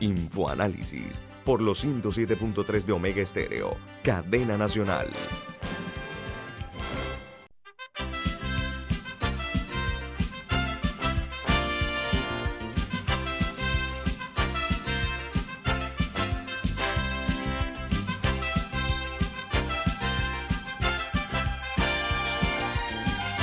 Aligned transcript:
Infoanálisis 0.00 1.22
por 1.44 1.60
los 1.60 1.84
107.3 1.84 2.84
de 2.84 2.92
Omega 2.92 3.22
Estéreo, 3.22 3.76
cadena 4.02 4.56
nacional. 4.56 5.10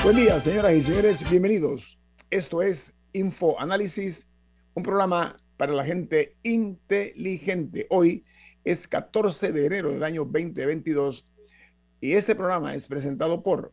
Buen 0.04 0.16
día, 0.16 0.40
señoras 0.40 0.73
y 0.73 0.81
señores, 0.81 1.30
bienvenidos. 1.30 2.00
Esto 2.31 2.64
es 2.64 2.95
Infoanálisis, 3.14 4.31
un 4.73 4.81
programa 4.81 5.38
para 5.62 5.74
la 5.74 5.86
gente 5.86 6.36
inteligente. 6.42 7.86
Hoy 7.92 8.26
es 8.64 8.88
14 8.88 9.52
de 9.52 9.68
enero 9.68 9.92
del 9.92 10.02
año 10.02 10.26
2022 10.26 11.23
y 12.02 12.14
este 12.14 12.34
programa 12.34 12.73
es 12.73 12.88
presentado 12.88 13.44
por... 13.44 13.72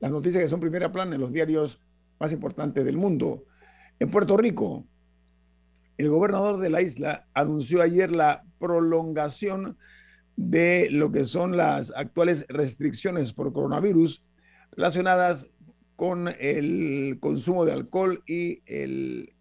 las 0.00 0.10
noticias 0.10 0.42
que 0.42 0.48
son 0.48 0.60
primera 0.60 0.90
plana 0.90 1.14
en 1.14 1.20
los 1.20 1.30
diarios 1.30 1.78
más 2.18 2.32
importantes 2.32 2.86
del 2.86 2.96
mundo. 2.96 3.44
En 3.98 4.10
Puerto 4.10 4.36
Rico, 4.36 4.84
el 5.98 6.08
gobernador 6.08 6.58
de 6.58 6.70
la 6.70 6.82
isla 6.82 7.26
anunció 7.34 7.82
ayer 7.82 8.12
la 8.12 8.44
prolongación 8.58 9.76
de 10.36 10.88
lo 10.90 11.12
que 11.12 11.24
son 11.24 11.56
las 11.56 11.92
actuales 11.94 12.46
restricciones 12.48 13.32
por 13.32 13.52
coronavirus 13.52 14.24
relacionadas 14.72 15.48
con 15.96 16.28
el 16.40 17.18
consumo 17.20 17.64
de 17.64 17.72
alcohol 17.72 18.22
y 18.26 18.62
el 18.66 19.34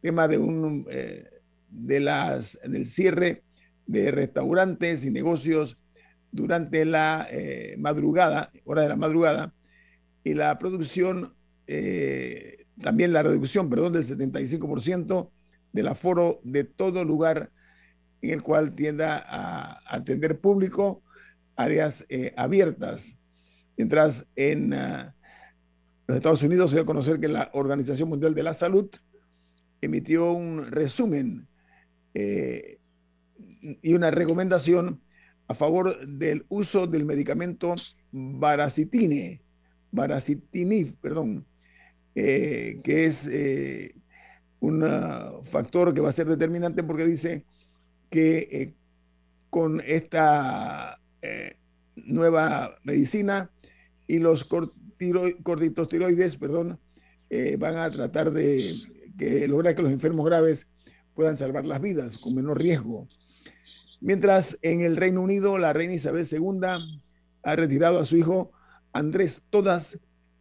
tema 0.00 0.26
de 0.26 0.38
un 0.38 0.86
eh, 0.90 1.28
de 1.70 2.00
las 2.00 2.58
del 2.64 2.86
cierre 2.86 3.42
de 3.86 4.10
restaurantes 4.10 5.04
y 5.04 5.10
negocios 5.10 5.78
durante 6.30 6.84
la 6.84 7.26
eh, 7.30 7.76
madrugada, 7.78 8.50
hora 8.64 8.82
de 8.82 8.88
la 8.88 8.96
madrugada, 8.96 9.54
y 10.24 10.34
la 10.34 10.58
producción 10.58 11.34
eh, 11.66 12.57
también 12.80 13.12
la 13.12 13.22
reducción, 13.22 13.68
perdón, 13.68 13.92
del 13.92 14.04
75% 14.04 15.30
del 15.72 15.88
aforo 15.88 16.40
de 16.44 16.64
todo 16.64 17.04
lugar 17.04 17.50
en 18.22 18.30
el 18.30 18.42
cual 18.42 18.74
tienda 18.74 19.24
a 19.28 19.80
atender 19.86 20.40
público, 20.40 21.02
áreas 21.56 22.04
eh, 22.08 22.32
abiertas. 22.36 23.18
Mientras 23.76 24.26
en 24.34 24.74
ah, 24.74 25.14
los 26.06 26.16
Estados 26.16 26.42
Unidos 26.42 26.70
se 26.70 26.76
dio 26.76 26.82
a 26.82 26.86
conocer 26.86 27.20
que 27.20 27.28
la 27.28 27.50
Organización 27.52 28.08
Mundial 28.08 28.34
de 28.34 28.42
la 28.42 28.54
Salud 28.54 28.88
emitió 29.80 30.32
un 30.32 30.70
resumen 30.70 31.46
eh, 32.14 32.78
y 33.82 33.94
una 33.94 34.10
recomendación 34.10 35.00
a 35.46 35.54
favor 35.54 36.06
del 36.06 36.44
uso 36.48 36.86
del 36.86 37.04
medicamento 37.04 37.74
baracitine, 38.10 39.40
baracitinib, 39.90 40.96
perdón, 41.00 41.46
eh, 42.14 42.80
que 42.82 43.04
es 43.04 43.26
eh, 43.26 43.94
un 44.60 44.84
factor 45.44 45.94
que 45.94 46.00
va 46.00 46.08
a 46.08 46.12
ser 46.12 46.26
determinante 46.26 46.82
porque 46.82 47.06
dice 47.06 47.44
que 48.10 48.48
eh, 48.50 48.74
con 49.50 49.82
esta 49.86 51.00
nueva 51.96 52.76
medicina 52.84 53.50
y 54.06 54.18
los 54.18 54.44
corticosteroides, 54.44 56.36
perdón, 56.36 56.78
van 57.58 57.76
a 57.76 57.90
tratar 57.90 58.30
de 58.30 58.62
lograr 59.48 59.74
que 59.74 59.82
los 59.82 59.92
enfermos 59.92 60.26
graves 60.26 60.66
puedan 61.14 61.36
salvar 61.36 61.66
las 61.66 61.80
vidas 61.80 62.18
con 62.18 62.34
menor 62.34 62.58
riesgo. 62.58 63.08
Mientras 64.00 64.58
en 64.62 64.80
el 64.80 64.96
Reino 64.96 65.22
Unido 65.22 65.58
la 65.58 65.72
reina 65.72 65.94
Isabel 65.94 66.26
II 66.30 66.60
ha 67.42 67.56
retirado 67.56 68.00
a 68.00 68.04
su 68.04 68.16
hijo 68.16 68.52
Andrés 68.92 69.42
todas 69.50 69.98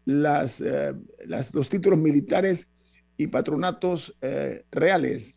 las, 0.08 0.62
eh, 0.62 0.96
las, 1.26 1.54
los 1.54 1.68
títulos 1.68 2.00
militares 2.00 2.68
y 3.18 3.28
patronatos 3.28 4.16
eh, 4.22 4.64
reales. 4.72 5.36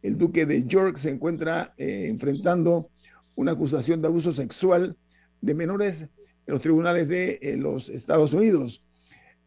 El 0.00 0.16
duque 0.16 0.46
de 0.46 0.66
York 0.66 0.96
se 0.96 1.10
encuentra 1.10 1.74
eh, 1.76 2.06
enfrentando 2.08 2.88
una 3.34 3.52
acusación 3.52 4.00
de 4.00 4.08
abuso 4.08 4.32
sexual 4.32 4.96
de 5.42 5.54
menores 5.54 6.02
en 6.02 6.08
los 6.46 6.62
tribunales 6.62 7.06
de 7.06 7.56
los 7.58 7.90
Estados 7.90 8.32
Unidos. 8.32 8.82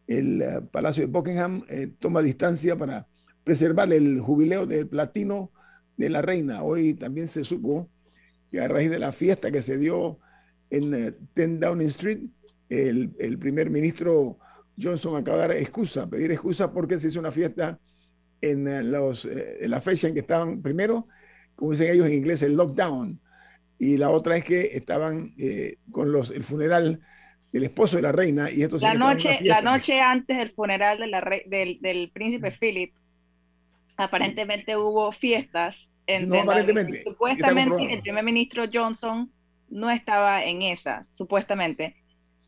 El 0.05 0.44
Palacio 0.71 1.01
de 1.01 1.11
Buckingham 1.11 1.63
toma 1.97 2.21
distancia 2.21 2.75
para 2.77 3.07
preservar 3.44 3.91
el 3.91 4.19
jubileo 4.19 4.67
del 4.67 4.88
platino 4.88 5.51
de 5.97 6.09
la 6.09 6.21
reina. 6.21 6.61
Hoy 6.63 6.94
también 6.94 7.27
se 7.27 7.44
supo 7.44 7.89
que 8.50 8.61
a 8.61 8.67
raíz 8.67 8.91
de 8.91 9.00
la 9.00 9.11
fiesta 9.11 9.51
que 9.51 9.63
se 9.63 9.77
dio 9.77 10.19
en 10.69 11.16
10 11.35 11.59
Downing 11.59 11.88
Street, 11.88 12.19
el, 12.69 13.11
el 13.19 13.39
primer 13.39 13.69
ministro 13.69 14.38
Johnson 14.79 15.15
acaba 15.15 15.37
de 15.37 15.47
dar 15.47 15.57
excusa, 15.57 16.09
pedir 16.09 16.31
excusa 16.31 16.71
porque 16.71 16.99
se 16.99 17.07
hizo 17.07 17.19
una 17.19 17.31
fiesta 17.31 17.79
en, 18.41 18.67
eh, 18.67 18.83
los, 18.83 19.25
eh, 19.25 19.57
la 19.67 19.81
fecha 19.81 20.07
en 20.07 20.13
que 20.13 20.21
estaban, 20.21 20.61
primero, 20.61 21.07
como 21.55 21.71
dicen 21.71 21.91
ellos 21.91 22.07
en 22.07 22.13
inglés, 22.13 22.41
el 22.41 22.55
lockdown, 22.55 23.19
y 23.81 23.97
la 23.97 24.11
otra 24.11 24.37
es 24.37 24.43
que 24.43 24.71
estaban 24.73 25.33
eh, 25.39 25.77
con 25.91 26.11
los, 26.11 26.29
el 26.29 26.43
funeral 26.43 27.01
del 27.51 27.63
esposo 27.63 27.97
de 27.97 28.03
la 28.03 28.11
reina 28.11 28.49
y 28.49 28.61
esto 28.61 28.77
la 28.77 28.93
noche 28.93 29.39
la 29.41 29.61
noche 29.61 29.99
antes 29.99 30.37
del 30.37 30.51
funeral 30.51 30.99
de 30.99 31.07
la 31.07 31.21
del, 31.47 31.79
del, 31.81 32.09
príncipe 32.11 32.51
Philip 32.51 32.93
aparentemente 33.97 34.77
hubo 34.77 35.12
fiestas 35.12 35.89
en, 36.07 36.29
no, 36.29 36.39
aparentemente, 36.39 37.03
supuestamente 37.03 37.94
el 37.94 38.01
primer 38.01 38.24
ministro 38.24 38.65
Johnson 38.71 39.31
no 39.69 39.89
estaba 39.89 40.45
en 40.45 40.62
esa 40.62 41.03
supuestamente 41.12 41.95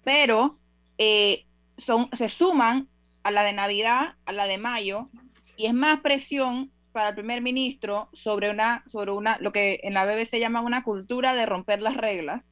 pero 0.03 0.59
eh, 0.97 1.45
son, 1.77 2.09
se 2.13 2.29
suman 2.29 2.87
a 3.23 3.31
la 3.31 3.43
de 3.43 3.53
Navidad, 3.53 4.15
a 4.25 4.31
la 4.31 4.45
de 4.45 4.57
mayo, 4.57 5.09
y 5.57 5.65
es 5.67 5.73
más 5.73 6.01
presión 6.01 6.71
para 6.91 7.09
el 7.09 7.15
primer 7.15 7.41
ministro 7.41 8.09
sobre 8.13 8.49
una, 8.49 8.83
sobre 8.87 9.11
una, 9.11 9.37
lo 9.39 9.51
que 9.51 9.79
en 9.83 9.93
la 9.93 10.05
BBC 10.05 10.29
se 10.29 10.39
llama 10.39 10.61
una 10.61 10.83
cultura 10.83 11.33
de 11.33 11.45
romper 11.45 11.81
las 11.81 11.97
reglas, 11.97 12.49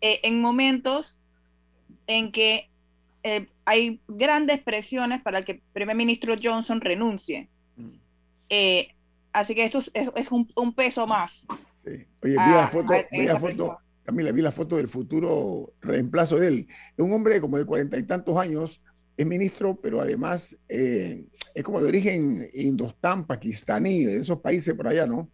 eh, 0.00 0.20
en 0.22 0.40
momentos 0.40 1.18
en 2.06 2.30
que 2.30 2.70
eh, 3.24 3.48
hay 3.64 4.00
grandes 4.06 4.62
presiones 4.62 5.20
para 5.22 5.44
que 5.44 5.52
el 5.52 5.62
primer 5.72 5.96
ministro 5.96 6.36
Johnson 6.40 6.80
renuncie. 6.80 7.48
Eh, 8.48 8.94
así 9.32 9.54
que 9.54 9.64
esto 9.64 9.80
es, 9.92 10.30
un, 10.30 10.72
peso 10.74 11.06
más. 11.06 11.46
Oye, 11.84 12.06
vi 12.22 12.34
la 12.34 12.68
foto, 12.68 12.94
vi 13.10 13.26
la 13.26 13.38
foto 13.38 13.78
Camila, 14.08 14.32
vi 14.32 14.40
la 14.40 14.52
foto 14.52 14.78
del 14.78 14.88
futuro 14.88 15.74
reemplazo 15.82 16.38
de 16.38 16.46
él. 16.46 16.66
Es 16.96 17.04
un 17.04 17.12
hombre 17.12 17.42
como 17.42 17.58
de 17.58 17.66
cuarenta 17.66 17.98
y 17.98 18.04
tantos 18.04 18.38
años, 18.38 18.80
es 19.18 19.26
ministro, 19.26 19.78
pero 19.82 20.00
además 20.00 20.58
eh, 20.66 21.26
es 21.54 21.62
como 21.62 21.78
de 21.82 21.88
origen 21.88 22.48
indostán, 22.54 23.26
pakistaní, 23.26 24.04
de 24.04 24.16
esos 24.16 24.40
países 24.40 24.72
por 24.72 24.88
allá, 24.88 25.06
¿no? 25.06 25.30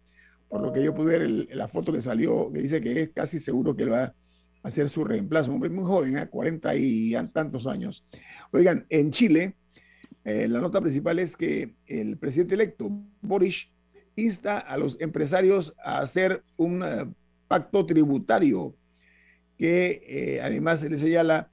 Por 0.49 0.61
lo 0.61 0.73
que 0.73 0.83
yo 0.83 0.93
pude 0.93 1.17
ver 1.17 1.55
la 1.55 1.69
foto 1.69 1.93
que 1.93 2.01
salió, 2.01 2.51
que 2.51 2.63
dice 2.63 2.81
que 2.81 3.03
es 3.03 3.09
casi 3.15 3.39
seguro 3.39 3.77
que 3.77 3.85
va 3.85 4.03
a 4.03 4.13
hacer 4.63 4.89
su 4.89 5.05
reemplazo. 5.05 5.51
Un 5.51 5.55
hombre 5.55 5.69
muy 5.69 5.85
joven, 5.85 6.17
¿eh? 6.17 6.27
40 6.27 6.75
y 6.75 7.13
tantos 7.31 7.67
años. 7.67 8.05
Oigan, 8.51 8.85
en 8.89 9.11
Chile, 9.11 9.55
eh, 10.25 10.49
la 10.49 10.59
nota 10.59 10.81
principal 10.81 11.17
es 11.19 11.37
que 11.37 11.75
el 11.85 12.17
presidente 12.17 12.55
electo, 12.55 12.89
Boris, 13.21 13.71
insta 14.17 14.59
a 14.59 14.75
los 14.75 14.99
empresarios 14.99 15.73
a 15.81 15.99
hacer 15.99 16.43
un 16.57 16.83
eh, 16.83 17.05
pacto 17.47 17.85
tributario 17.85 18.75
que 19.57 20.39
además 20.43 20.81
se 20.81 20.89
le 20.89 20.99
señala 20.99 21.49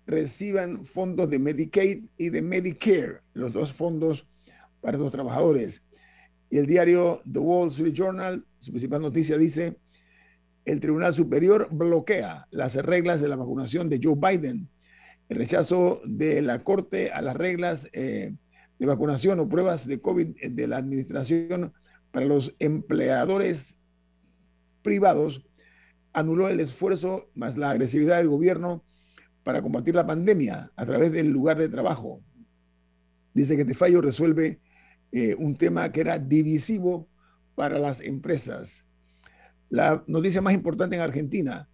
reciban 0.08 0.84
fondos 0.84 1.30
de 1.30 1.38
Medicaid 1.38 2.06
y 2.18 2.32
de 2.32 2.42
Medicare, 2.42 3.20
los 3.36 3.54
dos 3.54 3.72
fondos 3.72 4.26
para 4.82 4.98
los 4.98 5.12
trabajadores. 5.12 5.84
Y 6.50 6.58
el 6.58 6.66
diario 6.66 7.22
The 7.32 7.38
Wall 7.38 7.68
Street 7.68 7.94
Journal, 7.94 8.44
su 8.58 8.72
principal 8.72 9.04
noticia 9.04 9.38
dice, 9.38 9.78
el 10.66 10.80
Tribunal 10.80 11.14
Superior 11.14 11.68
bloquea 11.70 12.48
las 12.50 12.74
reglas 12.78 13.22
de 13.22 13.28
la 13.28 13.36
vacunación 13.36 13.88
de 13.88 14.00
Joe 14.02 14.16
Biden. 14.16 14.68
El 15.30 15.38
rechazo 15.38 16.02
de 16.04 16.42
la 16.42 16.64
Corte 16.64 17.12
a 17.12 17.22
las 17.22 17.36
reglas 17.36 17.90
eh, 17.94 18.34
de 18.80 18.86
vacunación 18.88 19.40
o 19.40 19.48
pruebas 19.48 19.86
de 19.86 20.02
COVID 20.02 20.50
de 20.50 20.68
la 20.68 20.78
administración 20.78 21.74
para 22.10 22.26
los 22.26 22.56
empleadores 22.58 23.78
privados 24.82 25.47
anuló 26.18 26.50
el 26.50 26.60
esfuerzo 26.60 27.30
más 27.36 27.58
la 27.58 27.70
agresividad 27.70 28.18
del 28.18 28.28
gobierno 28.28 28.84
para 29.44 29.62
combatir 29.62 29.94
la 29.94 30.08
pandemia 30.08 30.72
a 30.76 30.86
través 30.86 31.12
del 31.12 31.30
lugar 31.30 31.60
de 31.60 31.70
trabajo. 31.70 32.24
Dice 33.36 33.56
que 33.56 33.62
este 33.62 33.76
fallo 33.76 34.02
resuelve 34.02 34.60
eh, 35.12 35.36
un 35.38 35.56
tema 35.56 35.92
que 35.92 36.02
era 36.02 36.18
divisivo 36.18 37.08
para 37.54 37.78
las 37.78 38.02
empresas. 38.02 38.88
La 39.70 40.04
noticia 40.08 40.42
más 40.42 40.56
importante 40.56 40.96
en 40.96 41.04
Argentina 41.04 41.70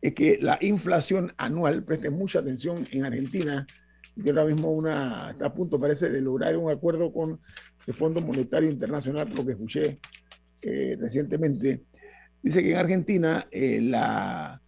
es 0.00 0.14
que 0.14 0.38
la 0.40 0.58
inflación 0.60 1.32
anual, 1.36 1.82
presten 1.82 2.12
mucha 2.12 2.38
atención 2.38 2.86
en 2.92 3.04
Argentina, 3.04 3.66
que 4.22 4.30
ahora 4.30 4.44
mismo 4.44 4.70
una, 4.70 5.32
está 5.32 5.46
a 5.46 5.54
punto, 5.54 5.80
parece, 5.80 6.08
de 6.08 6.20
lograr 6.20 6.56
un 6.56 6.70
acuerdo 6.70 7.12
con 7.12 7.40
el 7.84 7.94
Fondo 7.94 8.20
Monetario 8.20 8.70
Internacional, 8.70 9.28
lo 9.34 9.44
que 9.44 9.52
escuché 9.52 9.98
eh, 10.62 10.96
recientemente, 11.00 11.82
dice 12.42 12.62
que 12.62 12.72
en 12.72 12.78
Argentina 12.78 13.46
eh, 13.50 13.80
la 13.82 14.62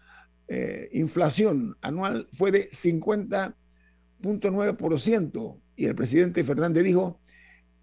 inflación 0.92 1.76
anual 1.80 2.28
fue 2.32 2.50
de 2.50 2.68
50.9% 2.70 5.60
y 5.76 5.84
el 5.84 5.94
presidente 5.94 6.42
Fernández 6.42 6.82
dijo 6.82 7.20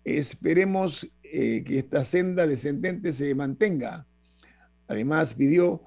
Esperemos 0.07 1.05
eh, 1.21 1.65
que 1.65 1.79
esta 1.79 2.05
senda 2.05 2.47
descendente 2.47 3.11
se 3.11 3.35
mantenga. 3.35 4.07
Además, 4.87 5.33
pidió 5.33 5.81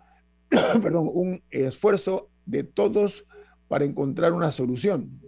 perdón, 0.83 1.09
un 1.11 1.43
esfuerzo 1.49 2.29
de 2.45 2.63
todos 2.63 3.25
para 3.67 3.87
encontrar 3.87 4.35
una 4.35 4.51
solución. 4.51 5.23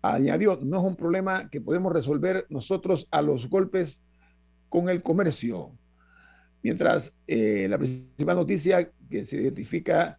Añadió, 0.00 0.58
no 0.62 0.78
es 0.78 0.82
un 0.82 0.96
problema 0.96 1.50
que 1.50 1.60
podemos 1.60 1.92
resolver 1.92 2.46
nosotros 2.48 3.06
a 3.10 3.20
los 3.20 3.50
golpes 3.50 4.00
con 4.70 4.88
el 4.88 5.02
comercio. 5.02 5.78
Mientras 6.62 7.14
eh, 7.26 7.66
la 7.68 7.78
principal 7.78 8.36
noticia 8.36 8.90
que 9.10 9.24
se 9.24 9.36
identifica 9.36 10.18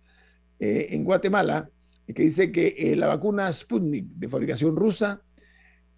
eh, 0.59 0.87
en 0.91 1.03
Guatemala, 1.03 1.69
que 2.07 2.23
dice 2.23 2.51
que 2.51 2.93
la 2.97 3.07
vacuna 3.07 3.51
Sputnik 3.51 4.05
de 4.07 4.27
fabricación 4.27 4.75
rusa 4.75 5.23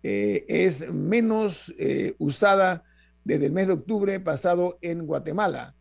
eh, 0.07 0.45
es 0.47 0.87
menos 0.93 1.73
eh, 1.79 2.13
usada 2.19 2.83
desde 3.23 3.47
el 3.47 3.51
mes 3.51 3.65
de 3.65 3.73
octubre 3.73 4.19
pasado 4.19 4.77
en 4.83 5.07
Guatemala. 5.07 5.75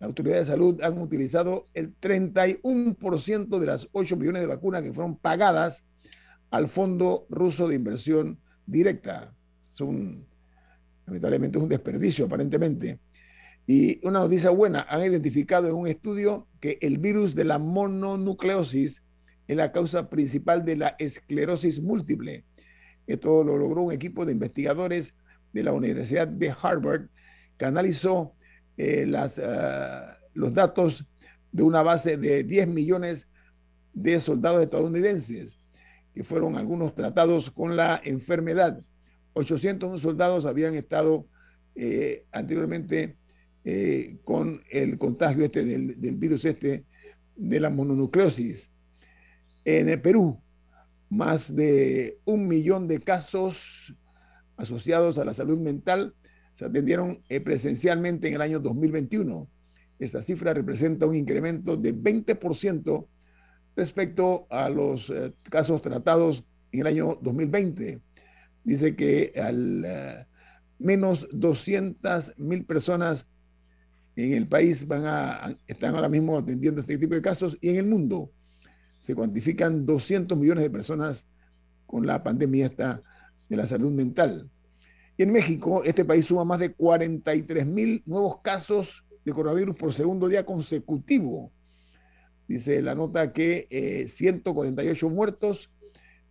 La 0.00 0.08
autoridad 0.08 0.38
de 0.38 0.44
salud 0.44 0.82
han 0.82 0.98
utilizado 0.98 1.68
el 1.72 1.94
31% 2.00 3.60
de 3.60 3.66
las 3.66 3.88
8 3.92 4.16
millones 4.16 4.42
de 4.42 4.48
vacunas 4.48 4.82
que 4.82 4.92
fueron 4.92 5.16
pagadas 5.16 5.86
al 6.50 6.66
Fondo 6.66 7.26
Ruso 7.30 7.68
de 7.68 7.76
Inversión 7.76 8.40
Directa. 8.66 9.36
Son, 9.70 10.26
lamentablemente, 11.06 11.58
es 11.58 11.62
un 11.62 11.68
desperdicio 11.68 12.24
aparentemente. 12.24 12.98
Y 13.72 14.04
una 14.04 14.18
noticia 14.18 14.50
buena, 14.50 14.84
han 14.88 15.04
identificado 15.04 15.68
en 15.68 15.76
un 15.76 15.86
estudio 15.86 16.48
que 16.58 16.78
el 16.80 16.98
virus 16.98 17.36
de 17.36 17.44
la 17.44 17.60
mononucleosis 17.60 19.04
es 19.46 19.56
la 19.56 19.70
causa 19.70 20.10
principal 20.10 20.64
de 20.64 20.76
la 20.76 20.96
esclerosis 20.98 21.80
múltiple. 21.80 22.44
Esto 23.06 23.44
lo 23.44 23.56
logró 23.56 23.82
un 23.82 23.92
equipo 23.92 24.26
de 24.26 24.32
investigadores 24.32 25.14
de 25.52 25.62
la 25.62 25.72
Universidad 25.72 26.26
de 26.26 26.52
Harvard 26.60 27.10
que 27.56 27.64
analizó 27.64 28.34
eh, 28.76 29.06
las, 29.06 29.38
ah, 29.38 30.18
los 30.34 30.52
datos 30.52 31.06
de 31.52 31.62
una 31.62 31.84
base 31.84 32.16
de 32.16 32.42
10 32.42 32.66
millones 32.66 33.28
de 33.92 34.18
soldados 34.18 34.64
estadounidenses 34.64 35.60
que 36.12 36.24
fueron 36.24 36.56
algunos 36.56 36.92
tratados 36.96 37.52
con 37.52 37.76
la 37.76 38.00
enfermedad. 38.02 38.82
800 39.34 40.02
soldados 40.02 40.44
habían 40.44 40.74
estado 40.74 41.28
eh, 41.76 42.24
anteriormente 42.32 43.19
eh, 43.64 44.18
con 44.24 44.62
el 44.70 44.98
contagio 44.98 45.44
este 45.44 45.64
del, 45.64 46.00
del, 46.00 46.16
virus 46.16 46.44
este 46.44 46.84
de 47.36 47.60
la 47.60 47.70
mononucleosis. 47.70 48.72
En 49.64 49.88
el 49.88 50.00
Perú, 50.00 50.40
más 51.08 51.54
de 51.54 52.18
un 52.24 52.48
millón 52.48 52.88
de 52.88 53.00
casos 53.00 53.94
asociados 54.56 55.18
a 55.18 55.24
la 55.24 55.34
salud 55.34 55.58
mental 55.58 56.14
se 56.54 56.66
atendieron 56.66 57.20
eh, 57.28 57.40
presencialmente 57.40 58.28
en 58.28 58.34
el 58.34 58.42
año 58.42 58.60
2021. 58.60 59.48
Esta 59.98 60.22
cifra 60.22 60.52
representa 60.52 61.06
un 61.06 61.16
incremento 61.16 61.76
de 61.76 61.94
20% 61.94 63.06
respecto 63.76 64.46
a 64.50 64.68
los 64.68 65.10
eh, 65.10 65.32
casos 65.48 65.80
tratados 65.80 66.44
en 66.72 66.80
el 66.80 66.86
año 66.86 67.18
2020. 67.22 68.00
Dice 68.62 68.94
que 68.94 69.32
al 69.42 69.84
eh, 69.86 70.26
menos 70.78 71.28
200 71.32 72.34
mil 72.38 72.64
personas 72.64 73.26
en 74.24 74.34
el 74.34 74.48
país 74.48 74.86
van 74.86 75.04
a, 75.06 75.56
están 75.66 75.94
ahora 75.94 76.08
mismo 76.08 76.38
atendiendo 76.38 76.80
este 76.80 76.98
tipo 76.98 77.14
de 77.14 77.22
casos 77.22 77.56
y 77.60 77.70
en 77.70 77.76
el 77.76 77.86
mundo 77.86 78.30
se 78.98 79.14
cuantifican 79.14 79.86
200 79.86 80.36
millones 80.36 80.64
de 80.64 80.70
personas 80.70 81.26
con 81.86 82.06
la 82.06 82.22
pandemia 82.22 82.66
esta 82.66 83.02
de 83.48 83.56
la 83.56 83.66
salud 83.66 83.90
mental. 83.92 84.48
Y 85.16 85.24
en 85.24 85.32
México, 85.32 85.82
este 85.84 86.04
país 86.04 86.26
suma 86.26 86.44
más 86.44 86.60
de 86.60 86.72
43 86.72 87.66
mil 87.66 88.02
nuevos 88.06 88.40
casos 88.42 89.04
de 89.24 89.32
coronavirus 89.32 89.76
por 89.76 89.92
segundo 89.92 90.28
día 90.28 90.46
consecutivo. 90.46 91.52
Dice 92.48 92.82
la 92.82 92.94
nota 92.94 93.32
que 93.32 94.06
148 94.08 95.06
eh, 95.06 95.10
muertos 95.10 95.70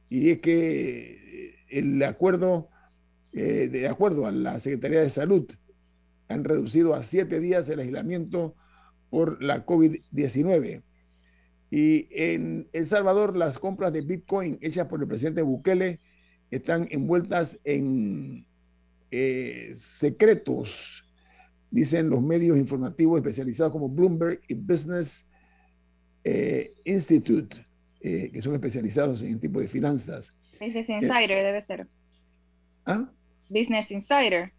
y 0.09 0.31
es 0.31 0.39
que 0.39 1.11
eh, 1.11 1.55
el 1.69 2.01
acuerdo, 2.03 2.69
eh, 3.31 3.69
de 3.71 3.87
acuerdo 3.87 4.25
a 4.25 4.31
la 4.31 4.59
Secretaría 4.59 5.01
de 5.01 5.09
Salud, 5.09 5.47
han 6.29 6.43
reducido 6.43 6.93
a 6.93 7.03
siete 7.03 7.39
días 7.39 7.67
el 7.69 7.79
aislamiento 7.79 8.55
por 9.09 9.41
la 9.43 9.65
COVID-19. 9.65 10.83
Y 11.71 12.07
en 12.11 12.69
El 12.71 12.85
Salvador, 12.85 13.35
las 13.35 13.57
compras 13.57 13.91
de 13.91 14.01
Bitcoin 14.01 14.57
hechas 14.61 14.87
por 14.87 15.01
el 15.01 15.07
presidente 15.07 15.41
Bukele 15.41 15.99
están 16.49 16.87
envueltas 16.91 17.59
en 17.63 18.45
eh, 19.11 19.71
secretos, 19.75 21.03
dicen 21.69 22.09
los 22.09 22.21
medios 22.21 22.57
informativos 22.57 23.17
especializados 23.17 23.71
como 23.71 23.89
Bloomberg 23.89 24.41
y 24.47 24.53
Business 24.53 25.27
eh, 26.23 26.73
Institute, 26.85 27.65
eh, 28.01 28.29
que 28.31 28.41
son 28.41 28.53
especializados 28.53 29.21
en 29.23 29.39
tipo 29.39 29.59
de 29.59 29.67
finanzas. 29.67 30.33
Business 30.59 30.89
Insider 30.89 31.43
debe 31.43 31.61
ser. 31.61 31.87
¿Ah? 32.85 33.11
Business 33.49 33.91
Insider. 33.91 34.51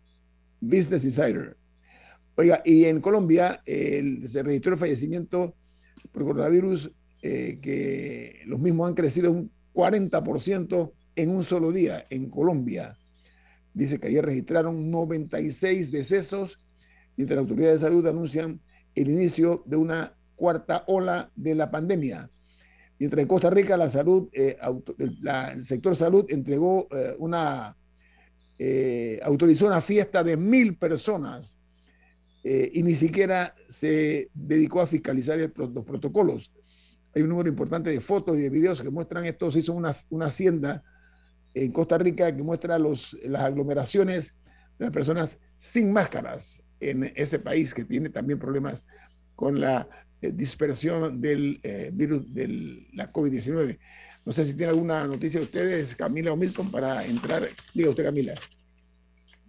Business 0.61 1.05
Insider. 1.05 1.57
Oiga, 2.41 2.63
y 2.65 2.87
en 2.87 3.03
Colombia 3.03 3.63
se 3.67 4.43
registró 4.43 4.73
el 4.73 4.79
fallecimiento 4.79 5.55
por 6.11 6.25
coronavirus 6.25 6.91
que 7.21 8.41
los 8.47 8.59
mismos 8.59 8.89
han 8.89 8.95
crecido 8.95 9.31
un 9.31 9.51
40% 9.75 10.93
en 11.17 11.31
un 11.31 11.45
solo 11.45 11.71
día 11.71 12.07
en 12.09 12.31
Colombia. 12.31 12.97
Dice 13.75 14.01
que 14.01 14.09
ayer 14.09 14.25
registraron 14.25 14.91
96 14.91 15.93
decesos, 15.93 16.59
mientras 17.15 17.37
las 17.37 17.43
autoridades 17.43 17.83
de 17.83 17.87
salud 17.89 18.07
anuncian 18.07 18.59
el 18.95 19.11
inicio 19.11 19.63
de 19.67 19.77
una 19.77 20.17
cuarta 20.35 20.85
ola 20.87 21.31
de 21.37 21.55
la 21.55 21.71
pandemia. 21.71 22.31
Mientras 22.99 23.21
en 23.21 23.29
Costa 23.29 23.51
Rica 23.51 23.77
la 23.77 23.91
salud, 23.91 24.31
eh, 24.33 24.57
el 24.99 25.65
sector 25.67 25.95
salud 25.95 26.25
entregó 26.31 26.89
eh, 26.91 27.15
una, 27.19 27.77
eh, 28.59 29.21
autorizó 29.23 29.67
una 29.67 29.83
fiesta 29.83 30.25
de 30.25 30.39
mil 30.39 30.79
personas 30.79 31.60
y 32.43 32.83
ni 32.83 32.95
siquiera 32.95 33.55
se 33.69 34.31
dedicó 34.33 34.81
a 34.81 34.87
fiscalizar 34.87 35.39
los 35.57 35.85
protocolos. 35.85 36.51
Hay 37.15 37.23
un 37.23 37.29
número 37.29 37.49
importante 37.49 37.91
de 37.91 38.01
fotos 38.01 38.39
y 38.39 38.43
de 38.43 38.51
videos 38.51 38.81
que 38.81 38.89
muestran 38.89 39.27
esto. 39.27 39.51
Se 39.51 39.59
hizo 39.59 39.75
una, 39.75 39.95
una 40.09 40.27
hacienda 40.27 40.83
en 41.55 41.73
Costa 41.73 41.99
Rica 41.99 42.35
que 42.35 42.43
muestra 42.43 42.79
los, 42.79 43.17
las 43.25 43.43
aglomeraciones 43.43 44.37
de 44.79 44.87
las 44.87 44.93
personas 44.93 45.39
sin 45.59 45.93
máscaras 45.93 46.63
en 46.79 47.13
ese 47.15 47.39
país 47.39 47.75
que 47.75 47.85
tiene 47.85 48.09
también 48.09 48.39
problemas 48.39 48.87
con 49.35 49.61
la 49.61 49.89
eh, 50.23 50.33
dispersión 50.33 51.21
del 51.21 51.61
eh, 51.63 51.91
virus 51.93 52.33
de 52.33 52.87
la 52.93 53.13
COVID-19. 53.13 53.79
No 54.25 54.33
sé 54.33 54.45
si 54.45 54.55
tiene 54.55 54.71
alguna 54.71 55.07
noticia 55.07 55.41
de 55.41 55.47
ustedes, 55.47 55.95
Camila 55.95 56.33
o 56.33 56.37
Milton, 56.37 56.71
para 56.71 57.05
entrar. 57.05 57.49
Diga 57.75 57.91
usted, 57.91 58.05
Camila. 58.05 58.35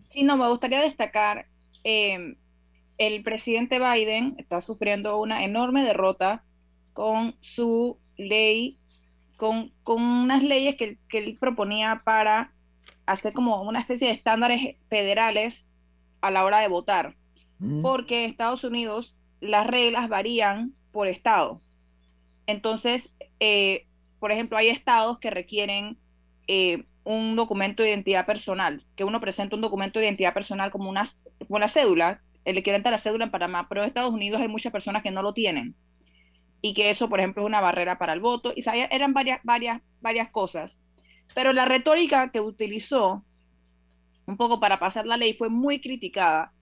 Sí, 0.09 0.23
no, 0.23 0.37
me 0.37 0.49
gustaría 0.49 0.81
destacar, 0.81 1.45
eh, 1.83 2.35
el 3.01 3.23
presidente 3.23 3.79
Biden 3.79 4.35
está 4.37 4.61
sufriendo 4.61 5.19
una 5.19 5.43
enorme 5.43 5.83
derrota 5.83 6.43
con 6.93 7.35
su 7.41 7.97
ley 8.15 8.77
con, 9.37 9.71
unas 9.85 10.43
leyes 10.43 10.75
que, 10.75 10.99
él 11.09 11.37
proponía 11.39 12.03
para 12.05 12.53
hacer 13.07 13.33
como 13.33 13.63
una 13.63 13.79
especie 13.79 14.07
de 14.07 14.13
estándares 14.13 14.75
federales 14.87 15.67
a 16.21 16.29
la 16.29 16.45
hora 16.45 16.59
de 16.59 16.67
votar, 16.67 17.15
mm. 17.57 17.81
porque 17.81 18.23
en 18.23 18.29
Estados 18.29 18.63
Unidos 18.63 19.17
las 19.39 19.65
reglas 19.65 20.07
varían 20.07 20.75
por 20.91 21.07
estado. 21.07 21.59
Entonces, 22.45 23.15
eh, 23.39 23.87
por 24.19 24.31
ejemplo, 24.31 24.59
hay 24.59 24.67
estados 24.67 25.17
que 25.17 25.31
requieren 25.31 25.97
eh, 26.47 26.83
un 27.03 27.35
documento 27.35 27.81
de 27.81 27.89
identidad 27.89 28.27
personal, 28.27 28.85
que 28.95 29.05
uno 29.05 29.19
presenta 29.19 29.55
un 29.55 29.63
documento 29.63 29.97
de 29.97 30.05
identidad 30.05 30.35
personal 30.35 30.69
como 30.69 30.87
una, 30.87 31.03
como 31.39 31.55
una 31.55 31.67
cédula, 31.67 32.21
el 32.45 32.57
equivalente 32.57 32.89
a 32.89 32.91
la 32.91 32.97
cédula 32.97 33.25
en 33.25 33.31
Panamá, 33.31 33.67
pero 33.69 33.81
en 33.81 33.87
Estados 33.87 34.13
Unidos 34.13 34.41
hay 34.41 34.47
muchas 34.47 34.71
personas 34.71 35.03
que 35.03 35.11
no 35.11 35.21
lo 35.21 35.33
tienen 35.33 35.75
y 36.61 36.73
que 36.73 36.89
eso, 36.89 37.09
por 37.09 37.19
ejemplo, 37.19 37.43
es 37.43 37.47
una 37.47 37.61
barrera 37.61 37.97
para 37.97 38.13
el 38.13 38.19
voto, 38.19 38.53
y 38.55 38.63
eran 38.67 39.13
varias, 39.13 39.41
varias, 39.43 39.81
varias 39.99 40.29
cosas. 40.29 40.77
Pero 41.33 41.53
la 41.53 41.65
retórica 41.65 42.29
que 42.31 42.39
utilizó 42.39 43.23
un 44.27 44.37
poco 44.37 44.59
para 44.59 44.79
pasar 44.79 45.07
la 45.07 45.17
ley 45.17 45.33
fue 45.33 45.49
muy 45.49 45.81
criticada 45.81 46.53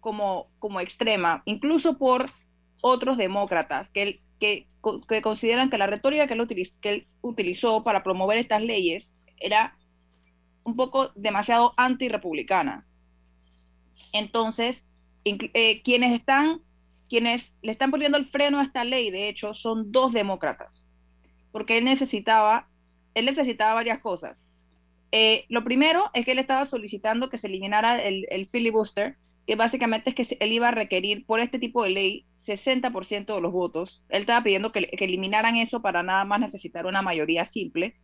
como, 0.00 0.48
como 0.58 0.80
extrema, 0.80 1.42
incluso 1.44 1.98
por 1.98 2.26
otros 2.80 3.18
demócratas 3.18 3.90
que, 3.90 4.20
que, 4.40 4.68
que 5.06 5.22
consideran 5.22 5.70
que 5.70 5.78
la 5.78 5.86
retórica 5.86 6.26
que 6.26 6.34
él, 6.82 7.06
utilizó, 7.20 7.82
para 7.82 8.02
promover 8.02 8.38
estas 8.38 8.62
leyes 8.62 9.12
era 9.38 9.76
un 10.64 10.76
poco 10.76 11.12
demasiado 11.14 11.72
antirrepublicana. 11.76 12.86
Entonces, 14.12 14.86
eh, 15.24 15.82
quienes 15.82 16.12
están 16.12 16.60
quienes 17.12 17.54
le 17.60 17.72
están 17.72 17.90
poniendo 17.90 18.16
el 18.16 18.24
freno 18.24 18.58
a 18.58 18.62
esta 18.62 18.84
ley, 18.84 19.10
de 19.10 19.28
hecho, 19.28 19.52
son 19.52 19.92
dos 19.92 20.14
demócratas, 20.14 20.82
porque 21.50 21.76
él 21.76 21.84
necesitaba, 21.84 22.70
él 23.12 23.26
necesitaba 23.26 23.74
varias 23.74 24.00
cosas. 24.00 24.46
Eh, 25.10 25.44
lo 25.50 25.62
primero 25.62 26.10
es 26.14 26.24
que 26.24 26.32
él 26.32 26.38
estaba 26.38 26.64
solicitando 26.64 27.28
que 27.28 27.36
se 27.36 27.48
eliminara 27.48 28.02
el, 28.02 28.48
filibuster, 28.48 29.16
que 29.46 29.56
básicamente 29.56 30.08
es 30.08 30.16
que 30.16 30.36
él 30.40 30.52
iba 30.52 30.68
a 30.68 30.70
requerir 30.70 31.26
por 31.26 31.40
este 31.40 31.58
tipo 31.58 31.82
de 31.84 31.90
ley 31.90 32.24
60% 32.38 33.34
de 33.34 33.40
los 33.42 33.52
votos. 33.52 34.02
Él 34.08 34.22
estaba 34.22 34.42
pidiendo 34.42 34.72
que, 34.72 34.88
eliminaran 34.98 35.56
eso 35.56 35.82
para 35.82 36.02
nada 36.02 36.24
más 36.24 36.40
necesitar 36.40 36.86
una 36.86 37.02
mayoría 37.02 37.44
simple. 37.44 37.94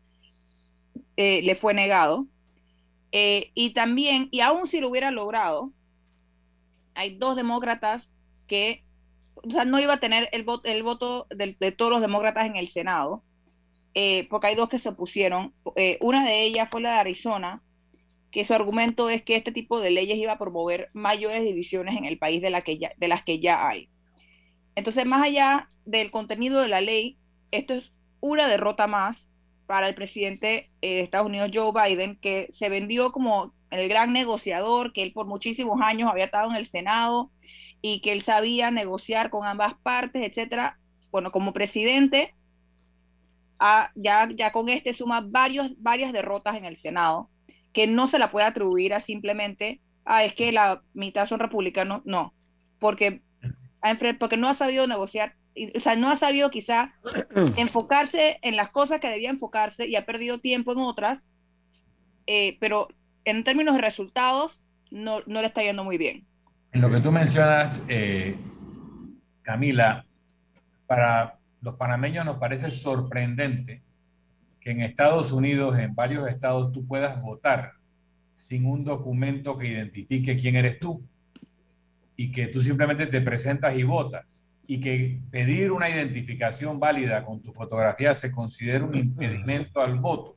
Eh, 1.16 1.40
le 1.40 1.54
fue 1.54 1.72
negado. 1.72 2.26
Eh, 3.12 3.52
y 3.54 3.70
también, 3.70 4.28
y 4.30 4.40
aún 4.40 4.66
si 4.66 4.80
lo 4.80 4.90
hubiera 4.90 5.10
logrado, 5.10 5.72
hay 6.98 7.14
dos 7.16 7.36
demócratas 7.36 8.12
que 8.48 8.82
o 9.36 9.50
sea, 9.50 9.64
no 9.64 9.78
iba 9.78 9.94
a 9.94 10.00
tener 10.00 10.28
el, 10.32 10.42
voto, 10.42 10.68
el 10.68 10.82
voto 10.82 11.28
de, 11.30 11.54
todos 11.70 11.92
los 11.92 12.00
demócratas 12.00 12.46
en 12.46 12.56
el 12.56 12.66
Senado, 12.66 13.22
eh, 13.94 14.26
porque 14.28 14.48
hay 14.48 14.56
dos 14.56 14.68
que 14.68 14.80
se 14.80 14.88
opusieron. 14.88 15.54
Eh, 15.76 15.98
una 16.00 16.24
de 16.24 16.42
ellas 16.42 16.68
fue 16.68 16.80
la 16.80 16.94
de 16.94 16.98
Arizona, 16.98 17.62
que 18.32 18.42
su 18.42 18.52
argumento 18.52 19.10
es 19.10 19.22
que 19.22 19.36
este 19.36 19.52
tipo 19.52 19.80
de 19.80 19.90
leyes 19.90 20.18
iba 20.18 20.32
a 20.32 20.38
promover 20.38 20.90
mayores 20.92 21.44
divisiones 21.44 21.96
en 21.96 22.04
el 22.04 22.18
país 22.18 22.42
de, 22.42 22.50
la 22.50 22.62
que 22.62 22.78
ya, 22.78 22.90
de 22.96 23.06
las 23.06 23.22
que 23.22 23.38
ya 23.38 23.68
hay. 23.68 23.88
Entonces, 24.74 25.06
más 25.06 25.22
allá 25.22 25.68
del 25.84 26.10
contenido 26.10 26.60
de 26.60 26.68
la 26.68 26.80
ley, 26.80 27.16
esto 27.52 27.74
es 27.74 27.92
una 28.18 28.48
derrota 28.48 28.88
más 28.88 29.30
para 29.68 29.86
el 29.86 29.94
presidente 29.94 30.70
eh, 30.80 30.94
de 30.94 31.00
Estados 31.00 31.26
Unidos, 31.26 31.50
Joe 31.52 31.72
Biden, 31.72 32.16
que 32.16 32.48
se 32.52 32.70
vendió 32.70 33.12
como 33.12 33.52
el 33.70 33.86
gran 33.86 34.14
negociador, 34.14 34.94
que 34.94 35.02
él 35.02 35.12
por 35.12 35.26
muchísimos 35.26 35.82
años 35.82 36.10
había 36.10 36.24
estado 36.24 36.48
en 36.48 36.56
el 36.56 36.66
Senado 36.66 37.30
y 37.82 38.00
que 38.00 38.12
él 38.12 38.22
sabía 38.22 38.70
negociar 38.70 39.28
con 39.28 39.46
ambas 39.46 39.74
partes, 39.82 40.22
etcétera. 40.22 40.78
Bueno, 41.10 41.30
como 41.30 41.52
presidente, 41.52 42.34
ya, 43.94 44.30
ya 44.34 44.52
con 44.52 44.70
este 44.70 44.94
suma 44.94 45.20
varios, 45.20 45.70
varias 45.76 46.14
derrotas 46.14 46.56
en 46.56 46.64
el 46.64 46.76
Senado, 46.76 47.28
que 47.74 47.86
no 47.86 48.06
se 48.06 48.18
la 48.18 48.30
puede 48.30 48.46
atribuir 48.46 48.94
a 48.94 49.00
simplemente, 49.00 49.82
ah, 50.06 50.24
es 50.24 50.34
que 50.34 50.50
la 50.50 50.80
mitad 50.94 51.26
son 51.26 51.40
republicanos, 51.40 52.00
no, 52.06 52.32
porque, 52.78 53.20
porque 54.18 54.38
no 54.38 54.48
ha 54.48 54.54
sabido 54.54 54.86
negociar, 54.86 55.34
o 55.74 55.80
sea, 55.80 55.96
no 55.96 56.10
ha 56.10 56.16
sabido 56.16 56.50
quizá 56.50 56.94
enfocarse 57.56 58.38
en 58.42 58.56
las 58.56 58.70
cosas 58.70 59.00
que 59.00 59.08
debía 59.08 59.30
enfocarse 59.30 59.86
y 59.86 59.96
ha 59.96 60.06
perdido 60.06 60.40
tiempo 60.40 60.72
en 60.72 60.78
otras, 60.78 61.30
eh, 62.26 62.56
pero 62.60 62.88
en 63.24 63.44
términos 63.44 63.74
de 63.74 63.80
resultados 63.80 64.62
no, 64.90 65.20
no 65.26 65.40
le 65.40 65.46
está 65.46 65.62
yendo 65.62 65.84
muy 65.84 65.98
bien. 65.98 66.26
En 66.72 66.80
lo 66.80 66.90
que 66.90 67.00
tú 67.00 67.10
mencionas, 67.10 67.80
eh, 67.88 68.36
Camila, 69.42 70.04
para 70.86 71.38
los 71.60 71.74
panameños 71.76 72.24
nos 72.24 72.36
parece 72.36 72.70
sorprendente 72.70 73.82
que 74.60 74.70
en 74.70 74.82
Estados 74.82 75.32
Unidos, 75.32 75.78
en 75.78 75.94
varios 75.94 76.28
estados, 76.28 76.72
tú 76.72 76.86
puedas 76.86 77.20
votar 77.22 77.72
sin 78.34 78.66
un 78.66 78.84
documento 78.84 79.58
que 79.58 79.68
identifique 79.68 80.36
quién 80.36 80.56
eres 80.56 80.78
tú. 80.78 81.02
y 82.20 82.32
que 82.32 82.48
tú 82.48 82.60
simplemente 82.60 83.06
te 83.06 83.20
presentas 83.20 83.76
y 83.76 83.84
votas 83.84 84.44
y 84.70 84.80
que 84.80 85.18
pedir 85.30 85.72
una 85.72 85.88
identificación 85.88 86.78
válida 86.78 87.24
con 87.24 87.40
tu 87.40 87.52
fotografía 87.52 88.14
se 88.14 88.30
considera 88.30 88.84
un 88.84 88.94
impedimento 88.94 89.80
al 89.80 89.98
voto. 89.98 90.36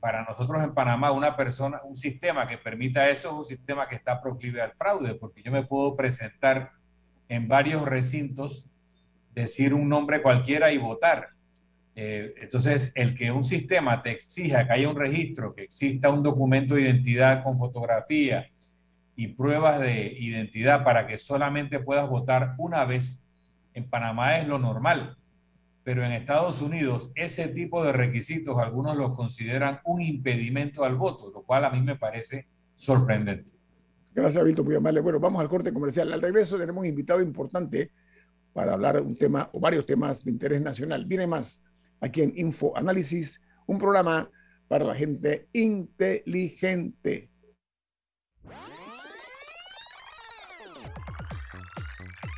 Para 0.00 0.24
nosotros 0.24 0.62
en 0.64 0.72
Panamá, 0.72 1.12
una 1.12 1.36
persona, 1.36 1.82
un 1.84 1.94
sistema 1.94 2.48
que 2.48 2.56
permita 2.56 3.10
eso 3.10 3.28
es 3.28 3.34
un 3.34 3.44
sistema 3.44 3.86
que 3.86 3.96
está 3.96 4.18
proclive 4.18 4.62
al 4.62 4.72
fraude, 4.72 5.14
porque 5.14 5.42
yo 5.42 5.52
me 5.52 5.62
puedo 5.62 5.94
presentar 5.94 6.72
en 7.28 7.48
varios 7.48 7.84
recintos, 7.84 8.64
decir 9.34 9.74
un 9.74 9.90
nombre 9.90 10.22
cualquiera 10.22 10.72
y 10.72 10.78
votar. 10.78 11.28
Eh, 11.94 12.32
entonces, 12.38 12.92
el 12.94 13.14
que 13.14 13.30
un 13.30 13.44
sistema 13.44 14.02
te 14.02 14.10
exija 14.10 14.66
que 14.66 14.72
haya 14.72 14.88
un 14.88 14.96
registro, 14.96 15.54
que 15.54 15.64
exista 15.64 16.08
un 16.08 16.22
documento 16.22 16.76
de 16.76 16.82
identidad 16.82 17.44
con 17.44 17.58
fotografía, 17.58 18.48
y 19.14 19.28
pruebas 19.28 19.80
de 19.80 20.14
identidad 20.18 20.84
para 20.84 21.06
que 21.06 21.18
solamente 21.18 21.80
puedas 21.80 22.08
votar 22.08 22.54
una 22.58 22.84
vez, 22.84 23.24
en 23.74 23.88
Panamá 23.88 24.38
es 24.38 24.48
lo 24.48 24.58
normal. 24.58 25.16
Pero 25.84 26.04
en 26.04 26.12
Estados 26.12 26.62
Unidos 26.62 27.10
ese 27.14 27.48
tipo 27.48 27.84
de 27.84 27.92
requisitos 27.92 28.58
algunos 28.58 28.96
los 28.96 29.16
consideran 29.16 29.80
un 29.84 30.00
impedimento 30.00 30.84
al 30.84 30.96
voto, 30.96 31.30
lo 31.30 31.42
cual 31.42 31.64
a 31.64 31.70
mí 31.70 31.80
me 31.82 31.96
parece 31.96 32.46
sorprendente. 32.74 33.50
Gracias, 34.14 34.44
Víctor, 34.44 34.64
muy 34.64 34.76
amable. 34.76 35.00
Bueno, 35.00 35.18
vamos 35.18 35.40
al 35.40 35.48
corte 35.48 35.72
comercial. 35.72 36.12
Al 36.12 36.20
regreso 36.20 36.58
tenemos 36.58 36.82
un 36.82 36.86
invitado 36.86 37.20
importante 37.22 37.90
para 38.52 38.74
hablar 38.74 39.00
un 39.00 39.16
tema 39.16 39.48
o 39.52 39.60
varios 39.60 39.86
temas 39.86 40.22
de 40.22 40.30
interés 40.30 40.60
nacional. 40.60 41.06
Viene 41.06 41.26
más 41.26 41.62
aquí 42.00 42.20
en 42.20 42.32
Info 42.36 42.76
Análisis, 42.76 43.40
un 43.66 43.78
programa 43.78 44.30
para 44.68 44.84
la 44.84 44.94
gente 44.94 45.48
inteligente. 45.52 47.31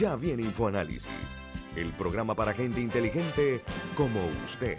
Ya 0.00 0.16
viene 0.16 0.44
InfoAnálisis, 0.44 1.06
el 1.76 1.92
programa 1.92 2.34
para 2.34 2.54
gente 2.54 2.80
inteligente 2.80 3.60
como 3.94 4.18
usted. 4.46 4.78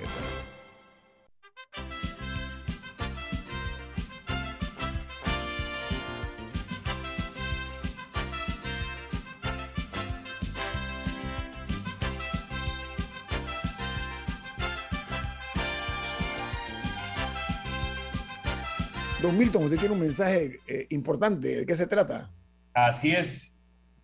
Don 19.21 19.37
Milton, 19.37 19.65
usted 19.65 19.77
tiene 19.77 19.93
un 19.93 19.99
mensaje 19.99 20.59
eh, 20.65 20.87
importante. 20.89 21.57
¿De 21.57 21.65
qué 21.67 21.75
se 21.75 21.85
trata? 21.85 22.31
Así 22.73 23.11
es. 23.11 23.60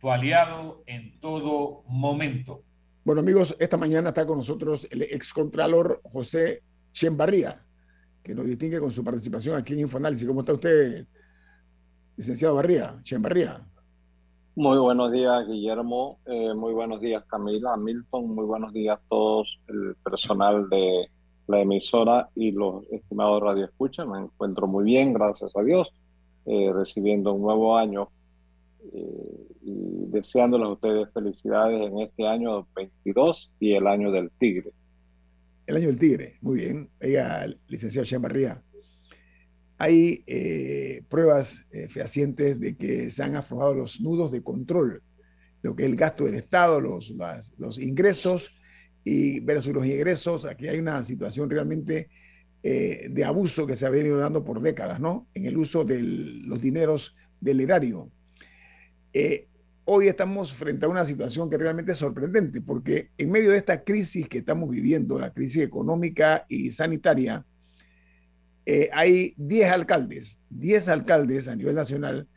tu 0.00 0.10
aliado 0.10 0.82
en 0.86 1.18
todo 1.20 1.82
momento. 1.86 2.62
Bueno, 3.04 3.20
amigos, 3.20 3.56
esta 3.58 3.76
mañana 3.76 4.10
está 4.10 4.26
con 4.26 4.38
nosotros 4.38 4.86
el 4.90 5.02
excontralor 5.02 6.00
José 6.04 6.62
Chembarría, 6.92 7.64
que 8.22 8.34
nos 8.34 8.46
distingue 8.46 8.78
con 8.78 8.90
su 8.90 9.02
participación 9.02 9.56
aquí 9.56 9.72
en 9.72 9.80
Infoanálisis. 9.80 10.26
¿Cómo 10.26 10.40
está 10.40 10.52
usted, 10.52 11.06
licenciado 12.16 12.54
Barría, 12.54 12.98
Chembarría? 13.02 13.66
Muy 14.54 14.78
buenos 14.78 15.12
días, 15.12 15.46
Guillermo. 15.46 16.18
Eh, 16.26 16.52
muy 16.52 16.72
buenos 16.74 17.00
días, 17.00 17.24
Camila, 17.26 17.76
Milton. 17.76 18.34
Muy 18.34 18.44
buenos 18.44 18.72
días 18.72 18.98
a 18.98 19.08
todos 19.08 19.60
el 19.68 19.94
personal 20.04 20.68
de 20.68 21.08
la 21.46 21.60
emisora 21.60 22.28
y 22.34 22.50
los 22.52 22.84
estimados 22.90 23.42
radioescuchas. 23.42 24.06
Me 24.06 24.18
encuentro 24.18 24.66
muy 24.66 24.84
bien, 24.84 25.12
gracias 25.12 25.56
a 25.56 25.62
Dios, 25.62 25.88
eh, 26.44 26.72
recibiendo 26.74 27.32
un 27.32 27.42
nuevo 27.42 27.76
año 27.76 28.10
eh, 28.92 29.46
y 29.62 30.10
deseándoles 30.10 30.66
a 30.66 30.72
ustedes 30.72 31.08
felicidades 31.12 31.90
en 31.90 31.98
este 31.98 32.26
año 32.26 32.66
22 32.74 33.50
y 33.60 33.74
el 33.74 33.86
año 33.86 34.10
del 34.10 34.30
tigre. 34.30 34.70
El 35.66 35.76
año 35.76 35.88
del 35.88 35.98
tigre, 35.98 36.38
muy 36.40 36.58
bien. 36.58 36.88
Ella, 37.00 37.46
licenciado 37.66 38.06
Chambarría, 38.06 38.62
hay 39.76 40.24
eh, 40.26 41.02
pruebas 41.08 41.66
eh, 41.70 41.88
fehacientes 41.88 42.58
de 42.58 42.76
que 42.76 43.10
se 43.10 43.22
han 43.22 43.36
aflojado 43.36 43.74
los 43.74 44.00
nudos 44.00 44.32
de 44.32 44.42
control, 44.42 45.02
lo 45.62 45.76
que 45.76 45.82
es 45.82 45.90
el 45.90 45.96
gasto 45.96 46.24
del 46.24 46.34
Estado, 46.34 46.80
los, 46.80 47.12
los 47.58 47.78
ingresos 47.78 48.50
y 49.04 49.40
versus 49.40 49.74
los 49.74 49.86
ingresos. 49.86 50.46
Aquí 50.46 50.68
hay 50.68 50.78
una 50.78 51.04
situación 51.04 51.50
realmente 51.50 52.08
de 52.60 53.24
abuso 53.24 53.66
que 53.66 53.76
se 53.76 53.86
ha 53.86 53.88
venido 53.90 54.18
dando 54.18 54.44
por 54.44 54.60
décadas, 54.60 55.00
¿no? 55.00 55.26
En 55.32 55.46
el 55.46 55.56
uso 55.56 55.84
de 55.84 56.02
los 56.02 56.60
dineros 56.60 57.14
del 57.40 57.60
erario. 57.60 58.10
Eh, 59.12 59.46
hoy 59.84 60.08
estamos 60.08 60.52
frente 60.52 60.86
a 60.86 60.88
una 60.88 61.04
situación 61.04 61.48
que 61.48 61.56
realmente 61.56 61.92
es 61.92 61.98
sorprendente, 61.98 62.60
porque 62.60 63.10
en 63.16 63.30
medio 63.30 63.50
de 63.50 63.56
esta 63.56 63.84
crisis 63.84 64.28
que 64.28 64.38
estamos 64.38 64.68
viviendo, 64.70 65.16
la 65.18 65.32
crisis 65.32 65.62
económica 65.62 66.44
y 66.48 66.72
sanitaria, 66.72 67.46
eh, 68.66 68.90
hay 68.92 69.34
10 69.38 69.72
alcaldes, 69.72 70.40
10 70.50 70.88
alcaldes 70.88 71.48
a 71.48 71.56
nivel 71.56 71.74
nacional 71.74 72.28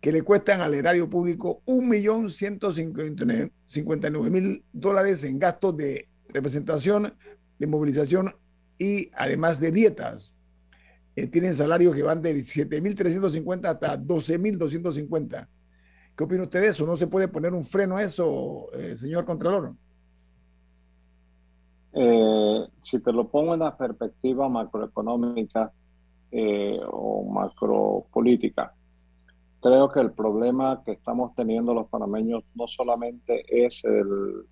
que 0.00 0.12
le 0.12 0.22
cuestan 0.22 0.60
al 0.60 0.74
erario 0.74 1.10
público 1.10 1.62
1.159.000 1.66 4.62
dólares 4.72 5.24
en 5.24 5.38
gastos 5.38 5.76
de 5.76 6.08
representación, 6.28 7.14
de 7.58 7.66
movilización 7.66 8.34
y 8.78 9.10
además 9.14 9.60
de 9.60 9.70
dietas. 9.70 10.36
Eh, 11.14 11.26
tienen 11.26 11.52
salarios 11.54 11.94
que 11.94 12.02
van 12.02 12.22
de 12.22 12.34
17.350 12.36 13.66
hasta 13.66 13.98
12.250 13.98 15.46
¿Qué 16.16 16.24
opina 16.24 16.42
usted 16.42 16.60
de 16.60 16.68
eso? 16.68 16.86
¿No 16.86 16.96
se 16.96 17.06
puede 17.06 17.28
poner 17.28 17.54
un 17.54 17.64
freno 17.64 17.96
a 17.96 18.02
eso, 18.02 18.66
eh, 18.74 18.94
señor 18.94 19.24
Contralor? 19.24 19.72
Eh, 21.94 22.66
si 22.80 23.02
te 23.02 23.12
lo 23.12 23.28
pongo 23.28 23.54
en 23.54 23.60
la 23.60 23.76
perspectiva 23.76 24.48
macroeconómica 24.48 25.72
eh, 26.30 26.80
o 26.90 27.24
macropolítica, 27.30 28.74
creo 29.60 29.90
que 29.90 30.00
el 30.00 30.12
problema 30.12 30.82
que 30.84 30.92
estamos 30.92 31.34
teniendo 31.34 31.74
los 31.74 31.88
panameños 31.88 32.44
no 32.54 32.66
solamente 32.66 33.44
es 33.48 33.84
el, 33.84 34.44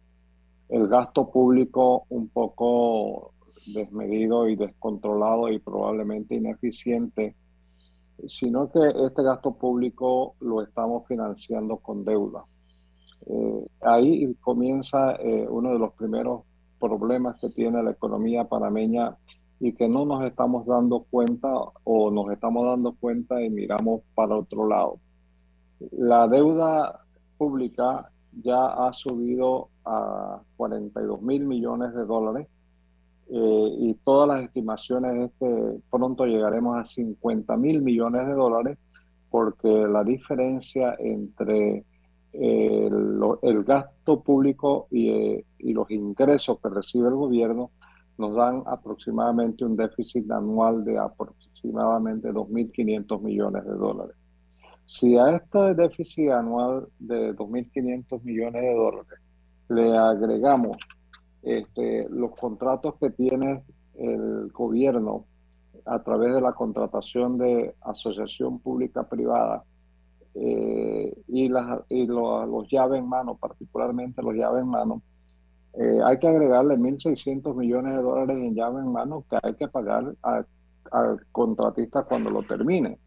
el 0.69 0.89
gasto 0.89 1.31
público 1.31 2.07
un 2.09 2.29
poco 2.29 3.35
desmedido 3.67 4.49
y 4.49 4.57
descontrolado 4.57 5.49
y 5.51 5.59
probablemente 5.59 6.37
ineficiente 6.37 7.35
sino 8.27 8.71
que 8.71 8.81
este 9.07 9.23
gasto 9.23 9.53
público 9.53 10.35
lo 10.41 10.63
estamos 10.63 11.07
financiando 11.07 11.79
con 11.79 12.05
deuda. 12.05 12.43
Eh, 13.27 13.67
ahí 13.83 14.35
comienza 14.41 15.13
eh, 15.17 15.47
uno 15.49 15.73
de 15.73 15.79
los 15.79 15.93
primeros 15.95 16.43
problemas 16.79 17.39
que 17.39 17.51
tiene 17.51 17.83
la 17.83 17.91
economía 17.91 18.45
panameña 18.45 19.17
y 19.61 19.75
que 19.75 19.89
no 19.89 20.07
nos 20.07 20.25
estamos 20.25 20.67
dando 20.67 21.05
cuenta 21.11 21.49
o 21.85 22.11
nos 22.11 22.33
estamos 22.33 22.65
dando 22.67 22.93
cuenta 22.93 23.43
y 23.43 23.51
miramos 23.51 24.03
para 24.15 24.37
otro 24.37 24.67
lado. 24.67 24.99
La 25.93 26.27
deuda 26.29 27.05
pública 27.37 28.11
ya 28.43 28.67
ha 28.67 28.93
subido 28.93 29.69
a 29.85 30.41
42 30.57 31.21
mil 31.21 31.47
millones 31.47 31.95
de 31.95 32.05
dólares 32.05 32.49
eh, 33.33 33.77
y 33.79 33.95
todas 34.05 34.29
las 34.29 34.45
estimaciones 34.45 35.31
es 35.31 35.31
que 35.39 35.81
pronto 35.91 36.27
llegaremos 36.27 36.79
a 36.79 36.85
50 36.85 37.57
mil 37.57 37.83
millones 37.83 38.27
de 38.27 38.33
dólares 38.33 38.79
porque 39.31 39.69
la 39.69 40.03
diferencia 40.03 40.97
entre 40.99 41.85
el, 42.33 43.65
gasto 43.65 44.21
público 44.21 44.89
y, 44.91 45.45
y, 45.59 45.73
los 45.73 45.91
ingresos 45.91 46.59
que 46.61 46.69
recibe 46.69 47.09
el 47.09 47.15
gobierno 47.15 47.71
nos 48.19 48.35
dan 48.35 48.63
aproximadamente 48.67 49.65
un 49.65 49.77
déficit 49.77 50.31
anual 50.31 50.85
de 50.85 50.99
aproximadamente 50.99 52.33
2.500 52.33 53.23
millones 53.23 53.65
de 53.65 53.73
dólares. 53.73 54.17
Si 54.85 55.17
a 55.17 55.37
este 55.37 55.75
déficit 55.75 56.31
anual 56.31 56.89
de 56.99 57.35
2.500 57.37 58.23
millones 58.23 58.63
de 58.63 58.75
dólares 58.75 59.21
le 59.69 59.97
agregamos 59.97 60.77
este, 61.43 62.09
los 62.11 62.33
contratos 62.33 62.95
que 63.01 63.11
tiene 63.11 63.63
el 63.95 64.51
gobierno 64.53 65.25
a 65.87 66.03
través 66.03 66.35
de 66.35 66.41
la 66.41 66.53
contratación 66.53 67.39
de 67.39 67.75
asociación 67.81 68.59
pública 68.59 69.09
privada 69.09 69.65
eh, 70.35 71.13
y, 71.27 71.49
las, 71.49 71.81
y 71.89 72.07
los 72.07 72.69
llaves 72.69 73.01
en 73.01 73.09
mano, 73.09 73.37
particularmente 73.37 74.23
los 74.23 74.35
llaves 74.35 74.63
en 74.63 74.69
mano, 74.69 75.03
eh, 75.75 76.01
hay 76.05 76.19
que 76.19 76.29
agregarle 76.29 76.77
1.600 76.77 77.55
millones 77.55 77.97
de 77.97 78.03
dólares 78.03 78.39
en 78.39 78.55
llave 78.55 78.81
en 78.81 78.93
mano 78.93 79.25
que 79.29 79.39
hay 79.43 79.55
que 79.55 79.69
pagar 79.69 80.15
al 80.23 81.27
contratista 81.33 82.03
cuando 82.03 82.31
lo 82.31 82.43
termine. 82.43 82.99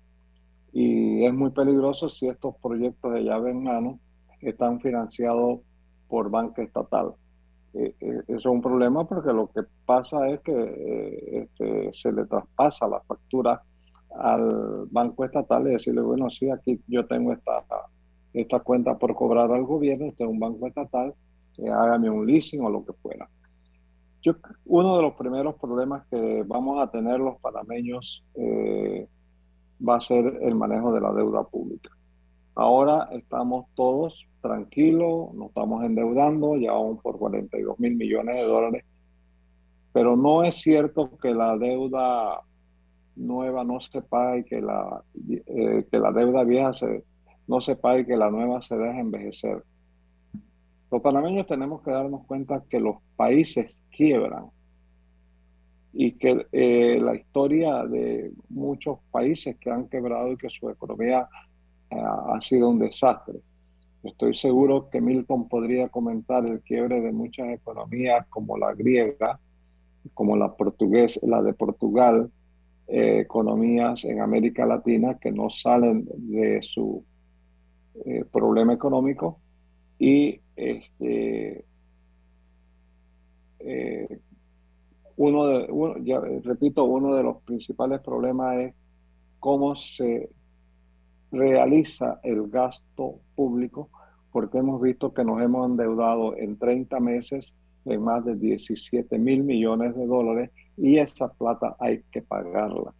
Y 0.71 1.25
es 1.25 1.33
muy 1.33 1.51
peligroso 1.51 2.09
si 2.09 2.27
estos 2.27 2.55
proyectos 2.61 3.13
de 3.13 3.23
llave 3.23 3.51
en 3.51 3.63
mano 3.63 3.99
están 4.39 4.79
financiados 4.79 5.59
por 6.07 6.29
banca 6.29 6.63
estatal. 6.63 7.13
Eh, 7.73 7.95
eso 7.99 8.37
es 8.37 8.45
un 8.45 8.61
problema 8.61 9.07
porque 9.07 9.33
lo 9.33 9.47
que 9.47 9.61
pasa 9.85 10.27
es 10.29 10.41
que 10.41 11.39
este, 11.43 11.93
se 11.93 12.11
le 12.11 12.25
traspasa 12.25 12.87
la 12.87 13.01
factura 13.01 13.61
al 14.15 14.85
banco 14.91 15.25
estatal 15.25 15.67
y 15.67 15.71
decirle, 15.71 16.01
bueno, 16.01 16.29
sí, 16.29 16.49
aquí 16.49 16.79
yo 16.87 17.05
tengo 17.07 17.33
esta, 17.33 17.63
esta 18.33 18.59
cuenta 18.59 18.97
por 18.97 19.15
cobrar 19.15 19.51
al 19.51 19.63
gobierno, 19.63 20.05
este 20.05 20.23
es 20.23 20.29
un 20.29 20.39
banco 20.39 20.67
estatal, 20.67 21.13
eh, 21.57 21.69
hágame 21.69 22.09
un 22.09 22.25
leasing 22.25 22.63
o 22.63 22.69
lo 22.69 22.85
que 22.85 22.93
fuera. 22.93 23.27
Yo, 24.21 24.35
uno 24.65 24.95
de 24.97 25.01
los 25.01 25.15
primeros 25.15 25.55
problemas 25.55 26.05
que 26.07 26.43
vamos 26.45 26.81
a 26.81 26.89
tener 26.89 27.19
los 27.19 27.39
panameños 27.39 28.23
eh, 28.35 29.07
va 29.87 29.97
a 29.97 30.01
ser 30.01 30.39
el 30.41 30.55
manejo 30.55 30.93
de 30.93 31.01
la 31.01 31.11
deuda 31.11 31.43
pública. 31.43 31.89
Ahora 32.55 33.09
estamos 33.11 33.65
todos 33.73 34.27
tranquilos, 34.41 35.33
nos 35.33 35.47
estamos 35.47 35.83
endeudando, 35.83 36.55
ya 36.57 36.73
vamos 36.73 37.01
por 37.01 37.17
42 37.17 37.79
mil 37.79 37.95
millones 37.95 38.35
de 38.35 38.43
dólares, 38.43 38.85
pero 39.91 40.15
no 40.15 40.43
es 40.43 40.55
cierto 40.55 41.17
que 41.17 41.33
la 41.33 41.57
deuda 41.57 42.41
nueva 43.15 43.63
no 43.63 43.79
se 43.79 44.01
pague 44.01 44.39
y 44.39 44.43
que 44.43 44.61
la, 44.61 45.03
eh, 45.29 45.85
que 45.89 45.97
la 45.97 46.11
deuda 46.11 46.43
vieja 46.43 46.73
se, 46.73 47.03
no 47.47 47.61
se 47.61 47.75
pague 47.75 48.01
y 48.01 48.05
que 48.05 48.17
la 48.17 48.29
nueva 48.29 48.61
se 48.61 48.77
deje 48.77 48.99
envejecer. 48.99 49.63
Los 50.91 51.01
panameños 51.01 51.47
tenemos 51.47 51.81
que 51.81 51.91
darnos 51.91 52.25
cuenta 52.27 52.63
que 52.69 52.79
los 52.79 52.97
países 53.15 53.83
quiebran 53.89 54.45
y 55.91 56.13
que 56.13 56.47
eh, 56.51 56.99
la 57.01 57.15
historia 57.15 57.83
de 57.85 58.31
muchos 58.49 58.99
países 59.11 59.57
que 59.57 59.71
han 59.71 59.87
quebrado 59.87 60.31
y 60.31 60.37
que 60.37 60.49
su 60.49 60.69
economía 60.69 61.27
ha 62.01 62.41
sido 62.41 62.69
un 62.69 62.79
desastre. 62.79 63.39
Estoy 64.03 64.35
seguro 64.35 64.89
que 64.89 64.99
Milton 64.99 65.47
podría 65.47 65.89
comentar 65.89 66.45
el 66.45 66.61
quiebre 66.61 67.01
de 67.01 67.11
muchas 67.11 67.49
economías 67.49 68.27
como 68.27 68.57
la 68.57 68.73
griega, 68.73 69.39
como 70.13 70.35
la 70.35 70.53
portuguesa, 70.53 71.19
la 71.23 71.41
de 71.41 71.53
Portugal, 71.53 72.29
eh, 72.87 73.21
economías 73.21 74.03
en 74.03 74.19
América 74.19 74.65
Latina 74.65 75.17
que 75.17 75.31
no 75.31 75.49
salen 75.49 76.05
de 76.17 76.61
su 76.61 77.05
eh, 78.05 78.25
problema 78.29 78.73
económico 78.73 79.39
y 79.97 80.41
este, 80.57 81.63
eh, 83.59 84.19
uno 85.15 85.47
de, 85.47 86.03
ya, 86.03 86.19
repito, 86.19 86.83
uno 86.83 87.15
de 87.15 87.23
los 87.23 87.41
principales 87.43 88.01
problemas 88.01 88.57
es 88.57 88.73
cómo 89.39 89.75
se 89.77 90.29
realiza 91.33 92.19
el 92.23 92.47
gasto 92.47 93.19
público, 93.35 93.89
porque 94.31 94.59
hemos 94.59 94.81
visto 94.81 95.13
que 95.13 95.25
nos 95.25 95.41
hemos 95.41 95.69
endeudado 95.69 96.37
en 96.37 96.57
30 96.57 96.99
meses 96.99 97.53
en 97.85 98.01
más 98.01 98.23
de 98.23 98.35
17 98.35 99.17
mil 99.17 99.43
millones 99.43 99.95
de 99.95 100.05
dólares 100.05 100.51
y 100.77 100.97
esa 100.97 101.31
plata 101.33 101.75
hay 101.79 102.03
que 102.11 102.21
pagarla. 102.21 102.93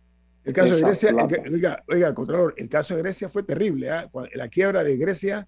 El 0.44 0.54
caso 0.54 0.76
de 0.76 0.82
Grecia, 0.82 1.16
oiga, 1.50 1.84
oiga, 1.88 2.14
Contralor, 2.14 2.54
el 2.58 2.68
caso 2.68 2.96
de 2.96 3.02
Grecia 3.02 3.30
fue 3.30 3.44
terrible. 3.44 3.90
¿ah? 3.90 4.10
La 4.34 4.50
quiebra 4.50 4.84
de 4.84 4.98
Grecia 4.98 5.48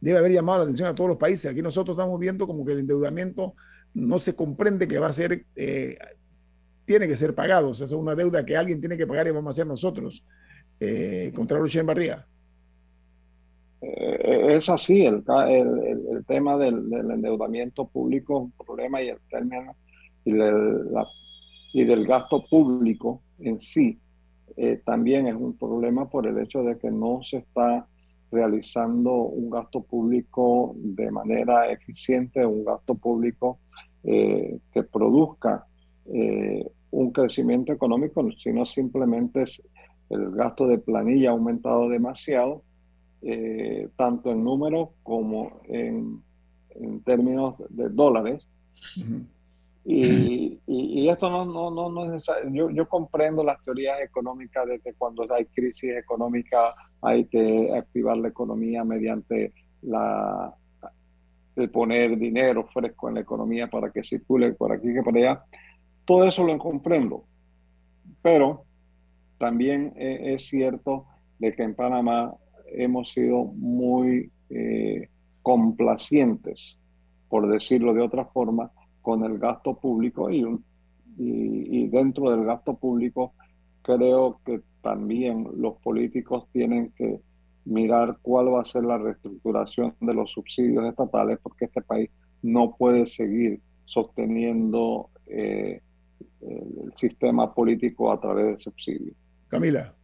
debe 0.00 0.18
haber 0.18 0.32
llamado 0.32 0.58
la 0.58 0.64
atención 0.64 0.88
a 0.88 0.94
todos 0.94 1.08
los 1.10 1.18
países. 1.18 1.50
Aquí 1.50 1.60
nosotros 1.60 1.96
estamos 1.96 2.20
viendo 2.20 2.46
como 2.46 2.64
que 2.64 2.72
el 2.72 2.80
endeudamiento 2.80 3.54
no 3.94 4.20
se 4.20 4.36
comprende 4.36 4.86
que 4.86 4.98
va 5.00 5.08
a 5.08 5.12
ser, 5.12 5.44
eh, 5.56 5.98
tiene 6.84 7.08
que 7.08 7.16
ser 7.16 7.34
pagado. 7.34 7.70
O 7.70 7.74
sea, 7.74 7.86
es 7.86 7.92
una 7.92 8.14
deuda 8.14 8.44
que 8.44 8.56
alguien 8.56 8.80
tiene 8.80 8.96
que 8.96 9.08
pagar 9.08 9.26
y 9.26 9.32
vamos 9.32 9.48
a 9.48 9.50
hacer 9.50 9.66
nosotros. 9.66 10.24
Eh, 10.84 11.32
Contralor 11.32 11.68
Chen 11.68 11.86
Barría. 11.86 12.26
Eh, 13.80 14.56
es 14.56 14.68
así, 14.68 15.06
el, 15.06 15.22
el, 15.28 16.24
tema 16.26 16.56
del, 16.56 16.92
endeudamiento 16.92 17.86
público 17.86 18.38
es 18.38 18.42
un 18.44 18.66
problema 18.66 19.00
y 19.00 19.08
el 19.08 19.18
término 19.30 19.76
y 20.24 21.84
del 21.84 22.06
gasto 22.06 22.44
público 22.48 23.22
en 23.38 23.60
sí 23.60 23.98
eh, 24.56 24.80
también 24.84 25.28
es 25.28 25.34
un 25.34 25.56
problema 25.56 26.08
por 26.08 26.26
el 26.26 26.38
hecho 26.38 26.62
de 26.62 26.78
que 26.78 26.90
no 26.90 27.20
se 27.22 27.38
está 27.38 27.86
realizando 28.30 29.12
un 29.12 29.50
gasto 29.50 29.82
público 29.82 30.74
de 30.76 31.10
manera 31.10 31.70
eficiente, 31.70 32.44
un 32.44 32.64
gasto 32.64 32.94
público 32.94 33.60
eh, 34.04 34.58
que 34.72 34.82
produzca 34.82 35.66
eh, 36.12 36.66
un 36.90 37.12
crecimiento 37.12 37.72
económico, 37.72 38.26
sino 38.42 38.66
simplemente 38.66 39.44
el 40.12 40.30
gasto 40.32 40.66
de 40.66 40.78
planilla 40.78 41.30
ha 41.30 41.32
aumentado 41.32 41.88
demasiado, 41.88 42.62
tanto 43.96 44.32
en 44.32 44.42
números 44.42 44.90
como 45.02 45.60
en, 45.64 46.22
en 46.70 47.02
términos 47.02 47.54
de 47.68 47.88
dólares. 47.88 48.46
Y, 49.84 50.60
y, 50.66 51.08
esto 51.08 51.28
no, 51.28 51.44
no, 51.44 51.70
no, 51.70 51.88
no 51.88 52.14
es 52.14 52.24
yo, 52.52 52.70
yo 52.70 52.88
comprendo 52.88 53.42
las 53.42 53.62
teorías 53.64 54.00
económicas 54.00 54.66
de 54.68 54.78
que 54.78 54.94
cuando 54.94 55.26
hay 55.34 55.46
crisis 55.46 55.96
económica 55.96 56.74
hay 57.00 57.24
que 57.24 57.74
activar 57.76 58.16
la 58.18 58.28
economía 58.28 58.84
mediante 58.84 59.52
la, 59.82 60.54
el 61.56 61.70
poner 61.70 62.16
dinero 62.16 62.68
fresco 62.72 63.08
en 63.08 63.16
la 63.16 63.20
economía 63.22 63.68
para 63.68 63.90
que 63.90 64.04
circule 64.04 64.52
por 64.52 64.72
aquí 64.72 64.92
que 64.94 65.02
por 65.02 65.16
allá. 65.16 65.44
Todo 66.04 66.24
eso 66.26 66.44
lo 66.44 66.56
comprendo. 66.58 67.24
Pero 68.22 68.64
también 69.42 69.92
e, 69.96 70.34
es 70.34 70.46
cierto 70.46 71.06
de 71.40 71.52
que 71.52 71.64
en 71.64 71.74
Panamá 71.74 72.32
hemos 72.66 73.10
sido 73.10 73.46
muy 73.46 74.30
eh, 74.50 75.08
complacientes, 75.42 76.78
por 77.28 77.48
decirlo 77.48 77.92
de 77.92 78.02
otra 78.02 78.26
forma, 78.26 78.70
con 79.00 79.24
el 79.24 79.40
gasto 79.40 79.74
público 79.74 80.30
y, 80.30 80.46
y, 81.18 81.88
dentro 81.88 82.30
del 82.30 82.44
gasto 82.44 82.76
público 82.76 83.34
creo 83.82 84.40
que 84.44 84.60
también 84.80 85.48
los 85.56 85.74
políticos 85.78 86.46
tienen 86.52 86.92
que 86.92 87.20
mirar 87.64 88.18
cuál 88.22 88.54
va 88.54 88.60
a 88.60 88.64
ser 88.64 88.84
la 88.84 88.98
reestructuración 88.98 89.96
de 90.00 90.14
los 90.14 90.30
subsidios 90.30 90.84
estatales 90.84 91.40
porque 91.42 91.64
este 91.64 91.82
país 91.82 92.10
no 92.42 92.76
puede 92.76 93.06
seguir 93.06 93.60
sosteniendo 93.86 95.10
eh, 95.26 95.80
el 96.42 96.92
sistema 96.94 97.52
político 97.52 98.12
a 98.12 98.20
través 98.20 98.46
de 98.46 98.56
subsidios. 98.56 99.16
Camila. 99.52 99.94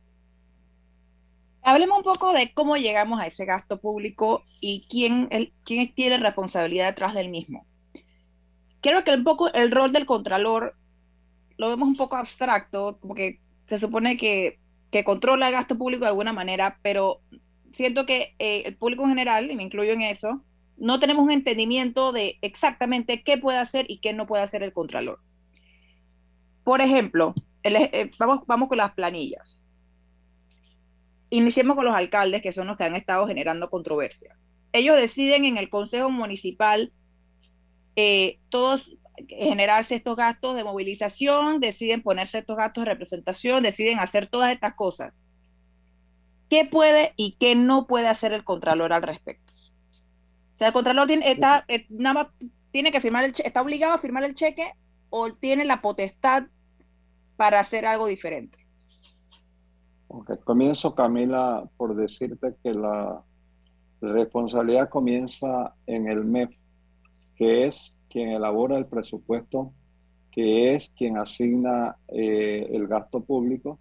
Hablemos 1.62 1.98
un 1.98 2.04
poco 2.04 2.32
de 2.32 2.52
cómo 2.54 2.76
llegamos 2.76 3.20
a 3.20 3.26
ese 3.26 3.44
gasto 3.44 3.80
público 3.80 4.44
y 4.60 4.86
quién, 4.88 5.28
quién 5.64 5.92
tiene 5.94 6.18
responsabilidad 6.18 6.86
detrás 6.86 7.14
del 7.14 7.28
mismo 7.28 7.66
creo 8.80 9.02
que 9.02 9.12
un 9.12 9.24
poco 9.24 9.52
el 9.52 9.70
rol 9.70 9.92
del 9.92 10.06
contralor 10.06 10.76
lo 11.56 11.68
vemos 11.68 11.88
un 11.88 11.96
poco 11.96 12.14
abstracto, 12.14 12.98
como 13.00 13.14
que 13.14 13.40
se 13.66 13.78
supone 13.78 14.16
que 14.16 14.60
que 14.90 15.04
controla 15.04 15.48
el 15.48 15.52
gasto 15.52 15.76
público 15.76 16.04
de 16.04 16.10
alguna 16.10 16.32
manera, 16.32 16.78
pero 16.82 17.20
siento 17.72 18.06
que 18.06 18.34
eh, 18.38 18.62
el 18.64 18.76
público 18.76 19.02
en 19.02 19.10
general, 19.10 19.50
y 19.50 19.56
me 19.56 19.62
incluyo 19.62 19.92
en 19.92 20.02
eso, 20.02 20.42
no 20.76 20.98
tenemos 20.98 21.24
un 21.24 21.30
entendimiento 21.30 22.12
de 22.12 22.38
exactamente 22.40 23.22
qué 23.22 23.36
puede 23.36 23.58
hacer 23.58 23.84
y 23.88 23.98
qué 23.98 24.12
no 24.12 24.26
puede 24.26 24.44
hacer 24.44 24.62
el 24.62 24.72
Contralor. 24.72 25.18
Por 26.64 26.80
ejemplo, 26.80 27.34
eh, 27.62 28.10
vamos, 28.18 28.40
vamos 28.46 28.68
con 28.68 28.78
las 28.78 28.92
planillas. 28.92 29.60
Iniciemos 31.30 31.76
con 31.76 31.84
los 31.84 31.94
alcaldes, 31.94 32.42
que 32.42 32.52
son 32.52 32.66
los 32.68 32.76
que 32.76 32.84
han 32.84 32.96
estado 32.96 33.26
generando 33.26 33.68
controversia. 33.68 34.36
Ellos 34.72 34.96
deciden 34.96 35.44
en 35.44 35.58
el 35.58 35.68
Consejo 35.70 36.10
Municipal 36.10 36.92
eh, 37.96 38.38
todos 38.48 38.90
generarse 39.26 39.96
estos 39.96 40.16
gastos 40.16 40.54
de 40.56 40.64
movilización, 40.64 41.60
deciden 41.60 42.02
ponerse 42.02 42.38
estos 42.38 42.56
gastos 42.56 42.84
de 42.84 42.90
representación, 42.90 43.62
deciden 43.62 43.98
hacer 43.98 44.28
todas 44.28 44.52
estas 44.52 44.74
cosas. 44.74 45.26
¿Qué 46.48 46.64
puede 46.64 47.12
y 47.16 47.36
qué 47.38 47.54
no 47.54 47.86
puede 47.86 48.08
hacer 48.08 48.32
el 48.32 48.44
Contralor 48.44 48.92
al 48.92 49.02
respecto? 49.02 49.52
O 49.52 50.58
sea, 50.58 50.68
el 50.68 50.72
Contralor 50.72 51.06
tiene, 51.06 51.30
está, 51.30 51.64
eh, 51.68 51.86
nada 51.88 52.32
tiene 52.70 52.92
que 52.92 53.00
firmar 53.00 53.24
el 53.24 53.32
está 53.44 53.62
obligado 53.62 53.94
a 53.94 53.98
firmar 53.98 54.24
el 54.24 54.34
cheque 54.34 54.72
o 55.10 55.32
tiene 55.32 55.64
la 55.64 55.80
potestad 55.80 56.44
para 57.38 57.60
hacer 57.60 57.86
algo 57.86 58.08
diferente. 58.08 58.58
Ok, 60.08 60.42
comienzo 60.42 60.96
Camila 60.96 61.70
por 61.76 61.94
decirte 61.94 62.56
que 62.64 62.74
la 62.74 63.22
responsabilidad 64.00 64.88
comienza 64.88 65.72
en 65.86 66.08
el 66.08 66.24
MEF, 66.24 66.50
que 67.36 67.66
es 67.66 67.96
quien 68.10 68.30
elabora 68.30 68.76
el 68.76 68.86
presupuesto, 68.86 69.72
que 70.32 70.74
es 70.74 70.88
quien 70.98 71.16
asigna 71.16 71.96
eh, 72.08 72.70
el 72.72 72.88
gasto 72.88 73.20
público, 73.20 73.78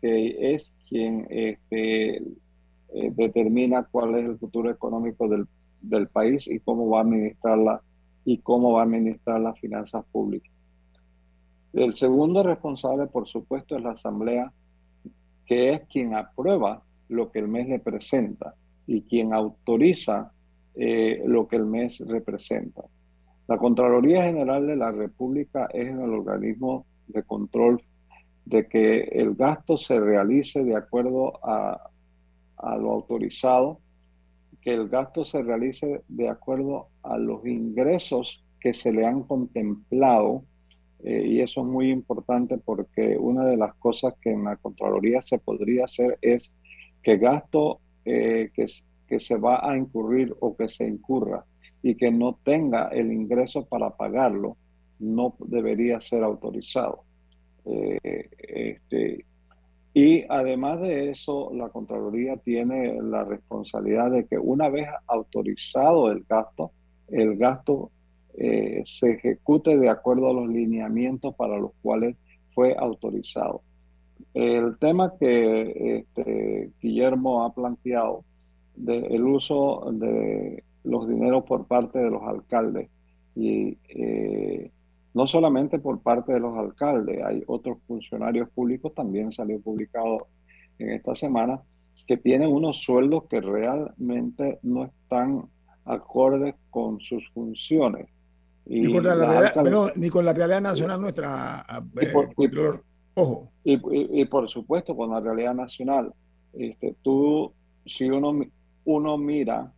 que 0.00 0.54
es 0.54 0.72
quien 0.88 1.26
este, 1.28 2.16
eh, 2.16 3.10
determina 3.12 3.84
cuál 3.84 4.14
es 4.14 4.24
el 4.24 4.38
futuro 4.38 4.70
económico 4.70 5.28
del, 5.28 5.46
del, 5.82 6.08
país 6.08 6.46
y 6.46 6.58
cómo 6.60 6.88
va 6.88 7.00
a 7.00 7.02
administrarla 7.02 7.82
y 8.24 8.38
cómo 8.38 8.72
va 8.72 8.80
a 8.80 8.84
administrar 8.84 9.42
las 9.42 9.60
finanzas 9.60 10.06
públicas. 10.10 10.53
El 11.74 11.94
segundo 11.94 12.42
responsable, 12.42 13.06
por 13.06 13.26
supuesto, 13.26 13.76
es 13.76 13.82
la 13.82 13.92
Asamblea, 13.92 14.52
que 15.44 15.74
es 15.74 15.82
quien 15.88 16.14
aprueba 16.14 16.82
lo 17.08 17.30
que 17.30 17.40
el 17.40 17.48
mes 17.48 17.68
le 17.68 17.78
presenta 17.78 18.54
y 18.86 19.02
quien 19.02 19.32
autoriza 19.32 20.32
eh, 20.74 21.22
lo 21.26 21.46
que 21.46 21.56
el 21.56 21.66
mes 21.66 22.02
representa. 22.06 22.82
La 23.46 23.58
Contraloría 23.58 24.24
General 24.24 24.66
de 24.66 24.76
la 24.76 24.90
República 24.90 25.68
es 25.72 25.88
el 25.88 25.98
organismo 25.98 26.86
de 27.08 27.22
control 27.22 27.82
de 28.44 28.66
que 28.68 29.00
el 29.02 29.34
gasto 29.34 29.76
se 29.76 29.98
realice 29.98 30.64
de 30.64 30.76
acuerdo 30.76 31.44
a, 31.44 31.90
lo 32.78 32.92
autorizado, 32.92 33.80
que 34.62 34.72
el 34.72 34.88
gasto 34.88 35.24
se 35.24 35.42
realice 35.42 36.02
de 36.08 36.28
acuerdo 36.28 36.88
a 37.02 37.18
los 37.18 37.46
ingresos 37.46 38.42
que 38.60 38.72
se 38.72 38.92
le 38.92 39.06
han 39.06 39.22
contemplado. 39.24 40.44
Eh, 41.04 41.26
y 41.26 41.40
eso 41.40 41.60
es 41.60 41.66
muy 41.66 41.90
importante 41.90 42.56
porque 42.56 43.18
una 43.18 43.44
de 43.44 43.58
las 43.58 43.74
cosas 43.74 44.14
que 44.22 44.30
en 44.30 44.44
la 44.44 44.56
Contraloría 44.56 45.20
se 45.20 45.38
podría 45.38 45.84
hacer 45.84 46.18
es 46.22 46.50
que 47.02 47.18
gasto 47.18 47.80
eh, 48.06 48.50
que, 48.54 48.66
que 49.06 49.20
se 49.20 49.36
va 49.36 49.60
a 49.62 49.76
incurrir 49.76 50.34
o 50.40 50.56
que 50.56 50.68
se 50.68 50.86
incurra 50.86 51.44
y 51.82 51.94
que 51.94 52.10
no 52.10 52.38
tenga 52.42 52.88
el 52.88 53.12
ingreso 53.12 53.66
para 53.66 53.90
pagarlo, 53.90 54.56
no 54.98 55.36
debería 55.40 56.00
ser 56.00 56.24
autorizado. 56.24 57.04
Eh, 57.66 58.30
este, 58.38 59.26
y 59.92 60.24
además 60.28 60.80
de 60.80 61.10
eso, 61.10 61.52
la 61.52 61.68
Contraloría 61.68 62.38
tiene 62.38 63.00
la 63.02 63.24
responsabilidad 63.24 64.10
de 64.10 64.26
que 64.26 64.38
una 64.38 64.70
vez 64.70 64.88
autorizado 65.06 66.10
el 66.10 66.24
gasto, 66.26 66.72
el 67.08 67.36
gasto 67.36 67.90
eh, 68.36 68.82
se 68.84 69.12
ejecute 69.12 69.76
de 69.76 69.88
acuerdo 69.88 70.30
a 70.30 70.32
los 70.32 70.48
lineamientos 70.48 71.34
para 71.34 71.58
los 71.58 71.72
cuales 71.82 72.16
fue 72.54 72.74
autorizado. 72.78 73.62
El 74.32 74.78
tema 74.78 75.14
que 75.18 75.98
este, 75.98 76.70
Guillermo 76.80 77.44
ha 77.44 77.54
planteado 77.54 78.24
del 78.74 79.24
uso 79.24 79.92
de 79.92 80.64
los 80.82 81.08
dineros 81.08 81.44
por 81.44 81.66
parte 81.66 81.98
de 81.98 82.10
los 82.10 82.22
alcaldes. 82.22 82.90
Y 83.34 83.78
eh, 83.88 84.70
no 85.14 85.26
solamente 85.26 85.78
por 85.78 86.00
parte 86.00 86.32
de 86.32 86.40
los 86.40 86.56
alcaldes, 86.56 87.22
hay 87.24 87.42
otros 87.46 87.78
funcionarios 87.86 88.48
públicos, 88.50 88.94
también 88.94 89.32
salió 89.32 89.60
publicado 89.60 90.26
en 90.78 90.90
esta 90.90 91.14
semana, 91.14 91.62
que 92.06 92.16
tienen 92.16 92.52
unos 92.52 92.78
sueldos 92.78 93.24
que 93.28 93.40
realmente 93.40 94.58
no 94.62 94.84
están 94.84 95.44
acordes 95.84 96.54
con 96.70 97.00
sus 97.00 97.28
funciones. 97.30 98.08
Y 98.66 98.80
ni, 98.80 98.92
con 98.92 99.04
la 99.04 99.14
realidad, 99.14 99.92
ni 99.96 100.08
con 100.08 100.24
la 100.24 100.32
realidad 100.32 100.60
nacional 100.60 101.00
nuestra, 101.00 101.66
y 102.00 102.06
por, 102.06 102.30
eh, 102.38 102.80
ojo. 103.14 103.50
Y, 103.62 104.24
por 104.24 104.48
supuesto 104.48 104.96
con 104.96 105.10
la 105.10 105.20
realidad 105.20 105.54
nacional. 105.54 106.12
Este, 106.52 106.94
tú, 107.02 107.52
si 107.84 108.08
uno, 108.08 108.40
uno 108.84 109.18
mira 109.18 109.72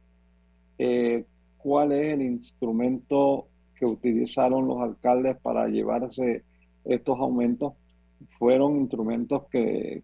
eh, 0.78 1.24
cuál 1.56 1.92
es 1.92 2.14
el 2.14 2.22
instrumento 2.22 3.48
que 3.74 3.86
utilizaron 3.86 4.66
los 4.66 4.80
alcaldes 4.80 5.36
para 5.40 5.68
llevarse 5.68 6.44
estos 6.84 7.18
aumentos. 7.18 7.74
Fueron 8.38 8.76
instrumentos 8.76 9.44
que, 9.50 10.02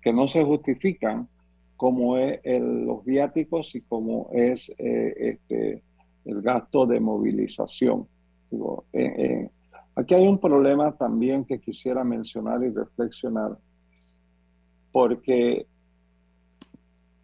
que 0.00 0.12
no 0.12 0.28
se 0.28 0.44
justifican, 0.44 1.28
como 1.76 2.16
es 2.16 2.40
los 2.44 3.04
viáticos 3.04 3.74
y 3.74 3.80
como 3.80 4.30
es 4.32 4.70
eh, 4.78 5.14
este, 5.18 5.82
el 6.24 6.42
gasto 6.42 6.86
de 6.86 7.00
movilización. 7.00 8.06
Eh, 8.92 9.48
aquí 9.94 10.14
hay 10.14 10.26
un 10.26 10.38
problema 10.38 10.92
también 10.96 11.44
que 11.44 11.60
quisiera 11.60 12.04
mencionar 12.04 12.62
y 12.62 12.70
reflexionar, 12.70 13.56
porque 14.90 15.66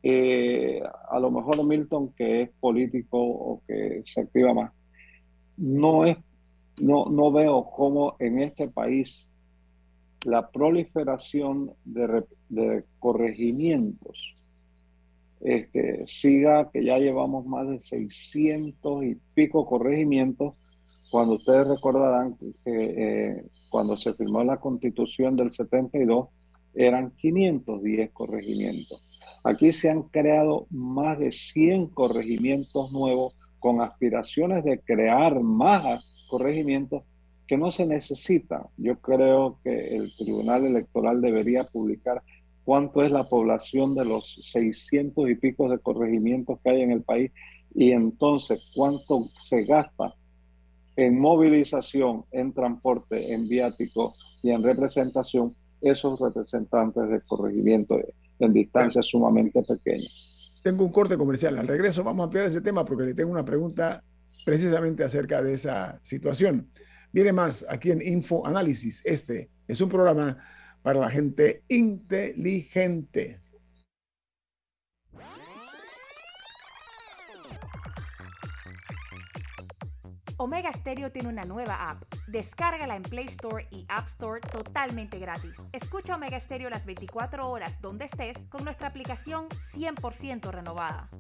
eh, 0.03 0.83
a 1.11 1.19
lo 1.19 1.31
mejor 1.31 1.65
Milton, 1.67 2.13
que 2.15 2.43
es 2.43 2.51
político 2.61 3.19
o 3.21 3.63
que 3.67 4.03
se 4.05 4.23
activa 4.23 4.55
más, 4.55 4.73
no, 5.57 6.05
es, 6.05 6.17
no, 6.81 7.07
no 7.07 7.33
veo 7.33 7.69
cómo 7.71 8.17
en 8.19 8.41
este 8.41 8.69
país 8.69 9.29
la 10.25 10.51
proliferación 10.51 11.73
de 11.85 12.85
corregimientos 12.99 14.38
este, 15.41 16.07
siga, 16.07 16.71
que 16.71 16.85
ya 16.85 16.99
llevamos 16.99 17.47
más 17.47 17.69
de 17.69 17.81
600 17.81 19.05
y 19.05 19.17
pico 19.35 19.67
corregimientos, 19.67 20.63
cuando 21.11 21.35
ustedes 21.35 21.67
recordarán 21.67 22.37
que 22.37 22.51
eh, 22.65 23.43
cuando 23.71 23.97
se 23.97 24.13
firmó 24.15 24.45
la 24.45 24.59
constitución 24.59 25.37
del 25.37 25.53
72 25.53 26.29
eran 26.75 27.13
510 27.17 28.11
corregimientos. 28.13 29.05
Aquí 29.43 29.73
se 29.73 29.89
han 29.89 30.03
creado 30.03 30.67
más 30.71 31.19
de 31.19 31.33
100 31.33 31.89
corregimientos 31.89 32.93
nuevos 32.93 33.35
con 33.59 33.81
aspiraciones 33.81 34.65
de 34.65 34.81
crear 34.81 35.41
más 35.41 36.05
corregimientos 36.29 37.03
que 37.47 37.57
no 37.57 37.71
se 37.71 37.87
necesitan. 37.87 38.63
Yo 38.77 39.01
creo 39.01 39.59
que 39.65 39.97
el 39.97 40.15
Tribunal 40.17 40.67
Electoral 40.67 41.21
debería 41.21 41.65
publicar 41.65 42.23
cuánto 42.69 43.03
es 43.03 43.11
la 43.11 43.27
población 43.27 43.95
de 43.95 44.05
los 44.05 44.41
600 44.43 45.31
y 45.31 45.37
pico 45.37 45.71
de 45.71 45.79
corregimientos 45.79 46.59
que 46.63 46.69
hay 46.69 46.83
en 46.83 46.91
el 46.93 47.03
país 47.03 47.33
y 47.75 47.93
entonces 47.93 48.61
cuánto 48.75 49.25
se 49.41 49.65
gasta 49.65 50.13
en 50.95 51.19
movilización, 51.19 52.27
en 52.31 52.53
transporte, 52.53 53.33
en 53.33 53.49
viático 53.49 54.13
y 54.43 54.51
en 54.51 54.63
representación 54.63 55.57
esos 55.81 56.21
representantes 56.21 57.09
de 57.09 57.23
corregimiento 57.23 57.99
en 58.39 58.53
distancias 58.53 59.07
sumamente 59.07 59.63
pequeñas. 59.63 60.61
Tengo 60.63 60.85
un 60.85 60.93
corte 60.93 61.17
comercial. 61.17 61.57
Al 61.57 61.69
regreso 61.69 62.05
vamos 62.05 62.21
a 62.21 62.25
ampliar 62.25 62.45
ese 62.45 62.61
tema 62.61 62.85
porque 62.85 63.05
le 63.05 63.15
tengo 63.15 63.31
una 63.31 63.47
pregunta 63.47 64.05
precisamente 64.45 65.05
acerca 65.05 65.41
de 65.41 65.55
esa 65.55 65.99
situación. 66.03 66.69
Viene 67.15 67.33
más 67.33 67.65
aquí 67.67 67.93
en 67.93 68.03
Info 68.03 68.47
Análisis. 68.47 69.01
Este 69.07 69.49
es 69.67 69.81
un 69.81 69.89
programa 69.89 70.37
para 70.83 71.01
la 71.01 71.11
gente 71.11 71.63
inteligente. 71.69 73.41
Omega 80.41 80.73
Stereo 80.73 81.11
tiene 81.11 81.29
una 81.29 81.45
nueva 81.45 81.91
app. 81.91 82.05
Descárgala 82.29 82.95
en 82.95 83.03
Play 83.03 83.27
Store 83.27 83.67
y 83.73 83.85
App 83.89 84.09
Store 84.11 84.41
totalmente 84.41 85.19
gratis. 85.19 85.53
Escucha 85.73 86.15
Omega 86.15 86.39
Stereo 86.39 86.71
las 86.71 86.87
24 86.87 87.51
horas 87.51 87.73
donde 87.81 88.05
estés 88.05 88.37
con 88.49 88.65
nuestra 88.65 88.87
aplicación 88.87 89.49
100% 89.75 90.51
renovada. 90.53 91.11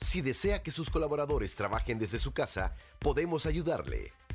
Si 0.00 0.22
desea 0.22 0.62
que 0.62 0.70
sus 0.70 0.88
colaboradores 0.88 1.54
trabajen 1.54 1.98
desde 1.98 2.18
su 2.18 2.32
casa, 2.32 2.74
podemos 2.98 3.44
ayudarle. 3.44 4.10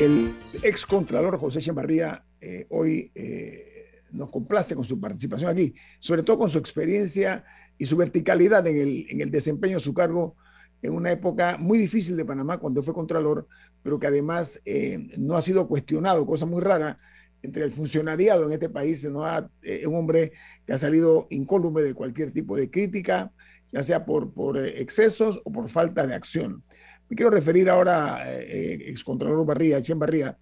El 0.00 0.34
ex 0.64 0.84
contralor 0.84 1.38
José 1.38 1.60
Chambarría 1.60 2.24
eh, 2.40 2.66
hoy 2.70 3.12
eh, 3.14 4.02
nos 4.10 4.28
complace 4.28 4.74
con 4.74 4.84
su 4.84 4.98
participación 4.98 5.48
aquí, 5.48 5.72
sobre 6.00 6.24
todo 6.24 6.38
con 6.38 6.50
su 6.50 6.58
experiencia 6.58 7.44
y 7.78 7.86
su 7.86 7.96
verticalidad 7.96 8.66
en 8.66 9.20
el, 9.20 9.30
desempeño 9.30 9.76
de 9.76 9.84
su 9.84 9.94
cargo 9.94 10.34
en 10.82 10.94
una 10.94 11.12
época 11.12 11.58
muy 11.58 11.78
difícil 11.78 12.16
de 12.16 12.24
Panamá 12.24 12.58
cuando 12.58 12.82
fue 12.82 12.92
contralor, 12.92 13.46
pero 13.84 14.00
que 14.00 14.08
además 14.08 14.60
eh, 14.64 15.10
no 15.16 15.36
ha 15.36 15.42
sido 15.42 15.68
cuestionado, 15.68 16.26
cosa 16.26 16.44
muy 16.44 16.60
rara 16.60 16.98
entre 17.42 17.64
el 17.64 17.70
funcionariado 17.70 18.46
en 18.46 18.52
este 18.52 18.68
país, 18.68 19.04
no 19.04 19.24
ha, 19.24 19.48
un 19.86 19.94
hombre 19.94 20.32
que 20.66 20.72
ha 20.72 20.78
salido 20.78 21.28
incólume 21.30 21.82
de 21.82 21.94
cualquier 21.94 22.32
tipo 22.32 22.56
de 22.56 22.68
crítica, 22.68 23.30
ya 23.70 23.84
sea 23.84 24.04
por, 24.04 24.32
por 24.32 24.58
excesos 24.58 25.40
o 25.44 25.52
por 25.52 25.68
falta 25.68 26.04
de 26.04 26.14
acción. 26.14 26.62
Me 27.08 27.16
quiero 27.16 27.30
referir 27.30 27.68
ahora, 27.68 28.22
eh, 28.40 28.84
excontralor 28.86 29.44
Barría, 29.44 29.82
Chen 29.82 29.98
Barría, 29.98 30.38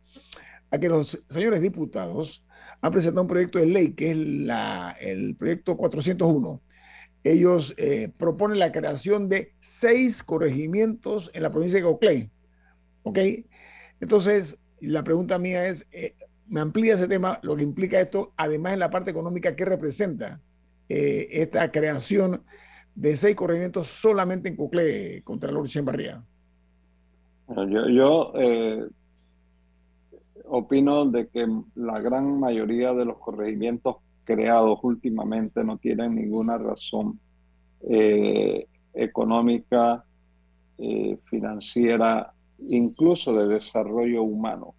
a 0.70 0.78
que 0.78 0.88
los 0.88 1.22
señores 1.28 1.60
diputados 1.60 2.44
han 2.80 2.92
presentado 2.92 3.22
un 3.22 3.28
proyecto 3.28 3.58
de 3.58 3.66
ley 3.66 3.92
que 3.92 4.10
es 4.10 4.16
la, 4.16 4.96
el 5.00 5.36
proyecto 5.36 5.76
401. 5.76 6.62
Ellos 7.24 7.74
eh, 7.76 8.10
proponen 8.16 8.58
la 8.58 8.72
creación 8.72 9.28
de 9.28 9.54
seis 9.60 10.22
corregimientos 10.22 11.30
en 11.34 11.42
la 11.42 11.52
provincia 11.52 11.78
de 11.78 11.84
Coclé. 11.84 12.30
¿Ok? 13.04 13.18
Entonces, 14.00 14.58
la 14.80 15.04
pregunta 15.04 15.38
mía 15.38 15.68
es, 15.68 15.86
eh, 15.92 16.16
me 16.48 16.60
amplía 16.60 16.94
ese 16.94 17.06
tema, 17.06 17.38
lo 17.42 17.56
que 17.56 17.62
implica 17.62 18.00
esto, 18.00 18.32
además 18.36 18.72
en 18.72 18.80
la 18.80 18.90
parte 18.90 19.10
económica, 19.12 19.54
¿qué 19.54 19.64
representa 19.64 20.40
eh, 20.88 21.28
esta 21.30 21.70
creación 21.70 22.44
de 22.94 23.16
seis 23.16 23.36
corregimientos 23.36 23.88
solamente 23.88 24.48
en 24.48 24.56
Coclé, 24.56 25.22
Contralor 25.22 25.68
Barría? 25.84 26.24
Yo, 27.90 28.32
eh, 28.34 28.86
opino 30.44 31.06
de 31.06 31.28
que 31.28 31.46
la 31.74 32.00
gran 32.00 32.38
mayoría 32.38 32.92
de 32.94 33.04
los 33.04 33.18
corregimientos 33.18 33.96
creados 34.24 34.78
últimamente 34.82 35.64
no 35.64 35.78
tienen 35.78 36.14
ninguna 36.14 36.58
razón 36.58 37.18
eh, 37.88 38.66
económica, 38.94 40.04
eh, 40.78 41.18
financiera, 41.24 42.32
incluso 42.68 43.34
de 43.34 43.54
desarrollo 43.54 44.22
humano. 44.22 44.74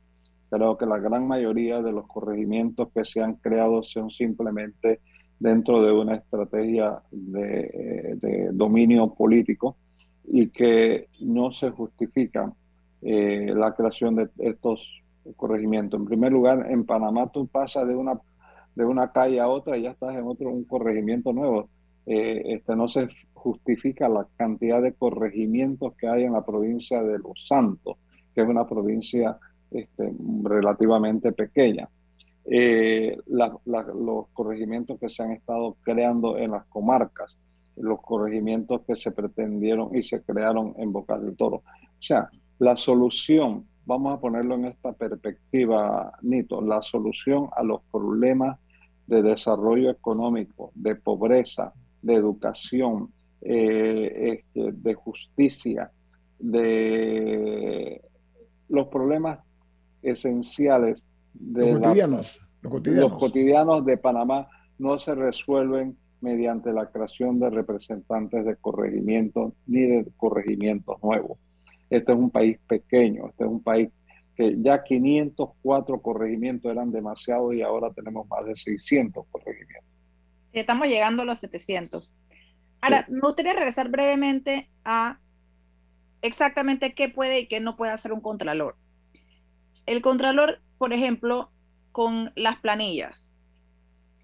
Creo 0.49 0.77
que 0.77 0.85
la 0.85 0.99
gran 0.99 1.27
mayoría 1.27 1.81
de 1.81 1.91
los 1.91 2.07
corregimientos 2.07 2.89
que 2.93 3.05
se 3.05 3.21
han 3.21 3.35
creado 3.35 3.83
son 3.83 4.09
simplemente 4.11 5.01
dentro 5.39 5.83
de 5.83 5.91
una 5.91 6.15
estrategia 6.15 7.01
de 7.11 8.49
dominio 8.53 9.13
político 9.13 9.75
y 10.25 10.49
que 10.49 11.09
no 11.19 11.51
se 11.51 11.71
justifican 11.71 12.53
eh, 13.03 13.53
la 13.55 13.73
creación 13.73 14.15
de 14.15 14.29
estos 14.39 15.03
corregimientos. 15.35 15.99
En 15.99 16.05
primer 16.05 16.31
lugar, 16.31 16.67
en 16.69 16.85
Panamá 16.85 17.29
tú 17.31 17.47
pasas 17.47 17.87
de 17.87 17.95
una, 17.95 18.19
de 18.75 18.85
una 18.85 19.11
calle 19.11 19.39
a 19.39 19.47
otra 19.47 19.77
y 19.77 19.83
ya 19.83 19.91
estás 19.91 20.15
en 20.15 20.25
otro 20.25 20.49
un 20.49 20.65
corregimiento 20.65 21.33
nuevo. 21.33 21.69
Eh, 22.05 22.41
este, 22.45 22.75
no 22.75 22.87
se 22.87 23.07
justifica 23.33 24.09
la 24.09 24.27
cantidad 24.37 24.81
de 24.81 24.93
corregimientos 24.93 25.93
que 25.95 26.07
hay 26.07 26.23
en 26.23 26.33
la 26.33 26.45
provincia 26.45 27.01
de 27.01 27.19
Los 27.19 27.47
Santos, 27.47 27.97
que 28.33 28.41
es 28.41 28.47
una 28.47 28.67
provincia 28.67 29.37
este, 29.71 30.13
relativamente 30.43 31.31
pequeña. 31.31 31.89
Eh, 32.45 33.17
los 33.25 34.27
corregimientos 34.33 34.99
que 34.99 35.09
se 35.09 35.23
han 35.23 35.31
estado 35.31 35.77
creando 35.81 36.37
en 36.37 36.51
las 36.51 36.65
comarcas, 36.65 37.37
los 37.77 38.01
corregimientos 38.01 38.81
que 38.85 38.95
se 38.95 39.11
pretendieron 39.11 39.95
y 39.95 40.03
se 40.03 40.21
crearon 40.21 40.73
en 40.77 40.91
Boca 40.91 41.17
del 41.17 41.35
Toro. 41.35 41.57
O 41.57 42.01
sea, 42.01 42.29
la 42.63 42.77
solución, 42.77 43.65
vamos 43.85 44.13
a 44.13 44.21
ponerlo 44.21 44.55
en 44.55 44.65
esta 44.65 44.93
perspectiva, 44.93 46.17
Nito, 46.21 46.61
la 46.61 46.81
solución 46.81 47.49
a 47.55 47.61
los 47.61 47.81
problemas 47.91 48.57
de 49.05 49.21
desarrollo 49.21 49.89
económico, 49.89 50.71
de 50.73 50.95
pobreza, 50.95 51.73
de 52.01 52.13
educación, 52.13 53.09
eh, 53.41 54.39
este, 54.53 54.71
de 54.71 54.93
justicia, 54.93 55.91
de 56.39 58.01
los 58.69 58.87
problemas 58.87 59.39
esenciales 60.01 61.03
de 61.33 61.71
los 61.71 61.79
cotidianos, 61.81 62.39
los 62.61 63.13
cotidianos 63.19 63.85
de 63.85 63.97
Panamá 63.97 64.47
no 64.77 64.97
se 64.99 65.15
resuelven 65.15 65.97
mediante 66.21 66.71
la 66.71 66.89
creación 66.89 67.39
de 67.39 67.49
representantes 67.49 68.45
de 68.45 68.55
corregimiento 68.55 69.53
ni 69.67 69.81
de 69.81 70.07
corregimientos 70.15 71.03
nuevos. 71.03 71.37
Este 71.93 72.11
es 72.11 72.17
un 72.17 72.31
país 72.31 72.57
pequeño, 72.67 73.27
este 73.29 73.43
es 73.43 73.49
un 73.51 73.61
país 73.61 73.89
que 74.35 74.55
ya 74.57 74.83
504 74.83 76.01
corregimientos 76.01 76.71
eran 76.71 76.91
demasiado 76.91 77.53
y 77.53 77.61
ahora 77.61 77.93
tenemos 77.93 78.27
más 78.27 78.43
de 78.47 78.55
600 78.55 79.23
corregimientos. 79.29 79.91
Sí, 80.51 80.59
estamos 80.59 80.87
llegando 80.87 81.21
a 81.21 81.25
los 81.25 81.37
700. 81.37 82.11
Ahora, 82.81 83.05
me 83.09 83.19
gustaría 83.19 83.53
regresar 83.53 83.89
brevemente 83.89 84.71
a 84.83 85.19
exactamente 86.23 86.95
qué 86.95 87.09
puede 87.09 87.41
y 87.41 87.47
qué 87.47 87.59
no 87.59 87.75
puede 87.75 87.91
hacer 87.91 88.11
un 88.11 88.21
contralor. 88.21 88.75
El 89.85 90.01
contralor, 90.01 90.61
por 90.79 90.93
ejemplo, 90.93 91.51
con 91.91 92.31
las 92.35 92.57
planillas. 92.57 93.31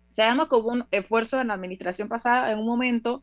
Sabemos 0.10 0.48
que 0.48 0.56
hubo 0.56 0.72
un 0.72 0.86
esfuerzo 0.90 1.40
en 1.40 1.50
la 1.50 1.54
administración 1.54 2.10
pasada 2.10 2.52
en 2.52 2.58
un 2.58 2.66
momento 2.66 3.22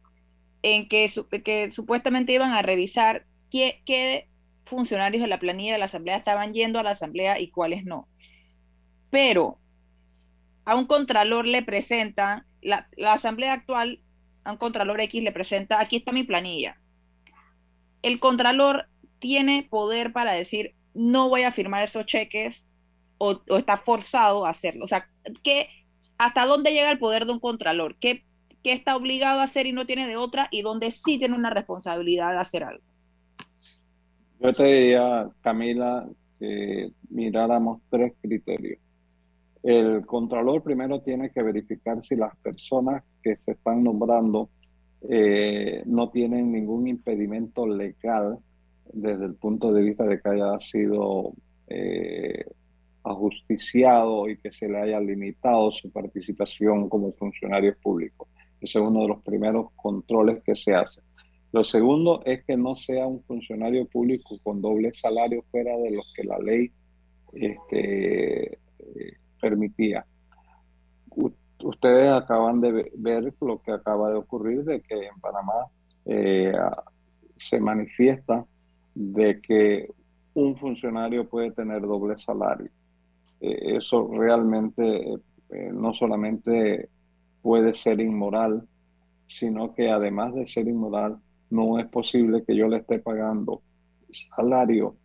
en 0.63 0.89
que, 0.89 1.11
que 1.45 1.73
supuestamente 1.73 2.33
iban 2.33 2.53
a 2.53 2.63
revisar 2.63 3.27
qué, 3.51 3.83
qué 3.85 4.29
funcionarios 4.67 5.23
de 5.23 5.29
la 5.29 5.39
planilla 5.39 5.75
de 5.75 5.79
la 5.79 5.87
Asamblea 5.87 6.17
estaban 6.17 6.53
yendo 6.53 6.79
a 6.79 6.83
la 6.83 6.91
Asamblea 6.91 7.41
y 7.41 7.51
cuáles 7.51 7.85
no. 7.85 8.09
Pero 9.11 9.59
a 10.65 10.75
un 10.75 10.87
contralor 10.87 11.47
le 11.47 11.63
presenta, 11.63 12.45
la, 12.61 12.89
Asamblea 13.07 13.55
actual, 13.55 14.01
a 14.45 14.53
un 14.53 14.59
contralor 14.59 15.01
X 15.01 15.23
le 15.23 15.33
presenta, 15.33 15.81
aquí 15.81 15.97
está 15.97 16.13
mi 16.13 16.25
planilla. 16.25 16.79
El 18.03 18.19
contralor 18.19 18.89
tiene 19.19 19.67
poder 19.71 20.13
para 20.13 20.33
decir, 20.33 20.75
no 20.93 21.29
voy 21.29 21.45
a 21.45 21.53
firmar 21.53 21.85
esos 21.85 22.05
cheques 22.05 22.67
o, 23.19 23.41
está 23.57 23.77
forzado 23.77 24.45
a 24.45 24.51
hacerlo. 24.51 24.85
O 24.85 24.89
sea, 24.89 25.09
¿qué, 25.43 25.69
¿hasta 26.19 26.45
dónde 26.45 26.73
llega 26.73 26.91
el 26.91 26.99
poder 26.99 27.27
de 27.27 27.33
un 27.33 27.41
contralor? 27.41 27.97
¿Qué, 27.99 28.25
¿Qué 28.63 28.73
está 28.73 28.97
obligado 28.97 29.41
a 29.41 29.45
hacer 29.45 29.67
y 29.67 29.73
no 29.73 29.87
tiene 29.87 30.09
de 30.09 30.17
otra? 30.17 30.49
Y 30.51 30.63
dónde 30.63 30.91
sí 30.91 31.19
tiene 31.19 31.37
una 31.37 31.51
responsabilidad 31.51 32.33
de 32.33 32.41
hacer 32.41 32.65
algo. 32.65 32.83
Yo 34.41 34.53
te 34.53 34.65
diría, 34.65 35.29
Camila, 35.41 36.07
que 36.39 36.91
miráramos 37.11 37.81
tres 37.91 38.13
criterios. 38.21 38.79
El 39.63 40.05
contralor 40.07 40.63
primero 40.63 41.01
tiene 41.01 41.31
que 41.31 41.43
verificar 41.43 42.03
si 42.03 42.15
las 42.15 42.37
personas 42.37 43.03
que 43.23 43.37
se 43.45 43.53
están 43.53 43.83
nombrando 43.83 44.51
eh, 45.09 45.83
no 45.87 46.11
tienen 46.11 46.53
ningún 46.53 46.87
impedimento 46.87 47.67
legal 47.67 48.39
desde 48.93 49.25
el 49.25 49.35
punto 49.35 49.73
de 49.73 49.83
vista 49.83 50.05
de 50.05 50.21
que 50.21 50.29
haya 50.29 50.59
sido 50.61 51.33
eh, 51.69 52.45
ajusticiado 53.03 54.29
y 54.29 54.37
que 54.39 54.53
se 54.53 54.69
le 54.69 54.79
haya 54.79 55.01
limitado 55.01 55.71
su 55.71 55.91
participación 55.91 56.89
como 56.89 57.13
funcionarios 57.13 57.77
públicos. 57.79 58.29
Ese 58.61 58.79
es 58.79 58.85
uno 58.85 59.03
de 59.03 59.09
los 59.09 59.23
primeros 59.23 59.71
controles 59.77 60.43
que 60.45 60.55
se 60.55 60.75
hace. 60.75 61.01
Lo 61.53 61.65
segundo 61.65 62.23
es 62.25 62.45
que 62.45 62.57
no 62.57 62.77
sea 62.77 63.07
un 63.07 63.23
funcionario 63.23 63.87
público 63.87 64.39
con 64.43 64.61
doble 64.61 64.93
salario 64.93 65.43
fuera 65.51 65.77
de 65.79 65.91
los 65.93 66.13
que 66.15 66.25
la 66.25 66.39
ley 66.39 66.71
este, 67.33 68.53
eh, 68.53 69.17
permitía. 69.41 70.05
ustedes 71.63 72.11
acaban 72.11 72.61
de 72.61 72.91
ver 72.97 73.35
lo 73.41 73.63
que 73.63 73.73
acaba 73.73 74.11
de 74.11 74.17
ocurrir, 74.17 74.65
de 74.65 74.81
que 74.83 75.07
en 75.07 75.21
Panamá 75.21 75.67
eh, 76.05 76.53
se 77.37 77.61
manifiesta 77.61 78.45
de 78.95 79.41
que 79.41 79.91
un 80.35 80.57
funcionario 80.57 81.29
puede 81.29 81.53
tener 81.53 81.81
doble 81.83 82.19
salario. 82.19 82.71
Eh, 83.41 83.77
eso 83.77 84.09
realmente 84.13 85.19
no 85.73 85.95
solamente 85.95 86.89
puede 87.41 87.73
ser 87.73 88.01
inmoral, 88.01 88.67
sino 89.27 89.73
que 89.75 89.89
además 89.91 90.35
de 90.35 90.49
ser 90.49 90.67
inmoral, 90.67 91.19
no 91.51 91.79
es 91.79 91.87
posible 91.87 92.45
que 92.45 92.57
yo 92.57 92.69
le 92.69 92.79
esté 92.79 92.99
pagando 92.99 93.63
salario 94.37 94.97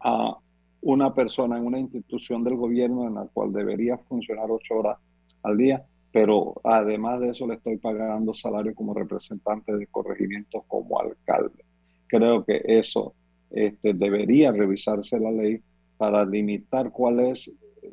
a 0.00 0.38
una 0.80 1.12
persona 1.14 1.58
en 1.58 1.66
una 1.66 1.78
institución 1.78 2.44
del 2.44 2.56
gobierno 2.56 3.06
en 3.06 3.14
la 3.14 3.26
cual 3.26 3.52
debería 3.52 3.98
funcionar 3.98 4.50
ocho 4.50 4.76
horas 4.76 4.98
al 5.42 5.56
día, 5.56 5.84
pero 6.12 6.54
además 6.64 7.20
de 7.20 7.30
eso 7.30 7.46
le 7.46 7.54
estoy 7.54 7.78
pagando 7.78 8.34
salario 8.34 8.74
como 8.74 8.94
representante 8.94 9.76
de 9.76 9.86
corregimiento 9.86 10.64
como 10.66 11.00
alcalde. 11.00 11.64
Creo 12.06 12.44
que 12.44 12.62
eso 12.64 13.14
este, 13.50 13.92
debería 13.92 14.52
revisarse 14.52 15.18
la 15.18 15.30
ley 15.30 15.60
para 15.96 16.24
limitar 16.24 16.90
cuál 16.90 17.20
es 17.20 17.52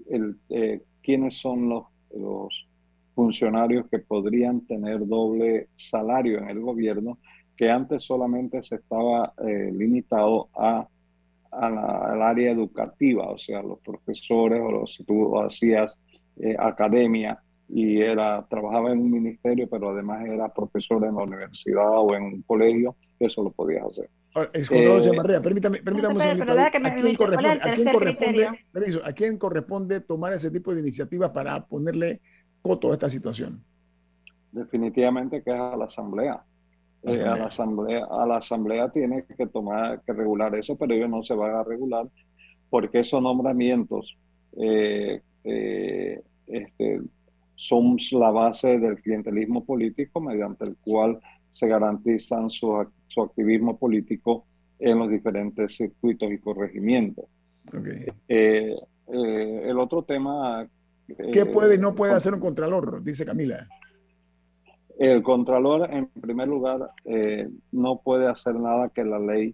el, 0.10 0.38
eh, 0.50 0.82
quiénes 1.02 1.36
son 1.36 1.70
los 1.70 2.68
funcionarios 3.16 3.88
que 3.90 4.00
podrían 4.00 4.62
tener 4.62 5.06
doble 5.08 5.70
salario 5.78 6.38
en 6.38 6.50
el 6.50 6.60
gobierno, 6.60 7.18
que 7.56 7.70
antes 7.70 8.04
solamente 8.04 8.62
se 8.64 8.76
estaba 8.76 9.34
eh, 9.38 9.72
limitado 9.74 10.50
a, 10.56 10.88
al 11.52 12.22
área 12.22 12.52
educativa, 12.52 13.30
o 13.30 13.38
sea, 13.38 13.62
los 13.62 13.80
profesores 13.80 14.62
o 14.62 14.72
los, 14.72 14.94
si 14.94 15.04
tú 15.04 15.40
hacías 15.40 15.98
eh, 16.38 16.56
academia 16.60 17.42
y 17.70 18.02
era, 18.02 18.46
trabajaba 18.50 18.92
en 18.92 19.00
un 19.00 19.12
ministerio, 19.12 19.68
pero 19.70 19.90
además 19.90 20.26
era 20.26 20.54
profesor 20.54 21.04
en 21.06 21.16
la 21.16 21.24
universidad 21.24 21.98
o 21.98 22.14
en 22.14 22.24
un 22.24 22.42
colegio, 22.44 22.96
eso 23.20 23.44
lo 23.44 23.52
podías 23.52 23.86
hacer. 23.86 24.10
Eh, 24.54 25.40
permítame, 25.42 25.78
permítame 25.78 26.24
¿a, 26.24 26.36
quién 27.02 27.16
corresponde, 27.16 27.60
¿a, 27.62 27.74
quién 27.74 27.92
corresponde, 27.92 28.48
¿a 29.04 29.14
quién 29.14 29.38
corresponde 29.38 30.02
tomar 30.02 30.34
ese 30.34 30.52
tipo 30.52 30.76
de 30.76 30.82
iniciativa 30.82 31.32
para 31.32 31.66
ponerle 31.66 32.20
coto 32.62 32.92
a 32.92 32.94
esta 32.94 33.10
situación? 33.10 33.64
Definitivamente 34.52 35.42
que 35.42 35.52
es 35.52 35.60
a 35.60 35.78
la 35.78 35.86
asamblea. 35.86 36.44
Eh, 37.08 37.22
a 37.22 37.38
la 37.38 37.46
asamblea, 37.46 38.06
a 38.10 38.26
la 38.26 38.38
asamblea 38.38 38.90
tiene 38.90 39.26
que 39.38 39.48
tomar, 39.48 40.02
que 40.04 40.14
regular 40.14 40.56
eso, 40.56 40.76
pero 40.76 40.94
ellos 40.94 41.10
no 41.10 41.24
se 41.24 41.36
van 41.36 41.56
a 41.56 41.64
regular 41.64 42.08
porque 42.70 43.00
esos 43.00 43.22
nombramientos 43.22 44.18
eh, 44.58 45.22
eh, 45.44 46.22
este, 46.48 47.02
son 47.56 47.98
la 48.12 48.32
base 48.32 48.80
del 48.80 49.02
clientelismo 49.02 49.64
político 49.64 50.20
mediante 50.20 50.66
el 50.66 50.76
cual 50.78 51.20
se 51.52 51.68
garantizan 51.68 52.50
su, 52.50 52.86
su 53.08 53.22
activismo 53.22 53.78
político 53.78 54.46
en 54.80 55.00
los 55.00 55.10
diferentes 55.10 55.76
circuitos 55.76 56.32
y 56.32 56.38
corregimientos. 56.40 57.26
Eh, 58.28 58.76
eh, 59.08 59.62
el 59.66 59.80
otro 59.80 60.04
tema... 60.04 60.68
¿Qué 61.32 61.46
puede 61.46 61.76
y 61.76 61.78
no 61.78 61.94
puede 61.94 62.14
hacer 62.14 62.34
un 62.34 62.40
contralor? 62.40 63.04
Dice 63.04 63.26
Camila. 63.26 63.68
El 64.98 65.24
contralor, 65.24 65.92
en 65.92 66.08
primer 66.08 66.48
lugar, 66.48 66.92
eh, 67.04 67.50
no 67.72 68.00
puede 68.02 68.28
hacer 68.28 68.56
nada 68.56 68.90
que 68.90 69.04
la 69.04 69.20
ley 69.20 69.54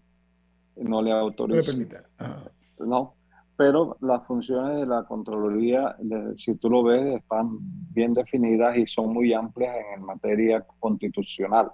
no 0.75 1.01
le 1.01 1.11
autorice. 1.11 1.73
No 1.73 1.79
le 1.79 1.85
permita. 1.85 2.09
Ah. 2.19 2.43
No, 2.79 3.15
pero 3.61 3.97
las 4.01 4.25
funciones 4.25 4.79
de 4.79 4.85
la 4.87 5.03
Contraloría, 5.03 5.95
si 6.35 6.55
tú 6.55 6.69
lo 6.69 6.83
ves, 6.83 7.17
están 7.17 7.59
bien 7.93 8.13
definidas 8.13 8.77
y 8.77 8.87
son 8.87 9.13
muy 9.13 9.33
amplias 9.33 9.75
en 9.95 10.03
materia 10.03 10.65
constitucional. 10.79 11.69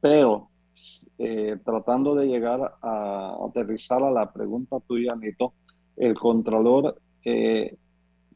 Pero 0.00 0.50
eh, 1.18 1.56
tratando 1.64 2.14
de 2.14 2.26
llegar 2.26 2.74
a 2.80 3.36
aterrizar 3.44 4.02
a 4.02 4.10
la 4.10 4.32
pregunta 4.32 4.78
tuya, 4.86 5.16
Nito, 5.16 5.54
el 5.96 6.14
Contralor 6.14 7.00
eh, 7.24 7.76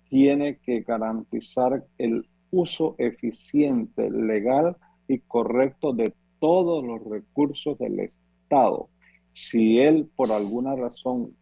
tiene 0.08 0.58
que 0.58 0.80
garantizar 0.80 1.84
el 1.96 2.26
uso 2.50 2.94
eficiente, 2.98 4.10
legal 4.10 4.76
y 5.08 5.20
correcto 5.20 5.92
de 5.92 6.14
todos 6.38 6.84
los 6.84 7.04
recursos 7.04 7.78
del 7.78 8.00
Estado. 8.00 8.88
Si 9.32 9.78
él 9.78 10.08
por 10.16 10.32
alguna 10.32 10.74
razón 10.74 11.36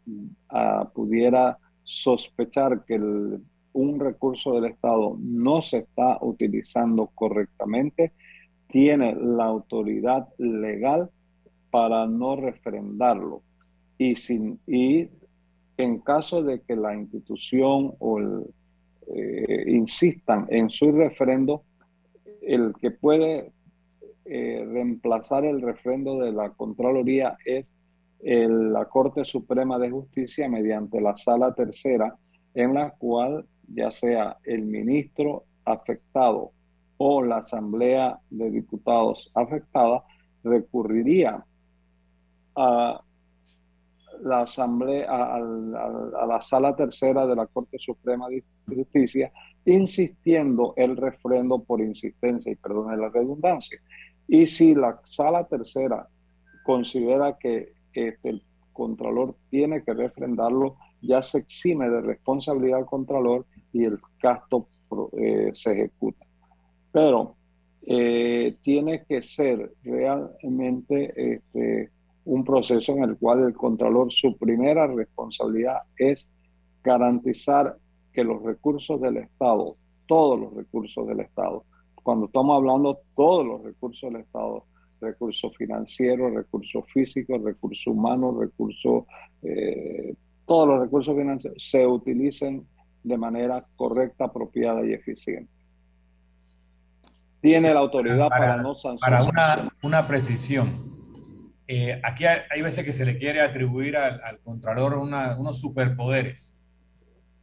ah, 0.50 0.90
pudiera 0.94 1.58
sospechar 1.84 2.84
que 2.84 3.00
un 3.72 4.00
recurso 4.00 4.52
del 4.54 4.72
Estado 4.72 5.16
no 5.20 5.62
se 5.62 5.78
está 5.78 6.18
utilizando 6.20 7.06
correctamente, 7.14 8.12
tiene 8.68 9.14
la 9.14 9.44
autoridad 9.44 10.28
legal 10.36 11.10
para 11.70 12.06
no 12.06 12.36
refrendarlo. 12.36 13.42
Y, 13.96 14.16
sin, 14.16 14.60
y 14.66 15.08
en 15.76 16.00
caso 16.00 16.42
de 16.42 16.60
que 16.60 16.76
la 16.76 16.94
institución 16.94 17.94
o 17.98 18.18
el, 18.18 18.44
eh, 19.14 19.64
insistan 19.66 20.46
en 20.50 20.70
su 20.70 20.92
refrendo, 20.92 21.62
el 22.42 22.74
que 22.80 22.90
puede 22.90 23.52
eh, 24.24 24.66
reemplazar 24.70 25.44
el 25.44 25.62
refrendo 25.62 26.20
de 26.20 26.32
la 26.32 26.50
Contraloría 26.50 27.36
es 27.44 27.72
la 28.20 28.86
Corte 28.86 29.24
Suprema 29.24 29.78
de 29.78 29.90
Justicia 29.90 30.48
mediante 30.48 31.00
la 31.00 31.16
Sala 31.16 31.54
Tercera, 31.54 32.16
en 32.52 32.74
la 32.74 32.90
cual 32.90 33.46
ya 33.72 33.92
sea 33.92 34.38
el 34.42 34.62
ministro 34.62 35.44
afectado 35.64 36.50
o 36.96 37.22
la 37.22 37.38
Asamblea 37.38 38.18
de 38.28 38.50
Diputados 38.50 39.30
afectada 39.34 40.04
recurriría 40.42 41.44
a 42.56 43.00
la 44.22 44.42
Asamblea, 44.42 45.06
a, 45.08 45.40
la 46.26 46.40
Sala 46.40 46.74
Tercera 46.74 47.26
de 47.26 47.36
la 47.36 47.46
Corte 47.46 47.78
Suprema 47.78 48.28
de 48.28 48.42
Justicia, 48.66 49.32
insistiendo 49.64 50.74
el 50.76 50.96
refrendo 50.96 51.62
por 51.62 51.80
insistencia, 51.80 52.52
y 52.52 52.56
perdone 52.56 52.96
la 52.96 53.08
redundancia. 53.08 53.80
Y 54.26 54.46
si 54.46 54.74
la 54.74 55.00
Sala 55.04 55.46
Tercera 55.46 56.08
considera 56.64 57.36
que 57.38 57.72
este, 57.92 58.28
el 58.28 58.42
Contralor 58.72 59.34
tiene 59.50 59.82
que 59.82 59.94
refrendarlo, 59.94 60.76
ya 61.00 61.22
se 61.22 61.38
exime 61.38 61.88
de 61.88 62.00
responsabilidad 62.00 62.80
al 62.80 62.86
Contralor 62.86 63.46
y 63.72 63.84
el 63.84 63.98
gasto 64.22 64.68
eh, 65.16 65.50
se 65.52 65.72
ejecuta 65.72 66.28
pero 66.92 67.36
eh, 67.86 68.56
tiene 68.62 69.04
que 69.04 69.22
ser 69.22 69.72
realmente 69.82 71.34
este, 71.34 71.90
un 72.28 72.44
proceso 72.44 72.92
en 72.92 73.04
el 73.04 73.16
cual 73.16 73.42
el 73.44 73.54
Contralor, 73.54 74.12
su 74.12 74.36
primera 74.36 74.86
responsabilidad 74.86 75.78
es 75.96 76.28
garantizar 76.84 77.76
que 78.12 78.22
los 78.22 78.42
recursos 78.42 79.00
del 79.00 79.16
Estado, 79.16 79.76
todos 80.06 80.38
los 80.38 80.54
recursos 80.54 81.06
del 81.06 81.20
Estado, 81.20 81.64
cuando 82.02 82.26
estamos 82.26 82.56
hablando 82.56 83.00
todos 83.14 83.46
los 83.46 83.62
recursos 83.62 84.12
del 84.12 84.20
Estado, 84.20 84.64
recursos 85.00 85.56
financieros, 85.56 86.34
recursos 86.34 86.84
físicos, 86.92 87.42
recursos 87.42 87.86
humanos, 87.86 88.36
recursos, 88.38 89.04
eh, 89.42 90.14
todos 90.46 90.68
los 90.68 90.80
recursos 90.80 91.16
financieros 91.16 91.62
se 91.62 91.86
utilicen 91.86 92.66
de 93.04 93.16
manera 93.16 93.64
correcta, 93.76 94.26
apropiada 94.26 94.84
y 94.84 94.92
eficiente 94.92 95.58
tiene 97.40 97.72
la 97.72 97.80
autoridad 97.80 98.28
para, 98.28 98.56
no 98.56 98.74
sancionar. 98.74 99.24
Para 99.30 99.72
una, 99.82 100.06
precisión. 100.06 100.97
Eh, 101.70 102.00
aquí 102.02 102.24
hay, 102.24 102.62
veces 102.62 102.82
que 102.82 102.94
se 102.94 103.04
le 103.04 103.18
quiere 103.18 103.42
atribuir 103.42 103.98
al, 103.98 104.40
Contralor 104.40 104.94
unos 104.96 105.60
superpoderes 105.60 106.58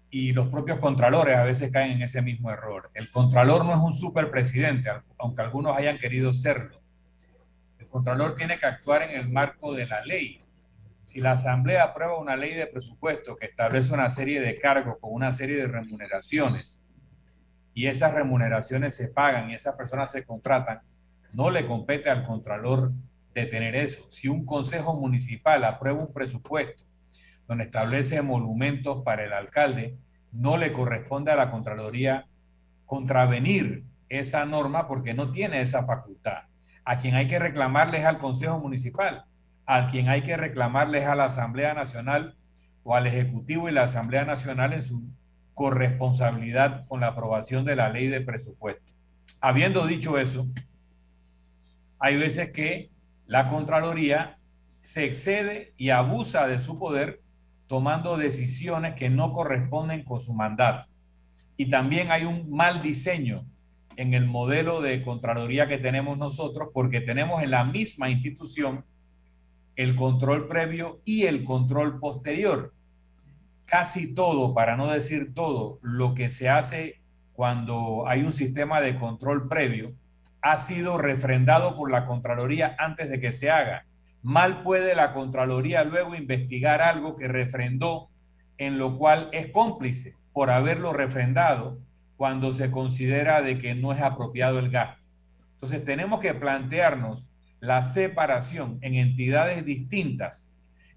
y 0.09 0.31
los 0.33 0.47
propios 0.47 0.79
Contralores 0.79 1.37
a 1.37 1.43
veces 1.43 1.69
caen 1.71 1.91
en 1.91 2.01
ese 2.01 2.23
mismo 2.23 2.49
error. 2.49 2.89
El 2.95 3.11
Contralor 3.11 3.63
no 3.63 3.73
es 3.73 3.77
un 3.77 3.93
superpresidente, 3.93 4.89
aunque 5.19 5.43
algunos 5.43 5.77
hayan 5.77 5.99
querido 5.99 6.33
serlo. 6.33 6.81
El 7.77 7.85
Contralor 7.85 8.35
tiene 8.35 8.57
que 8.57 8.65
actuar 8.65 9.03
en 9.03 9.11
el 9.11 9.29
marco 9.29 9.75
de 9.75 9.85
la 9.85 10.03
ley. 10.03 10.41
Si 11.03 11.21
la 11.21 11.33
Asamblea 11.33 11.83
aprueba 11.83 12.17
una 12.17 12.35
ley 12.35 12.55
de 12.55 12.65
presupuesto 12.65 13.35
que 13.35 13.45
establece 13.45 13.93
una 13.93 14.09
serie 14.09 14.41
de 14.41 14.57
cargos 14.57 14.97
con 14.99 15.13
una 15.13 15.31
serie 15.31 15.57
de 15.57 15.67
remuneraciones, 15.67 16.81
y 17.75 17.87
esas 17.87 18.13
remuneraciones 18.13 18.95
se 18.95 19.09
pagan 19.09 19.51
y 19.51 19.53
esas 19.53 19.75
personas 19.75 20.11
se 20.11 20.23
contratan, 20.23 20.81
no 21.33 21.51
le 21.51 21.67
compete 21.67 22.09
al 22.09 22.23
Contralor 22.25 22.91
detener 23.35 23.75
eso. 23.75 24.09
Si 24.09 24.29
un 24.29 24.45
consejo 24.45 24.99
municipal 24.99 25.63
aprueba 25.65 25.99
un 25.99 26.13
presupuesto 26.13 26.83
donde 27.47 27.65
establece 27.65 28.21
monumentos 28.23 29.03
para 29.03 29.25
el 29.25 29.33
alcalde, 29.33 29.99
no 30.31 30.57
le 30.57 30.73
corresponde 30.73 31.31
a 31.31 31.35
la 31.35 31.51
Contraloría 31.51 32.27
contravenir 32.85 33.83
esa 34.09 34.45
norma 34.45 34.87
porque 34.87 35.13
no 35.13 35.31
tiene 35.31 35.61
esa 35.61 35.85
facultad. 35.85 36.45
A 36.85 36.97
quien 36.97 37.15
hay 37.15 37.27
que 37.27 37.37
reclamarles 37.37 38.05
al 38.05 38.19
Consejo 38.19 38.59
Municipal, 38.59 39.25
a 39.65 39.87
quien 39.87 40.07
hay 40.07 40.21
que 40.21 40.37
reclamarles 40.37 41.05
a 41.05 41.15
la 41.15 41.25
Asamblea 41.25 41.73
Nacional 41.73 42.37
o 42.83 42.95
al 42.95 43.05
Ejecutivo 43.05 43.67
y 43.67 43.73
la 43.73 43.83
Asamblea 43.83 44.23
Nacional 44.23 44.73
en 44.73 44.83
su 44.83 45.03
corresponsabilidad 45.53 46.87
con 46.87 47.01
la 47.01 47.07
aprobación 47.07 47.65
de 47.65 47.75
la 47.75 47.89
ley 47.89 48.07
de 48.07 48.21
presupuesto. 48.21 48.93
Habiendo 49.41 49.85
dicho 49.87 50.17
eso, 50.17 50.47
hay 51.99 52.17
veces 52.17 52.51
que 52.51 52.91
la 53.27 53.47
Contraloría 53.47 54.37
se 54.81 55.05
excede 55.05 55.73
y 55.77 55.89
abusa 55.89 56.47
de 56.47 56.59
su 56.59 56.77
poder 56.77 57.21
tomando 57.67 58.17
decisiones 58.17 58.93
que 58.93 59.09
no 59.09 59.31
corresponden 59.33 60.03
con 60.03 60.19
su 60.19 60.33
mandato. 60.33 60.87
Y 61.57 61.69
también 61.69 62.11
hay 62.11 62.25
un 62.25 62.51
mal 62.51 62.81
diseño 62.81 63.45
en 63.97 64.13
el 64.13 64.25
modelo 64.25 64.81
de 64.81 65.01
Contraloría 65.03 65.67
que 65.67 65.77
tenemos 65.77 66.17
nosotros 66.17 66.69
porque 66.73 67.01
tenemos 67.01 67.41
en 67.41 67.51
la 67.51 67.63
misma 67.63 68.09
institución 68.09 68.85
el 69.75 69.95
control 69.95 70.47
previo 70.47 71.01
y 71.05 71.23
el 71.23 71.43
control 71.43 71.99
posterior 71.99 72.73
casi 73.65 74.13
todo, 74.13 74.53
para 74.53 74.77
no 74.77 74.91
decir 74.91 75.33
todo, 75.33 75.79
lo 75.81 76.13
que 76.13 76.29
se 76.29 76.49
hace 76.49 77.01
cuando 77.33 78.07
hay 78.07 78.21
un 78.21 78.31
sistema 78.31 78.79
de 78.79 78.97
control 78.97 79.49
previo 79.49 79.93
ha 80.45 80.59
sido 80.59 80.99
refrendado 80.99 81.75
por 81.75 81.89
la 81.89 82.05
Contraloría 82.05 82.75
antes 82.77 83.09
de 83.09 83.19
que 83.19 83.31
se 83.31 83.49
haga. 83.49 83.87
Mal 84.21 84.61
puede 84.61 84.93
la 84.93 85.11
Contraloría 85.11 85.83
luego 85.83 86.13
investigar 86.13 86.83
algo 86.83 87.15
que 87.15 87.27
refrendó, 87.27 88.09
en 88.59 88.77
lo 88.77 88.95
cual 88.95 89.27
es 89.31 89.49
cómplice 89.49 90.13
por 90.33 90.51
haberlo 90.51 90.93
refrendado 90.93 91.79
cuando 92.15 92.53
se 92.53 92.69
considera 92.69 93.41
de 93.41 93.57
que 93.57 93.73
no 93.73 93.91
es 93.91 94.01
apropiado 94.01 94.59
el 94.59 94.69
gasto. 94.69 95.01
Entonces 95.55 95.83
tenemos 95.83 96.19
que 96.19 96.35
plantearnos 96.35 97.27
la 97.59 97.81
separación 97.81 98.77
en 98.81 98.93
entidades 98.93 99.65
distintas, 99.65 100.51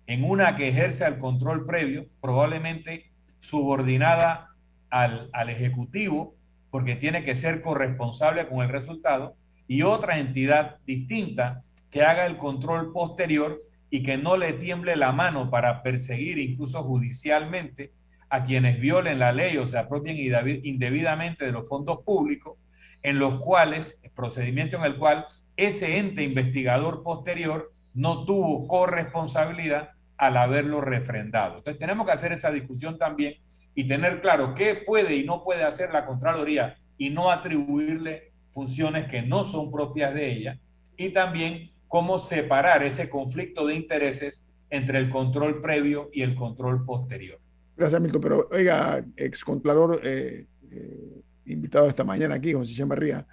en 0.06 0.24
una 0.24 0.56
que 0.56 0.68
ejerce 0.68 1.06
el 1.06 1.18
control 1.18 1.64
previo, 1.64 2.04
probablemente 2.20 3.10
subordinada 3.38 4.50
al, 4.90 5.30
al 5.32 5.48
Ejecutivo, 5.48 6.34
porque 6.70 6.96
tiene 6.96 7.24
que 7.24 7.34
ser 7.34 7.60
corresponsable 7.60 8.48
con 8.48 8.62
el 8.62 8.68
resultado, 8.68 9.36
y 9.66 9.82
otra 9.82 10.18
entidad 10.18 10.76
distinta 10.86 11.62
que 11.90 12.02
haga 12.02 12.26
el 12.26 12.36
control 12.36 12.92
posterior 12.92 13.60
y 13.90 14.02
que 14.02 14.18
no 14.18 14.36
le 14.36 14.54
tiemble 14.54 14.96
la 14.96 15.12
mano 15.12 15.50
para 15.50 15.82
perseguir 15.82 16.38
incluso 16.38 16.82
judicialmente 16.82 17.92
a 18.30 18.44
quienes 18.44 18.78
violen 18.80 19.18
la 19.18 19.32
ley 19.32 19.56
o 19.56 19.66
se 19.66 19.78
apropien 19.78 20.16
indebidamente 20.62 21.46
de 21.46 21.52
los 21.52 21.68
fondos 21.68 22.02
públicos, 22.04 22.58
en 23.02 23.18
los 23.18 23.40
cuales, 23.40 24.00
procedimiento 24.14 24.76
en 24.76 24.84
el 24.84 24.98
cual 24.98 25.26
ese 25.56 25.98
ente 25.98 26.22
investigador 26.22 27.02
posterior 27.02 27.72
no 27.94 28.24
tuvo 28.24 28.66
corresponsabilidad 28.66 29.90
al 30.16 30.36
haberlo 30.36 30.80
refrendado. 30.80 31.58
Entonces 31.58 31.78
tenemos 31.78 32.06
que 32.06 32.12
hacer 32.12 32.32
esa 32.32 32.50
discusión 32.50 32.98
también 32.98 33.34
y 33.74 33.86
tener 33.86 34.20
claro 34.20 34.54
qué 34.54 34.74
puede 34.74 35.16
y 35.16 35.24
no 35.24 35.44
puede 35.44 35.64
hacer 35.64 35.92
la 35.92 36.06
Contraloría 36.06 36.76
y 36.96 37.10
no 37.10 37.30
atribuirle 37.30 38.32
funciones 38.50 39.08
que 39.08 39.22
no 39.22 39.44
son 39.44 39.70
propias 39.70 40.14
de 40.14 40.30
ella 40.30 40.58
y 40.96 41.10
también 41.10 41.70
cómo 41.86 42.18
separar 42.18 42.82
ese 42.82 43.08
conflicto 43.08 43.66
de 43.66 43.76
intereses 43.76 44.46
entre 44.70 44.98
el 44.98 45.08
control 45.08 45.60
previo 45.60 46.10
y 46.12 46.22
el 46.22 46.34
control 46.34 46.84
posterior. 46.84 47.38
Gracias, 47.76 48.00
Milton. 48.00 48.20
Pero, 48.20 48.48
oiga, 48.50 49.04
ex 49.16 49.44
Contralor, 49.44 50.00
eh, 50.02 50.46
eh, 50.70 51.22
invitado 51.46 51.86
esta 51.86 52.04
mañana 52.04 52.34
aquí, 52.34 52.52
José 52.52 52.74
Chambarría, 52.74 53.26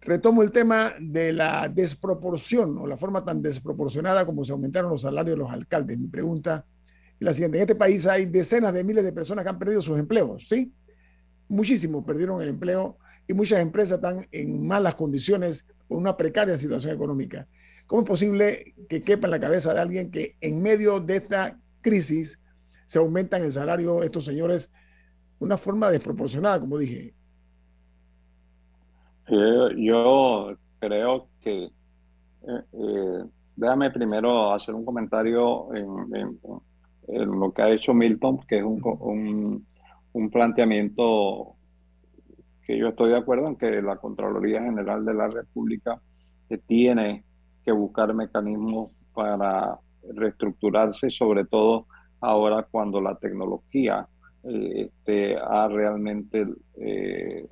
retomo 0.00 0.42
el 0.42 0.52
tema 0.52 0.94
de 1.00 1.32
la 1.32 1.68
desproporción 1.68 2.78
o 2.78 2.86
la 2.86 2.96
forma 2.96 3.24
tan 3.24 3.42
desproporcionada 3.42 4.24
como 4.24 4.44
se 4.44 4.52
aumentaron 4.52 4.90
los 4.90 5.02
salarios 5.02 5.36
de 5.36 5.42
los 5.42 5.50
alcaldes. 5.50 5.98
Mi 5.98 6.06
pregunta 6.06 6.64
es 7.18 7.24
la 7.24 7.34
siguiente. 7.34 7.58
En 7.58 7.62
este 7.62 7.74
país 7.74 8.06
hay 8.06 8.26
decenas 8.26 8.72
de 8.72 8.84
miles 8.84 9.04
de 9.04 9.12
personas 9.12 9.44
que 9.44 9.48
han 9.48 9.58
perdido 9.58 9.80
sus 9.80 9.98
empleos, 9.98 10.48
¿sí? 10.48 10.72
Muchísimos 11.48 12.04
perdieron 12.04 12.42
el 12.42 12.48
empleo 12.48 12.98
y 13.28 13.34
muchas 13.34 13.60
empresas 13.60 13.96
están 13.96 14.26
en 14.32 14.66
malas 14.66 14.94
condiciones 14.94 15.66
o 15.88 15.96
una 15.96 16.16
precaria 16.16 16.56
situación 16.56 16.94
económica. 16.94 17.46
¿Cómo 17.86 18.02
es 18.02 18.08
posible 18.08 18.74
que 18.88 19.02
quepa 19.02 19.26
en 19.26 19.30
la 19.30 19.40
cabeza 19.40 19.72
de 19.72 19.80
alguien 19.80 20.10
que 20.10 20.36
en 20.40 20.60
medio 20.60 21.00
de 21.00 21.16
esta 21.16 21.58
crisis 21.80 22.40
se 22.86 22.98
aumentan 22.98 23.42
el 23.42 23.52
salario 23.52 24.00
de 24.00 24.06
estos 24.06 24.24
señores 24.24 24.70
de 25.38 25.44
una 25.44 25.56
forma 25.56 25.90
desproporcionada, 25.90 26.60
como 26.60 26.78
dije. 26.78 27.14
yo 29.76 30.56
creo 30.78 31.28
que, 31.42 31.64
eh, 31.64 31.70
eh, 32.72 33.24
déjame 33.56 33.90
primero 33.90 34.52
hacer 34.52 34.74
un 34.74 34.84
comentario 34.84 35.74
en, 35.74 36.40
lo 37.08 37.52
que 37.52 37.62
ha 37.62 37.70
hecho 37.70 37.94
Milton, 37.94 38.40
que 38.46 38.58
es 38.58 38.64
un, 38.64 39.66
un, 40.12 40.30
planteamiento 40.30 41.54
que 42.66 42.76
yo 42.78 42.88
estoy 42.88 43.10
de 43.10 43.18
acuerdo 43.18 43.48
en 43.48 43.56
que 43.56 43.80
la 43.82 43.96
Contraloría 43.96 44.62
General 44.62 45.04
de 45.04 45.14
la 45.14 45.28
República 45.28 46.00
tiene 46.66 47.24
que 47.64 47.72
buscar 47.72 48.12
mecanismos 48.14 48.90
para 49.12 49.78
reestructurarse, 50.14 51.10
sobre 51.10 51.44
todo 51.44 51.86
ahora 52.20 52.66
cuando 52.70 53.00
la 53.00 53.16
tecnología 53.16 54.06
eh, 54.44 54.86
este, 54.86 55.36
ha 55.36 55.68
realmente 55.68 56.46
eh, 56.76 57.46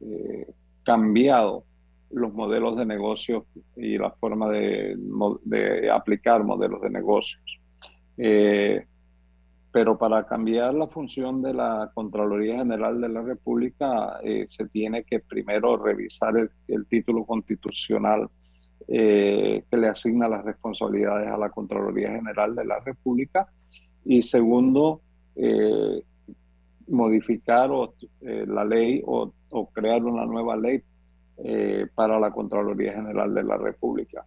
eh, 0.00 0.46
cambiado 0.82 1.64
los 2.10 2.32
modelos 2.34 2.76
de 2.76 2.86
negocios 2.86 3.44
y 3.76 3.98
la 3.98 4.10
forma 4.10 4.48
de, 4.50 4.96
aplicar 5.92 6.44
modelos 6.44 6.80
de 6.80 6.90
negocios. 6.90 7.42
Pero 8.16 9.98
para 9.98 10.26
cambiar 10.26 10.72
la 10.72 10.86
función 10.86 11.42
de 11.42 11.52
la 11.52 11.90
Contraloría 11.92 12.56
General 12.56 12.98
de 13.00 13.08
la 13.10 13.20
República 13.20 14.18
se 14.48 14.66
tiene 14.68 15.04
que 15.04 15.20
primero 15.20 15.76
revisar 15.76 16.34
el 16.68 16.86
título 16.86 17.26
constitucional 17.26 18.28
que 18.86 19.64
le 19.70 19.88
asigna 19.88 20.28
las 20.28 20.44
responsabilidades 20.44 21.28
a 21.28 21.36
la 21.36 21.50
Contraloría 21.50 22.10
General 22.10 22.54
de 22.54 22.64
la 22.64 22.80
República 22.80 23.48
y 24.06 24.22
segundo, 24.22 25.02
eh, 25.34 26.02
modificar 26.88 27.70
eh, 28.20 28.44
la 28.46 28.64
ley 28.64 29.02
o, 29.04 29.32
crear 29.72 30.04
una 30.04 30.24
nueva 30.24 30.56
ley 30.56 30.80
eh, 31.38 31.86
para 31.94 32.20
la 32.20 32.30
Contraloría 32.30 32.92
General 32.92 33.34
de 33.34 33.42
la 33.42 33.56
República. 33.56 34.24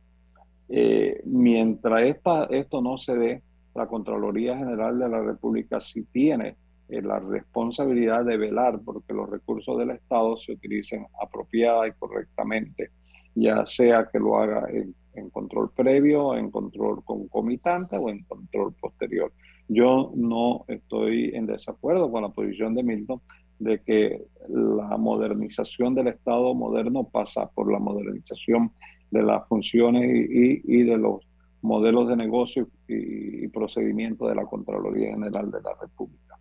mientras 1.25 2.03
esta, 2.03 2.43
esto 2.45 2.81
no 2.81 2.97
se 2.97 3.15
dé, 3.15 3.41
la 3.75 3.87
Contraloría 3.87 4.57
General 4.57 4.97
de 4.97 5.09
la 5.09 5.21
República 5.21 5.79
sí 5.79 6.03
tiene 6.11 6.57
la 6.87 7.19
responsabilidad 7.19 8.25
de 8.25 8.37
velar 8.37 8.79
porque 8.83 9.13
los 9.13 9.29
recursos 9.29 9.77
del 9.77 9.91
Estado 9.91 10.37
se 10.37 10.53
utilicen 10.53 11.05
apropiada 11.21 11.87
y 11.87 11.91
correctamente, 11.93 12.89
ya 13.35 13.65
sea 13.67 14.09
que 14.11 14.19
lo 14.19 14.37
haga 14.37 14.67
en, 14.71 14.95
en 15.13 15.29
control 15.29 15.71
previo, 15.75 16.35
en 16.35 16.49
control 16.49 17.03
concomitante 17.03 17.97
o 17.97 18.09
en 18.09 18.23
control 18.23 18.73
posterior. 18.73 19.31
Yo 19.67 20.11
no 20.15 20.65
estoy 20.67 21.31
en 21.35 21.45
desacuerdo 21.45 22.11
con 22.11 22.23
la 22.23 22.29
posición 22.29 22.73
de 22.73 22.83
Milton 22.83 23.21
de 23.59 23.81
que 23.81 24.25
la 24.47 24.97
modernización 24.97 25.93
del 25.93 26.07
Estado 26.07 26.55
moderno 26.55 27.03
pasa 27.03 27.49
por 27.53 27.71
la 27.71 27.77
modernización 27.77 28.71
de 29.11 29.21
las 29.21 29.47
funciones 29.47 30.03
y, 30.29 30.83
de 30.83 30.97
los 30.97 31.19
modelos 31.61 32.07
de 32.07 32.15
negocio 32.15 32.67
y, 32.87 33.47
procedimientos 33.49 34.29
de 34.29 34.35
la 34.35 34.45
Contraloría 34.45 35.11
General 35.11 35.49
de 35.49 35.61
la 35.61 35.73
República. 35.81 36.37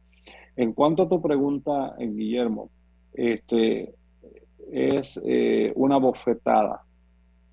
En 0.56 0.72
cuanto 0.72 1.04
a 1.04 1.08
tu 1.08 1.20
pregunta, 1.22 1.94
eh, 1.98 2.06
Guillermo, 2.06 2.70
este, 3.14 3.94
es 4.70 5.20
eh, 5.24 5.72
una 5.74 5.96
bofetada, 5.96 6.84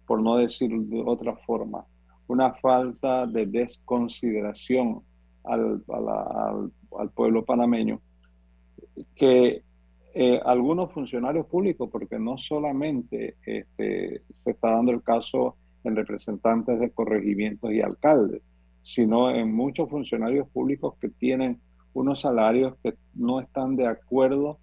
por 0.06 0.22
no 0.22 0.38
decir 0.38 0.70
de 0.72 1.02
otra 1.02 1.36
forma, 1.38 1.86
una 2.28 2.54
falta 2.56 3.26
de 3.26 3.46
desconsideración 3.46 5.02
al, 5.44 5.84
al, 5.88 7.10
pueblo 7.12 7.46
panameño, 7.46 8.02
que 9.16 9.64
eh, 10.14 10.42
algunos 10.46 10.92
funcionarios 10.92 11.46
públicos, 11.48 11.90
porque 11.92 12.20
no 12.20 12.38
solamente 12.38 13.36
este, 13.46 14.22
se 14.30 14.52
está 14.52 14.72
dando 14.72 14.92
el 14.92 15.04
caso 15.04 15.56
en 15.86 15.96
representantes 15.96 16.80
de 16.80 16.92
corregimientos 16.92 17.72
y 17.72 17.82
alcaldes, 17.82 18.42
sino 18.82 19.32
en 19.32 19.54
muchos 19.54 19.90
funcionarios 19.90 20.48
públicos 20.50 20.96
que 21.00 21.10
tienen 21.10 21.60
unos 21.94 22.22
salarios 22.22 22.76
que 22.84 22.96
no 23.14 23.40
están 23.40 23.76
de 23.76 23.88
acuerdo 23.88 24.60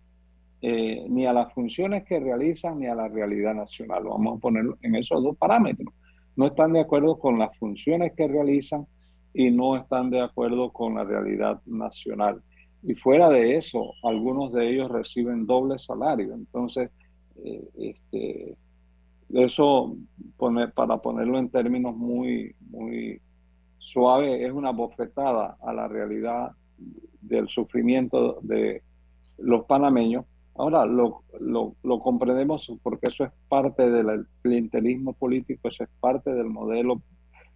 eh, 0.60 1.06
ni 1.08 1.26
a 1.26 1.32
las 1.32 1.52
funciones 1.52 2.04
que 2.04 2.20
realizan 2.20 2.78
ni 2.78 2.86
a 2.86 2.94
la 2.94 3.08
realidad 3.08 3.54
nacional. 3.54 4.04
Vamos 4.04 4.36
a 4.36 4.40
ponerlo 4.40 4.76
en 4.82 4.94
esos 4.94 5.22
dos 5.22 5.36
parámetros. 5.36 5.92
No 6.36 6.46
están 6.46 6.72
de 6.72 6.80
acuerdo 6.80 7.18
con 7.18 7.38
las 7.38 7.56
funciones 7.58 8.12
que 8.16 8.28
realizan 8.28 8.86
y 9.34 9.50
no 9.50 9.76
están 9.76 10.10
de 10.10 10.20
acuerdo 10.20 10.70
con 10.70 10.94
la 10.94 11.04
realidad 11.04 11.60
nacional. 11.66 12.42
Y 12.82 12.94
fuera 12.94 13.28
de 13.28 13.56
eso, 13.56 13.92
algunos 14.02 14.52
de 14.52 14.70
ellos 14.70 14.90
reciben 14.90 15.46
doble 15.46 15.78
salario. 15.78 16.34
Entonces, 16.34 16.90
eh, 17.44 17.68
este, 17.78 18.56
eso, 19.32 19.96
para 20.74 20.98
ponerlo 20.98 21.38
en 21.38 21.48
términos 21.48 21.96
muy, 21.96 22.54
muy 22.70 23.20
suaves, 23.78 24.40
es 24.40 24.52
una 24.52 24.70
bofetada 24.70 25.56
a 25.62 25.72
la 25.72 25.88
realidad 25.88 26.52
del 27.20 27.48
sufrimiento 27.48 28.38
de 28.42 28.82
los 29.38 29.64
panameños. 29.64 30.26
Ahora 30.54 30.84
lo, 30.84 31.22
lo, 31.40 31.76
lo 31.82 32.00
comprendemos 32.00 32.70
porque 32.82 33.08
eso 33.08 33.24
es 33.24 33.32
parte 33.48 33.90
del 33.90 34.26
clientelismo 34.42 35.14
político, 35.14 35.68
eso 35.68 35.84
es 35.84 35.90
parte 36.00 36.32
del 36.32 36.46
modelo 36.46 37.00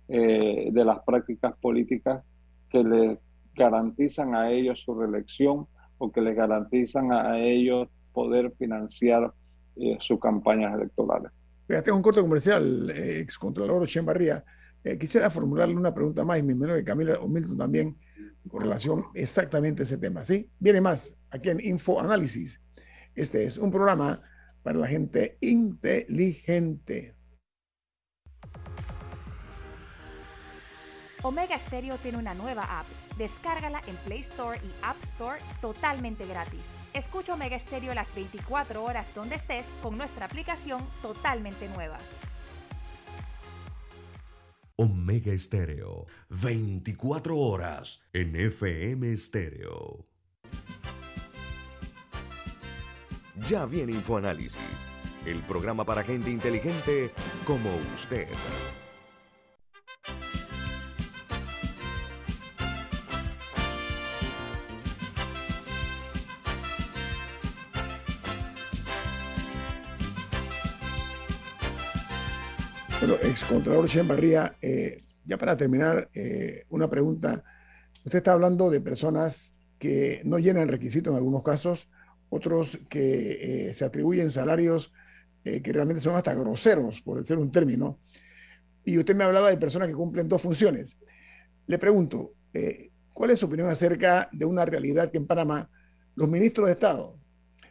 eh, 0.08 0.70
de 0.72 0.84
las 0.84 1.00
prácticas 1.00 1.56
políticas 1.58 2.24
que 2.70 2.82
les 2.82 3.18
garantizan 3.54 4.34
a 4.34 4.50
ellos 4.50 4.80
su 4.80 4.94
reelección 4.94 5.66
o 5.98 6.12
que 6.12 6.20
les 6.20 6.36
garantizan 6.36 7.12
a 7.12 7.38
ellos 7.38 7.88
poder 8.12 8.52
financiar 8.52 9.32
eh, 9.76 9.98
sus 10.00 10.18
campañas 10.20 10.74
electorales. 10.74 11.32
Fíjate, 11.66 11.90
un 11.90 12.02
corte 12.02 12.20
comercial, 12.20 12.90
ex 12.90 13.38
Contralor 13.38 13.86
Barría. 14.04 14.44
Eh, 14.84 14.96
quisiera 14.98 15.30
formularle 15.30 15.74
una 15.74 15.92
pregunta 15.92 16.24
más, 16.24 16.38
y 16.38 16.42
me 16.44 16.52
imagino 16.52 16.76
que 16.76 16.84
Camila 16.84 17.18
o 17.20 17.56
también, 17.56 17.96
con 18.48 18.62
relación 18.62 19.06
exactamente 19.14 19.82
a 19.82 19.84
ese 19.84 19.98
tema. 19.98 20.24
¿sí? 20.24 20.48
Viene 20.60 20.80
más 20.80 21.16
aquí 21.30 21.50
en 21.50 21.60
Info 21.60 22.00
Análisis. 22.00 22.60
Este 23.14 23.44
es 23.44 23.58
un 23.58 23.72
programa 23.72 24.22
para 24.62 24.78
la 24.78 24.86
gente 24.86 25.38
inteligente. 25.40 27.14
Omega 31.22 31.58
Stereo 31.58 31.96
tiene 31.96 32.18
una 32.18 32.34
nueva 32.34 32.62
app. 32.78 32.86
Descárgala 33.18 33.80
en 33.88 33.96
Play 34.04 34.20
Store 34.20 34.58
y 34.62 34.70
App 34.82 34.96
Store 35.14 35.40
totalmente 35.60 36.24
gratis. 36.26 36.75
Escucha 36.96 37.34
Omega 37.34 37.58
Stereo 37.58 37.92
las 37.92 38.12
24 38.14 38.82
horas 38.82 39.06
donde 39.14 39.34
estés 39.34 39.66
con 39.82 39.98
nuestra 39.98 40.24
aplicación 40.24 40.82
totalmente 41.02 41.68
nueva. 41.68 41.98
Omega 44.76 45.30
Estéreo, 45.30 46.06
24 46.30 47.36
horas 47.36 48.00
en 48.14 48.34
FM 48.34 49.12
Estéreo. 49.12 50.06
Ya 53.46 53.66
viene 53.66 53.92
InfoAnálisis, 53.92 54.86
el 55.26 55.40
programa 55.42 55.84
para 55.84 56.02
gente 56.02 56.30
inteligente 56.30 57.10
como 57.46 57.68
usted. 57.94 58.28
Bueno, 73.06 73.22
excontralor 73.22 73.88
Barría, 74.04 74.56
eh, 74.60 75.04
ya 75.24 75.38
para 75.38 75.56
terminar, 75.56 76.10
eh, 76.12 76.64
una 76.70 76.90
pregunta. 76.90 77.44
Usted 78.04 78.18
está 78.18 78.32
hablando 78.32 78.68
de 78.68 78.80
personas 78.80 79.52
que 79.78 80.22
no 80.24 80.40
llenan 80.40 80.66
requisitos 80.66 81.12
en 81.12 81.18
algunos 81.18 81.44
casos, 81.44 81.88
otros 82.30 82.80
que 82.88 83.68
eh, 83.68 83.74
se 83.74 83.84
atribuyen 83.84 84.32
salarios 84.32 84.92
que 85.44 85.72
realmente 85.72 86.02
son 86.02 86.16
hasta 86.16 86.34
groseros, 86.34 87.00
por 87.00 87.18
decir 87.18 87.36
un 87.36 87.52
término. 87.52 88.00
Y 88.84 88.98
usted 88.98 89.14
me 89.14 89.22
hablaba 89.22 89.50
de 89.50 89.56
personas 89.56 89.86
que 89.86 89.94
cumplen 89.94 90.28
dos 90.28 90.42
funciones. 90.42 90.96
Le 91.68 91.78
pregunto, 91.78 92.32
¿cuál 93.12 93.30
es 93.30 93.38
su 93.38 93.46
opinión 93.46 93.68
acerca 93.68 94.28
de 94.32 94.44
una 94.44 94.64
realidad 94.64 95.12
que 95.12 95.18
en 95.18 95.28
Panamá 95.28 95.70
los 96.16 96.28
ministros 96.28 96.66
de 96.66 96.72
Estado 96.72 97.16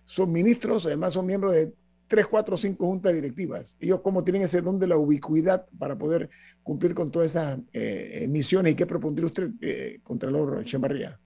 son 0.05 0.31
ministros, 0.31 0.85
además 0.85 1.11
son 1.11 1.25
miembros 1.25 1.51
de 1.51 1.73
tres, 2.07 2.27
cuatro, 2.27 2.57
cinco 2.57 2.87
juntas 2.87 3.13
directivas. 3.13 3.77
Ellos 3.79 4.01
cómo 4.01 4.23
tienen 4.23 4.43
ese 4.43 4.61
don 4.61 4.79
de 4.79 4.87
la 4.87 4.97
ubicuidad 4.97 5.65
para 5.77 5.97
poder 5.97 6.29
cumplir 6.63 6.93
con 6.93 7.11
todas 7.11 7.31
esas 7.31 7.59
eh, 7.73 8.21
eh, 8.23 8.27
misiones 8.27 8.73
y 8.73 8.75
qué 8.75 8.85
propondría 8.85 9.27
usted, 9.27 9.51
eh, 9.61 9.99
Contralor 10.03 10.63
Chambarría. 10.65 11.19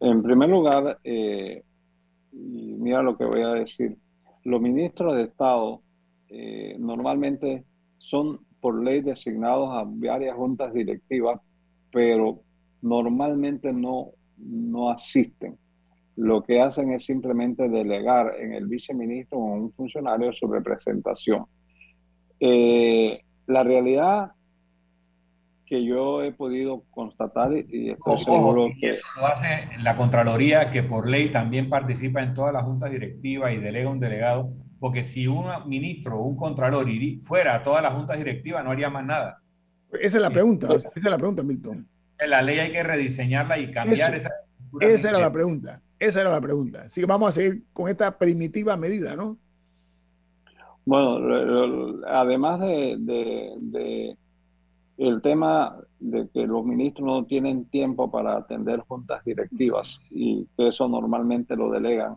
En 0.00 0.22
primer 0.22 0.48
lugar, 0.50 0.98
y 1.02 1.62
mira 2.30 3.02
lo 3.02 3.16
que 3.16 3.24
voy 3.24 3.40
a 3.40 3.54
decir, 3.54 3.96
los 4.44 4.60
ministros 4.60 5.16
de 5.16 5.24
Estado 5.24 5.82
normalmente 6.78 7.64
son 7.98 8.40
por 8.60 8.84
ley 8.84 9.00
designados 9.00 9.70
a 9.72 9.84
varias 9.86 10.36
juntas 10.36 10.72
directivas, 10.74 11.40
pero 11.90 12.42
normalmente 12.82 13.72
no, 13.72 14.10
no 14.36 14.90
asisten 14.90 15.58
lo 16.16 16.42
que 16.42 16.60
hacen 16.60 16.92
es 16.92 17.04
simplemente 17.04 17.68
delegar 17.68 18.34
en 18.40 18.54
el 18.54 18.66
viceministro 18.66 19.38
o 19.38 19.54
un 19.54 19.72
funcionario 19.72 20.32
su 20.32 20.46
representación. 20.46 21.44
Eh, 22.40 23.20
la 23.46 23.62
realidad 23.62 24.32
que 25.66 25.84
yo 25.84 26.22
he 26.22 26.32
podido 26.32 26.84
constatar 26.90 27.52
y 27.52 27.90
estoy 27.90 28.20
seguro 28.20 28.68
que... 28.80 28.92
Eso 28.92 29.04
lo 29.16 29.26
hace 29.26 29.68
la 29.80 29.96
Contraloría, 29.96 30.70
que 30.70 30.82
por 30.82 31.08
ley 31.08 31.30
también 31.30 31.68
participa 31.68 32.22
en 32.22 32.34
todas 32.34 32.52
las 32.52 32.62
juntas 32.62 32.90
directivas 32.90 33.52
y 33.52 33.56
delega 33.56 33.90
un 33.90 33.98
delegado, 33.98 34.52
porque 34.78 35.02
si 35.02 35.26
un 35.26 35.46
ministro 35.66 36.18
o 36.18 36.24
un 36.24 36.36
Contralor 36.36 36.86
fuera 37.20 37.56
a 37.56 37.62
todas 37.62 37.82
las 37.82 37.94
juntas 37.94 38.16
directivas 38.16 38.64
no 38.64 38.70
haría 38.70 38.88
más 38.88 39.04
nada. 39.04 39.42
Esa 40.00 40.18
es 40.18 40.22
la 40.22 40.30
pregunta, 40.30 40.72
esa 40.72 40.90
es 40.94 41.02
la 41.02 41.18
pregunta, 41.18 41.42
Milton. 41.42 41.88
La 42.26 42.40
ley 42.42 42.58
hay 42.60 42.70
que 42.70 42.82
rediseñarla 42.82 43.58
y 43.58 43.70
cambiar 43.70 44.14
esa... 44.14 44.30
Esa 44.80 45.10
era 45.10 45.18
la 45.18 45.32
pregunta. 45.32 45.82
Esa 45.98 46.20
era 46.20 46.30
la 46.30 46.40
pregunta. 46.40 46.82
Así 46.82 47.00
que 47.00 47.06
vamos 47.06 47.30
a 47.30 47.32
seguir 47.32 47.64
con 47.72 47.88
esta 47.88 48.18
primitiva 48.18 48.76
medida, 48.76 49.16
¿no? 49.16 49.38
Bueno, 50.84 51.98
además 52.06 52.60
de, 52.60 54.16
el 54.98 55.22
tema 55.22 55.76
de 55.98 56.28
que 56.28 56.46
los 56.46 56.64
ministros 56.64 57.06
no 57.06 57.24
tienen 57.24 57.64
tiempo 57.64 58.10
para 58.10 58.36
atender 58.36 58.80
juntas 58.80 59.24
directivas 59.24 60.00
y 60.10 60.46
que 60.56 60.68
eso 60.68 60.88
normalmente 60.88 61.56
lo 61.56 61.70
delegan 61.70 62.16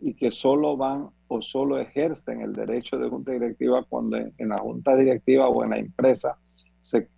y 0.00 0.14
que 0.14 0.32
solo 0.32 0.76
van 0.76 1.08
o 1.28 1.40
solo 1.40 1.78
ejercen 1.78 2.40
el 2.40 2.54
derecho 2.54 2.98
de 2.98 3.08
junta 3.08 3.32
directiva 3.32 3.84
cuando 3.84 4.16
en, 4.16 4.32
en 4.38 4.48
la 4.48 4.58
junta 4.58 4.96
directiva 4.96 5.48
o 5.48 5.62
en 5.62 5.70
la 5.70 5.78
empresa 5.78 6.38
se, 6.80 7.08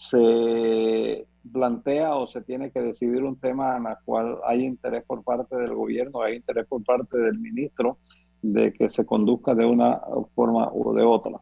se 0.00 1.26
plantea 1.52 2.16
o 2.16 2.26
se 2.26 2.40
tiene 2.40 2.70
que 2.70 2.80
decidir 2.80 3.22
un 3.22 3.38
tema 3.38 3.76
en 3.76 3.86
el 3.86 3.96
cual 4.06 4.38
hay 4.46 4.64
interés 4.64 5.04
por 5.04 5.22
parte 5.22 5.56
del 5.56 5.74
gobierno, 5.74 6.22
hay 6.22 6.36
interés 6.36 6.66
por 6.66 6.82
parte 6.82 7.18
del 7.18 7.38
ministro 7.38 7.98
de 8.40 8.72
que 8.72 8.88
se 8.88 9.04
conduzca 9.04 9.54
de 9.54 9.66
una 9.66 10.00
forma 10.34 10.70
u 10.72 10.94
de 10.94 11.02
otra. 11.02 11.38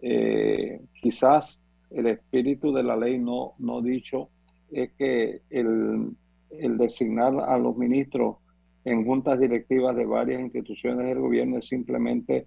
Eh, 0.00 0.80
quizás 1.02 1.60
el 1.90 2.06
espíritu 2.06 2.72
de 2.72 2.84
la 2.84 2.96
ley 2.96 3.18
no, 3.18 3.54
no 3.58 3.82
dicho 3.82 4.28
es 4.70 4.92
que 4.92 5.40
el, 5.50 6.12
el 6.50 6.78
designar 6.78 7.40
a 7.40 7.58
los 7.58 7.76
ministros 7.76 8.36
en 8.84 9.04
juntas 9.04 9.40
directivas 9.40 9.96
de 9.96 10.06
varias 10.06 10.40
instituciones 10.42 11.08
del 11.08 11.18
gobierno 11.18 11.58
es 11.58 11.66
simplemente 11.66 12.46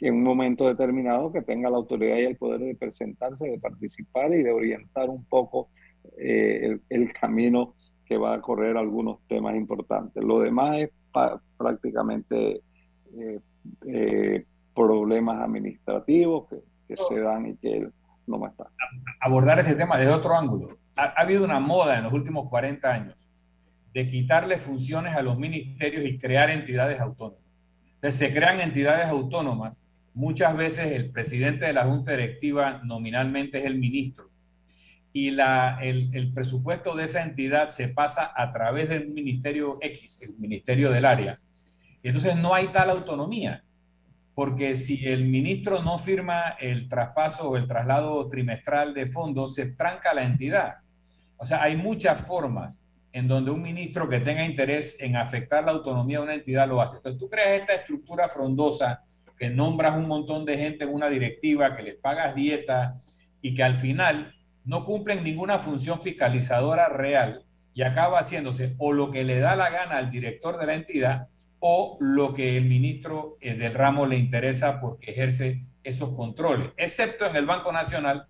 en 0.00 0.14
un 0.14 0.22
momento 0.22 0.68
determinado 0.68 1.32
que 1.32 1.42
tenga 1.42 1.70
la 1.70 1.76
autoridad 1.76 2.16
y 2.16 2.24
el 2.24 2.36
poder 2.36 2.60
de 2.60 2.74
presentarse, 2.74 3.48
de 3.48 3.58
participar 3.58 4.32
y 4.32 4.42
de 4.42 4.52
orientar 4.52 5.08
un 5.10 5.24
poco 5.24 5.70
eh, 6.16 6.78
el, 6.88 7.12
camino 7.12 7.74
que 8.06 8.16
va 8.16 8.34
a 8.34 8.40
correr 8.40 8.76
algunos 8.76 9.18
temas 9.26 9.56
importantes. 9.56 10.22
Lo 10.22 10.40
demás 10.40 10.78
es 10.78 10.90
prácticamente 11.56 12.62
eh, 13.18 13.40
eh, 13.86 14.44
problemas 14.74 15.42
administrativos 15.42 16.48
que, 16.48 16.96
se 16.96 17.20
dan 17.20 17.46
y 17.46 17.56
que 17.56 17.78
él 17.78 17.92
no 18.26 18.38
más 18.38 18.52
está. 18.52 18.70
Abordar 19.20 19.58
este 19.58 19.74
tema 19.74 19.98
desde 19.98 20.12
otro 20.12 20.34
ángulo. 20.34 20.78
Ha, 20.96 21.02
ha 21.04 21.22
habido 21.22 21.44
una 21.44 21.60
moda 21.60 21.98
en 21.98 22.04
los 22.04 22.12
últimos 22.12 22.48
40 22.48 22.90
años 22.90 23.32
de 23.92 24.08
quitarle 24.08 24.58
funciones 24.58 25.14
a 25.14 25.22
los 25.22 25.38
ministerios 25.38 26.04
y 26.06 26.18
crear 26.18 26.50
entidades 26.50 27.00
autónomas. 27.00 27.47
Se 28.02 28.32
crean 28.32 28.60
entidades 28.60 29.06
autónomas. 29.06 29.84
Muchas 30.14 30.56
veces 30.56 30.92
el 30.92 31.10
presidente 31.10 31.66
de 31.66 31.72
la 31.72 31.84
junta 31.84 32.12
directiva 32.12 32.80
nominalmente 32.84 33.58
es 33.58 33.64
el 33.64 33.78
ministro 33.78 34.30
y 35.12 35.30
la, 35.30 35.78
el, 35.80 36.10
el, 36.14 36.32
presupuesto 36.32 36.94
de 36.94 37.04
esa 37.04 37.22
entidad 37.22 37.70
se 37.70 37.88
pasa 37.88 38.32
a 38.36 38.52
través 38.52 38.88
del 38.88 39.08
ministerio 39.08 39.78
X, 39.80 40.22
el 40.22 40.34
ministerio 40.38 40.90
del 40.90 41.04
área. 41.04 41.38
Y 42.02 42.08
entonces 42.08 42.36
no 42.36 42.54
hay 42.54 42.68
tal 42.68 42.90
autonomía, 42.90 43.64
porque 44.34 44.74
si 44.74 45.06
el 45.06 45.24
ministro 45.24 45.82
no 45.82 45.98
firma 45.98 46.50
el 46.60 46.88
traspaso 46.88 47.50
o 47.50 47.56
el 47.56 47.66
traslado 47.66 48.28
trimestral 48.28 48.94
de 48.94 49.08
fondos, 49.08 49.54
se 49.54 49.66
tranca 49.66 50.14
la 50.14 50.24
entidad. 50.24 50.76
O 51.36 51.46
sea, 51.46 51.62
hay 51.62 51.76
muchas 51.76 52.24
formas 52.24 52.84
en 53.18 53.26
donde 53.26 53.50
un 53.50 53.60
ministro 53.60 54.08
que 54.08 54.20
tenga 54.20 54.44
interés 54.44 54.96
en 55.00 55.16
afectar 55.16 55.64
la 55.64 55.72
autonomía 55.72 56.18
de 56.18 56.24
una 56.24 56.34
entidad 56.34 56.68
lo 56.68 56.80
hace. 56.80 56.98
Entonces 56.98 57.18
tú 57.18 57.28
creas 57.28 57.60
esta 57.60 57.74
estructura 57.74 58.28
frondosa 58.28 59.02
que 59.36 59.50
nombras 59.50 59.96
un 59.96 60.06
montón 60.06 60.44
de 60.44 60.56
gente 60.56 60.84
en 60.84 60.94
una 60.94 61.08
directiva, 61.08 61.76
que 61.76 61.82
les 61.82 61.96
pagas 61.96 62.36
dieta 62.36 63.00
y 63.42 63.56
que 63.56 63.64
al 63.64 63.76
final 63.76 64.34
no 64.64 64.84
cumplen 64.84 65.24
ninguna 65.24 65.58
función 65.58 66.00
fiscalizadora 66.00 66.88
real 66.88 67.44
y 67.74 67.82
acaba 67.82 68.20
haciéndose 68.20 68.76
o 68.78 68.92
lo 68.92 69.10
que 69.10 69.24
le 69.24 69.40
da 69.40 69.56
la 69.56 69.70
gana 69.70 69.96
al 69.96 70.12
director 70.12 70.56
de 70.56 70.66
la 70.66 70.74
entidad 70.74 71.26
o 71.58 71.96
lo 72.00 72.34
que 72.34 72.56
el 72.56 72.66
ministro 72.66 73.36
eh, 73.40 73.54
del 73.54 73.74
ramo 73.74 74.06
le 74.06 74.16
interesa 74.16 74.80
porque 74.80 75.10
ejerce 75.10 75.64
esos 75.82 76.10
controles, 76.14 76.70
excepto 76.76 77.26
en 77.26 77.34
el 77.34 77.46
Banco 77.46 77.72
Nacional, 77.72 78.28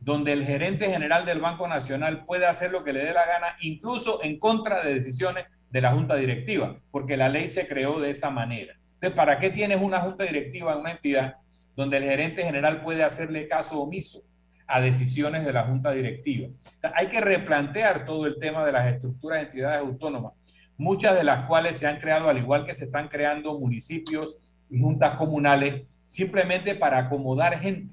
donde 0.00 0.32
el 0.32 0.44
gerente 0.44 0.88
general 0.88 1.26
del 1.26 1.40
Banco 1.40 1.68
Nacional 1.68 2.24
puede 2.24 2.46
hacer 2.46 2.72
lo 2.72 2.82
que 2.82 2.92
le 2.92 3.04
dé 3.04 3.12
la 3.12 3.26
gana, 3.26 3.54
incluso 3.60 4.22
en 4.22 4.38
contra 4.38 4.82
de 4.82 4.94
decisiones 4.94 5.44
de 5.70 5.80
la 5.80 5.92
junta 5.92 6.16
directiva, 6.16 6.80
porque 6.90 7.16
la 7.16 7.28
ley 7.28 7.48
se 7.48 7.68
creó 7.68 8.00
de 8.00 8.10
esa 8.10 8.30
manera. 8.30 8.74
Entonces, 8.94 9.16
¿para 9.16 9.38
qué 9.38 9.50
tienes 9.50 9.80
una 9.80 10.00
junta 10.00 10.24
directiva 10.24 10.72
en 10.72 10.80
una 10.80 10.92
entidad 10.92 11.36
donde 11.76 11.98
el 11.98 12.04
gerente 12.04 12.42
general 12.42 12.80
puede 12.80 13.02
hacerle 13.02 13.46
caso 13.46 13.80
omiso? 13.80 14.22
a 14.70 14.80
decisiones 14.80 15.44
de 15.44 15.52
la 15.52 15.64
junta 15.64 15.90
directiva. 15.90 16.48
hay 16.94 17.08
que 17.08 17.20
replantear 17.20 18.04
todo 18.04 18.26
el 18.26 18.38
tema 18.38 18.64
de 18.64 18.72
las 18.72 18.86
estructuras 18.86 19.40
de 19.40 19.46
entidades 19.46 19.80
autónomas, 19.80 20.32
muchas 20.76 21.16
de 21.16 21.24
las 21.24 21.46
cuales 21.46 21.76
se 21.76 21.88
han 21.88 21.98
creado, 21.98 22.28
al 22.28 22.38
igual 22.38 22.64
que 22.64 22.74
se 22.74 22.84
están 22.84 23.08
creando 23.08 23.58
municipios 23.58 24.36
y 24.70 24.80
juntas 24.80 25.16
comunales, 25.16 25.82
simplemente 26.06 26.74
para 26.74 26.98
acomodar 26.98 27.58
gente. 27.58 27.92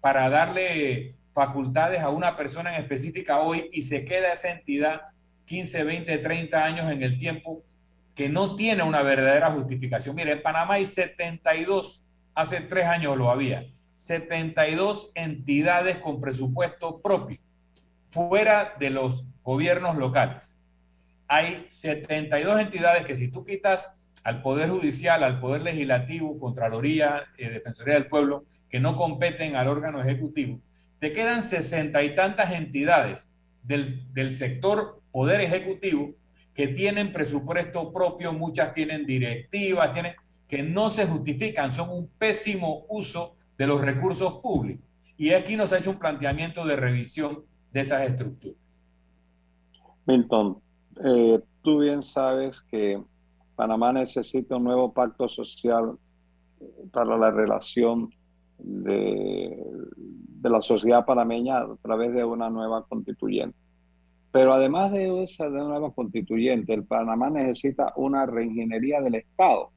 para 0.00 0.28
darle 0.28 1.16
facultades 1.38 2.00
a 2.00 2.08
una 2.08 2.36
persona 2.36 2.74
en 2.74 2.82
específica 2.82 3.38
hoy 3.38 3.68
y 3.70 3.82
se 3.82 4.04
queda 4.04 4.32
esa 4.32 4.50
entidad 4.50 5.02
15, 5.44 5.84
20, 5.84 6.18
30 6.18 6.64
años 6.64 6.90
en 6.90 7.04
el 7.04 7.16
tiempo 7.16 7.62
que 8.16 8.28
no 8.28 8.56
tiene 8.56 8.82
una 8.82 9.02
verdadera 9.02 9.52
justificación. 9.52 10.16
Mire, 10.16 10.32
en 10.32 10.42
Panamá 10.42 10.74
hay 10.74 10.84
72, 10.84 12.04
hace 12.34 12.60
tres 12.62 12.86
años 12.86 13.16
lo 13.16 13.30
había, 13.30 13.64
72 13.92 15.12
entidades 15.14 15.98
con 15.98 16.20
presupuesto 16.20 17.00
propio, 17.00 17.38
fuera 18.06 18.74
de 18.80 18.90
los 18.90 19.24
gobiernos 19.44 19.96
locales. 19.96 20.58
Hay 21.28 21.66
72 21.68 22.60
entidades 22.60 23.06
que 23.06 23.14
si 23.14 23.28
tú 23.28 23.44
quitas 23.44 23.96
al 24.24 24.42
Poder 24.42 24.70
Judicial, 24.70 25.22
al 25.22 25.38
Poder 25.38 25.62
Legislativo, 25.62 26.36
Contraloría, 26.40 27.26
eh, 27.36 27.48
Defensoría 27.48 27.94
del 27.94 28.08
Pueblo, 28.08 28.44
que 28.68 28.80
no 28.80 28.96
competen 28.96 29.54
al 29.54 29.68
órgano 29.68 30.00
ejecutivo, 30.00 30.58
te 30.98 31.12
quedan 31.12 31.42
sesenta 31.42 32.02
y 32.02 32.14
tantas 32.14 32.52
entidades 32.52 33.30
del, 33.62 34.12
del 34.12 34.32
sector 34.32 35.00
Poder 35.12 35.40
Ejecutivo 35.40 36.14
que 36.54 36.68
tienen 36.68 37.12
presupuesto 37.12 37.92
propio, 37.92 38.32
muchas 38.32 38.72
tienen 38.72 39.06
directivas, 39.06 39.92
tienen, 39.92 40.14
que 40.48 40.62
no 40.62 40.90
se 40.90 41.06
justifican, 41.06 41.70
son 41.70 41.90
un 41.90 42.08
pésimo 42.18 42.84
uso 42.88 43.36
de 43.56 43.66
los 43.66 43.80
recursos 43.80 44.40
públicos. 44.42 44.84
Y 45.16 45.30
aquí 45.30 45.56
nos 45.56 45.72
ha 45.72 45.78
hecho 45.78 45.90
un 45.90 45.98
planteamiento 45.98 46.64
de 46.64 46.76
revisión 46.76 47.44
de 47.72 47.80
esas 47.80 48.08
estructuras. 48.08 48.82
Milton, 50.06 50.60
eh, 51.04 51.40
tú 51.62 51.80
bien 51.80 52.02
sabes 52.02 52.60
que 52.70 53.00
Panamá 53.54 53.92
necesita 53.92 54.56
un 54.56 54.64
nuevo 54.64 54.92
pacto 54.92 55.28
social 55.28 55.96
para 56.92 57.16
la 57.16 57.30
relación 57.30 58.10
de, 58.58 59.64
de 60.40 60.50
la 60.50 60.62
sociedad 60.62 61.04
panameña 61.04 61.58
a 61.58 61.76
través 61.82 62.12
de 62.14 62.24
una 62.24 62.48
nueva 62.50 62.84
constituyente. 62.86 63.56
Pero 64.30 64.52
además 64.52 64.92
de 64.92 65.22
esa 65.22 65.48
de 65.48 65.58
nueva 65.58 65.92
constituyente, 65.92 66.74
el 66.74 66.84
Panamá 66.84 67.30
necesita 67.30 67.92
una 67.96 68.26
reingeniería 68.26 69.00
del 69.00 69.16
Estado. 69.16 69.70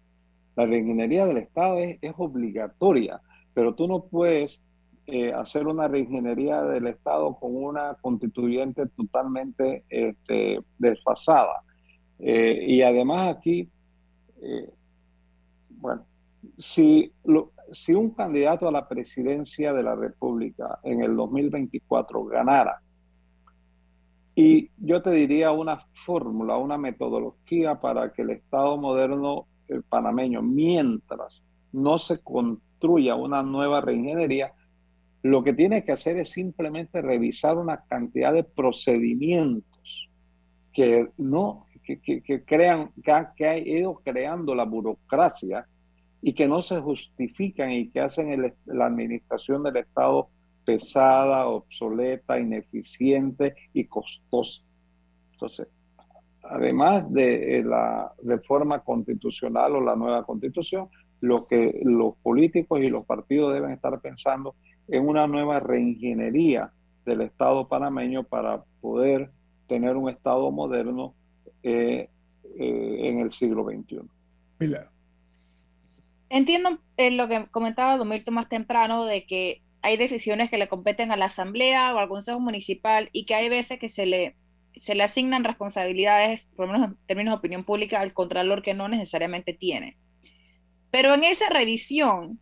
La 0.55 0.65
reingeniería 0.65 1.25
del 1.25 1.37
Estado 1.37 1.79
es, 1.79 1.97
obligatoria, 2.17 3.21
pero 3.53 3.73
tú 3.73 3.87
no 3.87 4.03
puedes 4.03 4.61
eh, 5.07 5.31
hacer 5.33 5.67
una 5.67 5.87
reingeniería 5.87 6.61
del 6.63 6.87
Estado 6.87 7.35
con 7.39 7.55
una 7.55 7.95
constituyente 8.01 8.85
totalmente 8.87 9.85
este, 9.89 10.59
desfasada. 10.77 11.63
Eh, 12.19 12.65
y 12.67 12.81
además 12.81 13.37
aquí, 13.37 13.69
eh, 14.41 14.69
bueno, 15.69 16.05
si, 16.57 17.11
si 17.71 17.93
un 17.93 18.11
candidato 18.11 18.67
a 18.67 18.71
la 18.71 18.87
presidencia 18.87 19.73
de 19.73 19.83
la 19.83 19.95
República 19.95 20.79
en 20.83 21.01
el 21.01 21.15
2024 21.15 22.25
ganara 22.25 22.81
y 24.35 24.69
yo 24.77 25.01
te 25.01 25.11
diría 25.11 25.51
una 25.51 25.85
fórmula, 26.05 26.57
una 26.57 26.77
metodología 26.77 27.79
para 27.79 28.11
que 28.13 28.21
el 28.21 28.31
Estado 28.31 28.77
moderno 28.77 29.47
panameño, 29.89 30.41
mientras 30.41 31.41
no 31.71 31.97
se 31.97 32.19
construya 32.19 33.15
una 33.15 33.43
nueva 33.43 33.81
reingeniería, 33.81 34.53
lo 35.23 35.43
que 35.43 35.53
tiene 35.53 35.83
que 35.83 35.91
hacer 35.91 36.17
es 36.17 36.29
simplemente 36.29 37.01
revisar 37.01 37.57
una 37.57 37.83
cantidad 37.85 38.33
de 38.33 38.43
procedimientos 38.43 40.09
que 40.73 41.09
no, 41.17 41.67
que, 41.83 41.99
crean, 42.45 42.91
que 43.03 43.25
que 43.35 43.47
ha, 43.47 43.57
ido 43.57 44.01
creando 44.03 44.55
la 44.55 44.63
burocracia 44.63 45.67
y 46.21 46.33
que 46.33 46.47
no 46.47 46.61
se 46.61 46.79
justifican 46.79 47.71
y 47.71 47.89
que 47.89 48.01
hacen 48.01 48.53
la 48.65 48.85
administración 48.85 49.63
del 49.63 49.77
Estado 49.77 50.29
pesada, 50.63 51.47
obsoleta, 51.47 52.39
ineficiente 52.39 53.55
y 53.73 53.85
costosa. 53.85 54.61
Entonces, 55.33 55.67
además 56.43 57.11
de 57.11 57.59
eh, 57.59 57.63
la 57.63 58.11
reforma 58.23 58.79
constitucional 58.79 59.75
o 59.75 59.81
la 59.81 59.95
nueva 59.95 60.23
constitución, 60.23 60.89
lo 61.19 61.47
que 61.47 61.81
los 61.83 62.15
políticos 62.17 62.81
y 62.81 62.89
los 62.89 63.05
partidos 63.05 63.53
deben 63.53 63.71
estar 63.71 63.99
pensando 64.01 64.55
en 64.87 65.07
una 65.07 65.27
nueva 65.27 65.59
reingeniería 65.59 66.71
del 67.05 67.21
Estado 67.21 67.67
panameño 67.67 68.23
para 68.23 68.63
poder 68.81 69.31
tener 69.67 69.95
un 69.95 70.09
Estado 70.09 70.51
moderno 70.51 71.13
eh, 71.63 72.09
eh, 72.59 72.97
en 73.03 73.19
el 73.19 73.31
siglo 73.31 73.63
XXI. 73.63 74.01
Entiendo 76.33 76.79
lo 76.97 77.27
que 77.27 77.45
comentaba 77.51 77.97
Domilto 77.97 78.31
más 78.31 78.47
temprano 78.47 79.03
de 79.03 79.25
que 79.25 79.61
hay 79.81 79.97
decisiones 79.97 80.49
que 80.49 80.57
le 80.57 80.69
competen 80.69 81.11
a 81.11 81.17
la 81.17 81.25
asamblea 81.25 81.93
o 81.93 81.97
al 81.97 82.07
consejo 82.07 82.39
municipal 82.39 83.09
y 83.11 83.25
que 83.25 83.35
hay 83.35 83.49
veces 83.49 83.79
que 83.79 83.89
se 83.89 84.05
le, 84.05 84.37
se 84.77 84.95
le 84.95 85.03
asignan 85.03 85.43
responsabilidades, 85.43 86.49
por 86.55 86.67
lo 86.67 86.71
menos 86.71 86.91
en 86.91 86.97
términos 87.05 87.33
de 87.33 87.39
opinión 87.39 87.65
pública, 87.65 87.99
al 87.99 88.13
contralor 88.13 88.61
que 88.61 88.73
no 88.73 88.87
necesariamente 88.87 89.51
tiene. 89.51 89.97
Pero 90.89 91.13
en 91.15 91.25
esa 91.25 91.49
revisión, 91.49 92.39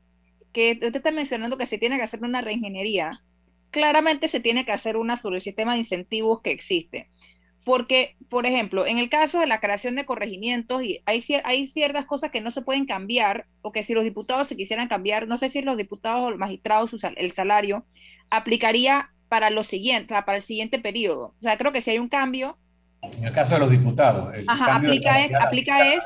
que 0.54 0.74
usted 0.74 0.96
está 0.96 1.10
mencionando 1.10 1.58
que 1.58 1.66
se 1.66 1.80
tiene 1.80 1.98
que 1.98 2.04
hacer 2.04 2.22
una 2.22 2.42
reingeniería, 2.42 3.24
claramente 3.72 4.28
se 4.28 4.40
tiene 4.40 4.66
que 4.66 4.72
hacer 4.72 4.98
una 4.98 5.18
sobre 5.18 5.38
el 5.38 5.42
sistema 5.42 5.74
de 5.74 5.80
incentivos 5.80 6.42
que 6.44 6.52
existe. 6.52 7.10
Porque, 7.66 8.16
por 8.30 8.46
ejemplo, 8.46 8.88
en 8.88 8.98
el 8.98 9.10
caso 9.10 9.40
de 9.40 9.48
la 9.48 9.60
creación 9.60 9.96
de 9.96 10.06
corregimientos, 10.06 10.84
y 10.84 11.02
hay, 11.06 11.24
hay 11.44 11.68
ciertas 11.68 12.06
cosas 12.06 12.32
que 12.32 12.42
no 12.42 12.52
se 12.52 12.62
pueden 12.62 12.86
cambiar, 12.86 13.46
o 13.62 13.72
que 13.72 13.84
si 13.84 13.94
los 13.94 14.04
diputados 14.04 14.48
se 14.48 14.56
quisieran 14.56 14.88
cambiar, 14.88 15.28
no 15.28 15.38
sé 15.38 15.50
si 15.50 15.62
los 15.62 15.78
diputados 15.78 16.24
o 16.24 16.30
los 16.32 16.40
magistrados, 16.40 16.92
el 17.16 17.32
salario, 17.32 17.86
aplicaría 18.30 19.12
para 19.28 19.50
lo 19.50 19.64
siguiente, 19.64 20.16
para 20.26 20.38
el 20.38 20.44
siguiente 20.44 20.80
periodo. 20.80 21.36
O 21.38 21.42
sea, 21.42 21.58
creo 21.58 21.72
que 21.72 21.82
si 21.82 21.92
hay 21.92 22.00
un 22.00 22.10
cambio. 22.10 22.58
En 23.02 23.24
el 23.24 23.34
caso 23.34 23.54
de 23.54 23.60
los 23.60 23.70
diputados. 23.70 24.34
El 24.34 24.46
ajá, 24.50 24.76
aplica, 24.76 25.24
es, 25.24 25.32
aplica 25.36 25.94
es. 25.94 26.04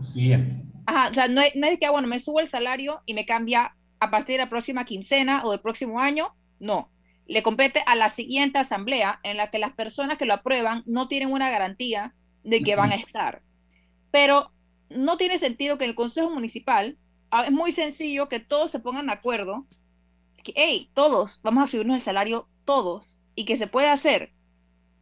Siguiente. 0.00 0.64
Ajá, 0.86 1.10
o 1.10 1.14
sea, 1.14 1.28
no 1.28 1.40
es, 1.40 1.54
no 1.54 1.66
es 1.66 1.78
que, 1.78 1.88
bueno, 1.88 2.08
me 2.08 2.18
subo 2.18 2.40
el 2.40 2.48
salario 2.48 3.00
y 3.06 3.14
me 3.14 3.24
cambia 3.24 3.74
a 4.00 4.10
partir 4.10 4.34
de 4.34 4.44
la 4.44 4.50
próxima 4.50 4.84
quincena 4.84 5.42
o 5.44 5.52
del 5.52 5.60
próximo 5.60 6.00
año. 6.00 6.34
No, 6.58 6.90
le 7.26 7.42
compete 7.42 7.82
a 7.86 7.94
la 7.94 8.08
siguiente 8.08 8.58
asamblea 8.58 9.20
en 9.22 9.36
la 9.36 9.50
que 9.50 9.58
las 9.58 9.72
personas 9.74 10.18
que 10.18 10.26
lo 10.26 10.34
aprueban 10.34 10.82
no 10.86 11.08
tienen 11.08 11.32
una 11.32 11.50
garantía 11.50 12.14
de 12.44 12.60
que 12.60 12.76
van 12.76 12.92
a 12.92 12.96
estar. 12.96 13.42
Pero 14.10 14.50
no 14.90 15.16
tiene 15.16 15.38
sentido 15.38 15.78
que 15.78 15.84
el 15.84 15.94
Consejo 15.94 16.30
Municipal, 16.30 16.98
ah, 17.30 17.46
es 17.46 17.52
muy 17.52 17.72
sencillo 17.72 18.28
que 18.28 18.40
todos 18.40 18.70
se 18.70 18.80
pongan 18.80 19.06
de 19.06 19.12
acuerdo, 19.12 19.66
que, 20.42 20.52
hey, 20.56 20.90
todos, 20.94 21.40
vamos 21.42 21.64
a 21.64 21.66
subirnos 21.66 21.96
el 21.96 22.02
salario, 22.02 22.48
todos, 22.64 23.20
y 23.34 23.44
que 23.44 23.56
se 23.56 23.66
puede 23.66 23.88
hacer. 23.88 24.32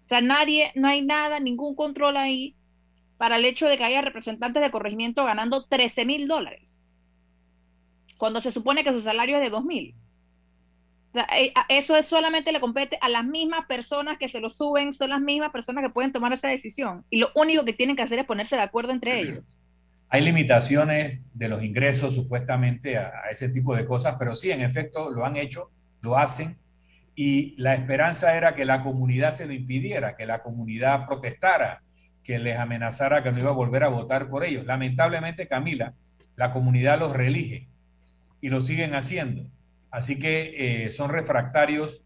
O 0.05 0.09
sea, 0.09 0.21
nadie, 0.21 0.73
no 0.75 0.89
hay 0.89 1.03
nada, 1.03 1.41
ningún 1.41 1.75
control 1.75 2.16
ahí 2.16 2.57
para 3.16 3.37
el 3.37 3.45
hecho 3.45 3.68
de 3.68 3.77
que 3.77 3.85
haya 3.85 4.01
representantes 4.01 4.62
de 4.62 4.71
corregimiento 4.71 5.25
ganando 5.25 5.66
13 5.66 6.05
mil 6.05 6.29
dólares, 6.29 6.83
cuando 8.18 8.41
se 8.41 8.53
supone 8.53 8.85
que 8.85 8.93
su 8.93 9.01
salario 9.01 9.37
es 9.37 9.43
de 9.43 9.51
2 9.51 9.64
mil. 9.64 9.95
Eh, 11.14 11.52
eso 11.68 11.96
es 11.96 12.06
solamente 12.06 12.52
le 12.52 12.61
compete 12.61 12.96
a 13.00 13.08
las 13.08 13.24
mismas 13.24 13.66
personas 13.66 14.18
que 14.18 14.28
se 14.28 14.40
lo 14.40 14.48
suben, 14.48 14.94
son 14.94 15.11
las 15.11 15.20
mismas 15.20 15.50
personas 15.50 15.82
que 15.82 15.90
pueden 15.90 16.12
tomar 16.12 16.32
esa 16.32 16.48
decisión. 16.48 17.04
Y 17.11 17.18
lo 17.18 17.30
único 17.34 17.64
que 17.64 17.72
tienen 17.72 17.96
que 17.96 18.02
hacer 18.02 18.20
es 18.20 18.26
ponerse 18.26 18.56
de 18.56 18.62
acuerdo 18.62 18.92
entre 18.92 19.20
ellos. 19.20 19.58
Hay 20.08 20.22
limitaciones 20.22 21.20
de 21.34 21.48
los 21.48 21.62
ingresos 21.62 22.14
supuestamente 22.14 22.96
a, 22.98 23.11
ese 23.30 23.48
tipo 23.48 23.74
de 23.74 23.86
cosas, 23.86 24.16
pero 24.18 24.34
sí, 24.34 24.50
en 24.50 24.61
efecto, 24.61 25.11
lo 25.11 25.24
han 25.24 25.36
hecho, 25.36 25.70
lo 26.00 26.16
hacen. 26.16 26.58
Y 27.14 27.54
la 27.61 27.74
esperanza 27.74 28.36
era 28.36 28.54
que 28.54 28.64
la 28.64 28.82
comunidad 28.82 29.32
se 29.32 29.46
lo 29.46 29.52
impidiera, 29.52 30.16
que 30.16 30.26
la 30.26 30.42
comunidad 30.42 31.06
protestara, 31.06 31.82
que 32.22 32.38
les 32.38 32.58
amenazara 32.58 33.22
que 33.22 33.32
no 33.32 33.38
iba 33.40 33.50
a 33.50 33.54
volver 33.54 33.82
a 33.82 33.88
votar 33.88 34.28
por 34.28 34.44
ellos. 34.44 34.64
Lamentablemente, 34.64 35.48
Camila, 35.48 35.94
la 36.36 36.52
comunidad 36.52 36.98
los 36.98 37.12
reelige 37.12 37.68
y 38.40 38.48
lo 38.48 38.61
siguen 38.61 38.94
haciendo 38.94 39.50
Así 39.91 40.18
que 40.18 40.84
eh, 40.84 40.91
son 40.91 41.11
refractarios 41.11 42.03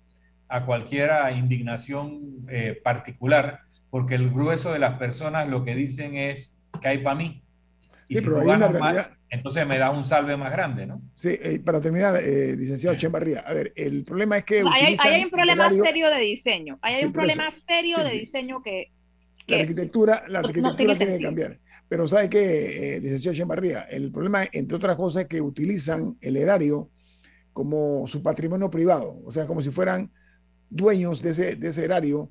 a 0.48 0.64
cualquier 0.64 1.10
indignación 1.36 2.46
eh, 2.48 2.80
particular, 2.82 3.60
porque 3.90 4.14
el 4.14 4.30
grueso 4.30 4.72
de 4.72 4.78
las 4.78 4.98
personas 4.98 5.48
lo 5.48 5.64
que 5.64 5.74
dicen 5.74 6.16
es 6.16 6.58
que 6.80 6.88
hay 6.88 6.98
para 6.98 7.16
mí. 7.16 7.42
Y 8.08 8.18
si 8.18 8.24
tú 8.24 8.34
ganas 8.34 8.72
más, 8.72 9.10
entonces 9.30 9.66
me 9.66 9.78
da 9.78 9.90
un 9.90 10.04
salve 10.04 10.36
más 10.36 10.52
grande, 10.52 10.86
¿no? 10.86 11.00
Sí, 11.14 11.30
eh, 11.40 11.60
para 11.64 11.80
terminar, 11.80 12.14
licenciado 12.22 12.96
Chembarría, 12.96 13.40
a 13.40 13.52
ver, 13.52 13.72
el 13.76 14.04
problema 14.04 14.38
es 14.38 14.44
que... 14.44 14.62
hay, 14.70 14.96
hay, 14.98 15.24
un 15.24 15.30
problema 15.30 15.70
serio 15.70 16.10
de 16.10 16.20
diseño, 16.20 16.78
hay, 16.82 17.04
un 17.04 17.12
problema 17.12 17.50
serio 17.66 17.98
de 17.98 18.10
diseño 18.10 18.62
que, 18.62 18.92
La 19.46 19.60
arquitectura, 19.60 20.24
la 20.28 20.40
arquitectura 20.40 20.96
tiene, 20.96 21.18
que 21.18 21.24
cambiar. 21.24 21.58
Pero 21.88 22.08
¿sabe 22.08 22.28
qué, 22.28 22.98
licenciado 23.02 23.36
Chembarría? 23.36 23.82
El 23.82 24.10
problema, 24.12 24.46
entre 24.52 24.76
otras 24.76 24.96
cosas, 24.96 25.22
es 25.22 25.28
que 25.28 25.40
utilizan 25.40 26.16
el 26.20 26.36
erario 26.36 26.90
como 27.54 28.06
su 28.06 28.22
patrimonio 28.22 28.68
privado, 28.70 29.18
o 29.24 29.32
sea, 29.32 29.46
como 29.46 29.62
si 29.62 29.70
fueran 29.70 30.12
dueños 30.68 31.22
de 31.22 31.30
ese, 31.30 31.56
de 31.56 31.68
ese 31.68 31.84
erario 31.84 32.30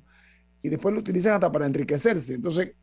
y 0.62 0.68
después 0.68 0.94
lo 0.94 1.00
utilizan 1.00 1.32
hasta 1.32 1.50
para 1.50 1.66
enriquecerse. 1.66 2.34
Entonces, 2.34 2.76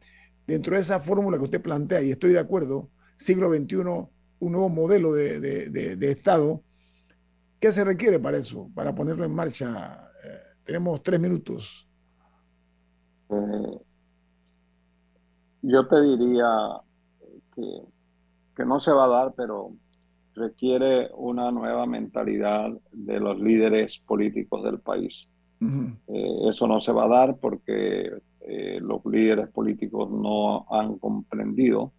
dentro 0.46 0.76
de 0.76 0.82
esa 0.82 1.00
fórmula 1.00 1.38
que 1.38 1.46
usted 1.46 1.62
plantea, 1.62 2.02
y 2.02 2.12
estoy 2.12 2.34
de 2.34 2.40
acuerdo, 2.40 2.90
siglo 3.16 3.54
XXI, 3.54 3.78
un 3.78 4.52
nuevo 4.52 4.70
modelo 4.70 5.14
de, 5.14 5.40
de, 5.40 5.96
de, 5.96 6.12
Estado, 6.12 6.64
¿Qué 7.62 7.72
se 7.72 7.84
requiere 7.84 8.20
para 8.20 8.38
eso, 8.38 8.72
para 8.74 8.96
ponerlo 8.96 9.24
en 9.24 9.36
marcha? 9.36 10.10
Eh, 10.24 10.42
tenemos 10.64 11.04
tres 11.04 11.20
minutos. 11.20 11.88
Eh, 13.30 13.80
yo 15.62 15.88
te 15.88 16.02
diría 16.02 16.48
que, 17.56 17.84
que 18.56 18.66
no 18.66 18.80
se 18.80 18.92
va 18.92 19.06
a 19.06 19.10
dar, 19.10 19.34
pero 19.38 19.76
requiere 20.36 21.10
una 21.16 21.52
nueva 21.52 21.86
mentalidad 21.86 22.72
de 22.92 23.20
los 23.20 23.40
líderes 23.40 23.98
políticos 24.00 24.64
del 24.64 24.80
país. 24.80 25.28
Eh, 26.08 26.50
eso 26.50 26.68
no 26.68 26.82
se 26.82 26.92
va 26.92 27.06
a 27.06 27.08
dar 27.08 27.38
porque 27.38 28.10
eh, 28.42 28.80
los 28.82 29.06
líderes 29.06 29.48
políticos 29.50 30.10
no 30.10 30.66
han 30.72 30.98
comprendido 30.98 31.92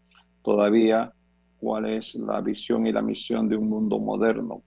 todavía 0.42 1.12
cuál 1.60 1.86
es 1.86 2.16
la 2.16 2.40
visión 2.40 2.88
y 2.88 2.92
la 2.92 3.02
misión 3.02 3.48
de 3.48 3.56
un 3.56 3.68
mundo 3.68 4.00
moderno. 4.00 4.62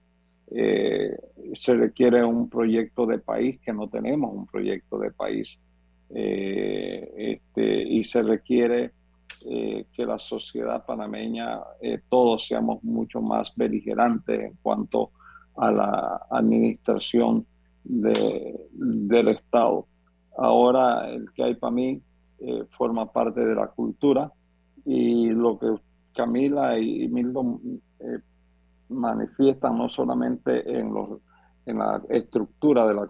Eh, 0.50 1.14
se 1.52 1.74
requiere 1.74 2.24
un 2.24 2.48
proyecto 2.48 3.04
de 3.04 3.18
país 3.18 3.60
que 3.60 3.72
no 3.72 3.88
tenemos 3.88 4.32
un 4.32 4.46
proyecto 4.46 4.98
de 4.98 5.10
país 5.10 5.60
este, 6.08 7.82
y 7.82 8.04
se 8.04 8.22
requiere 8.22 8.92
que 9.48 10.04
la 10.04 10.18
sociedad 10.18 10.84
panameña 10.84 11.60
todos 12.08 12.46
seamos 12.46 12.82
mucho 12.82 13.20
más 13.20 13.52
beligerantes 13.54 14.40
en 14.40 14.58
cuanto 14.60 15.12
a 15.56 15.70
la 15.70 16.26
administración 16.30 17.46
del 17.84 19.28
Estado. 19.28 19.86
Ahora 20.36 21.08
el 21.10 21.32
que 21.32 21.44
hay 21.44 21.54
para 21.54 21.70
mí 21.70 22.02
eh, 22.38 22.64
forma 22.76 23.10
parte 23.10 23.40
de 23.40 23.54
la 23.54 23.68
cultura 23.68 24.30
y 24.84 25.28
lo 25.30 25.58
que 25.58 25.74
Camila 26.14 26.78
y 26.78 27.08
Milton 27.08 27.80
eh, 28.00 28.18
manifiestan 28.88 29.78
no 29.78 29.88
solamente 29.88 30.78
en, 30.78 30.92
en 31.66 31.78
la 31.78 32.00
estructura 32.10 32.86
de 32.86 32.94
la 32.94 33.08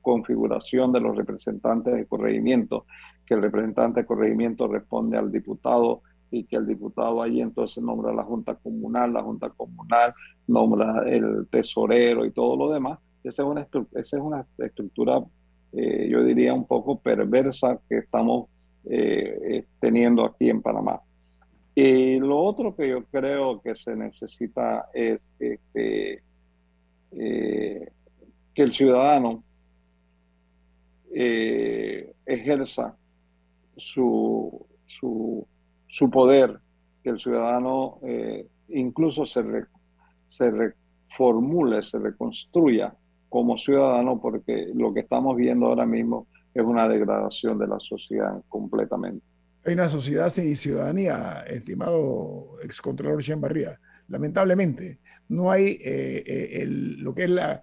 configuración 0.00 0.92
de 0.92 1.00
los 1.00 1.16
representantes 1.16 1.94
de 1.94 2.06
corregimiento, 2.06 2.86
que 3.26 3.34
el 3.34 3.42
representante 3.42 4.00
de 4.00 4.06
corregimiento 4.06 4.68
responde 4.68 5.16
al 5.16 5.32
diputado 5.32 6.02
y 6.30 6.44
que 6.44 6.56
el 6.56 6.66
diputado 6.66 7.22
ahí 7.22 7.40
entonces 7.40 7.82
nombra 7.82 8.12
la 8.12 8.24
Junta 8.24 8.56
Comunal, 8.56 9.12
la 9.12 9.22
Junta 9.22 9.50
Comunal 9.50 10.14
nombra 10.46 11.04
el 11.08 11.46
tesorero 11.48 12.26
y 12.26 12.32
todo 12.32 12.56
lo 12.56 12.72
demás, 12.72 12.98
esa 13.24 13.42
es 13.42 13.48
una, 13.48 13.62
esa 13.62 14.16
es 14.16 14.22
una 14.22 14.46
estructura, 14.58 15.24
eh, 15.72 16.08
yo 16.10 16.22
diría, 16.22 16.52
un 16.52 16.66
poco 16.66 16.98
perversa 17.00 17.80
que 17.88 17.98
estamos 17.98 18.48
eh, 18.84 19.38
eh, 19.48 19.66
teniendo 19.80 20.24
aquí 20.24 20.50
en 20.50 20.60
Panamá. 20.60 21.00
Y 21.74 22.18
lo 22.18 22.38
otro 22.38 22.76
que 22.76 22.88
yo 22.88 23.04
creo 23.06 23.60
que 23.62 23.74
se 23.74 23.96
necesita 23.96 24.90
es 24.92 25.20
este, 25.38 26.22
que 27.10 27.82
el 28.54 28.72
ciudadano 28.72 29.42
ejerza 32.26 32.96
su, 33.76 34.66
su, 34.86 35.46
su, 35.86 36.10
poder, 36.10 36.58
que 37.02 37.10
el 37.10 37.18
ciudadano 37.18 38.00
incluso 38.68 39.26
se, 39.26 39.42
se 40.28 40.50
reformule, 40.50 41.82
se 41.82 41.98
reconstruya 41.98 42.94
como 43.28 43.58
ciudadano 43.58 44.20
porque 44.20 44.68
lo 44.74 44.94
que 44.94 45.00
estamos 45.00 45.36
viendo 45.36 45.66
ahora 45.66 45.86
mismo 45.86 46.28
es 46.54 46.62
una 46.62 46.88
degradación 46.88 47.58
de 47.58 47.66
la 47.66 47.80
sociedad 47.80 48.40
completamente. 48.48 49.24
Hay 49.66 49.74
una 49.74 49.88
sociedad 49.88 50.30
sin 50.30 50.54
ciudadanía, 50.56 51.42
estimado 51.48 52.58
excontralor 52.62 53.22
Barría. 53.38 53.80
Lamentablemente, 54.08 54.98
no 55.28 55.50
hay 55.50 55.78
eh, 55.82 56.22
eh, 56.26 56.66
lo 56.68 57.14
que 57.14 57.24
es 57.24 57.30
la, 57.30 57.62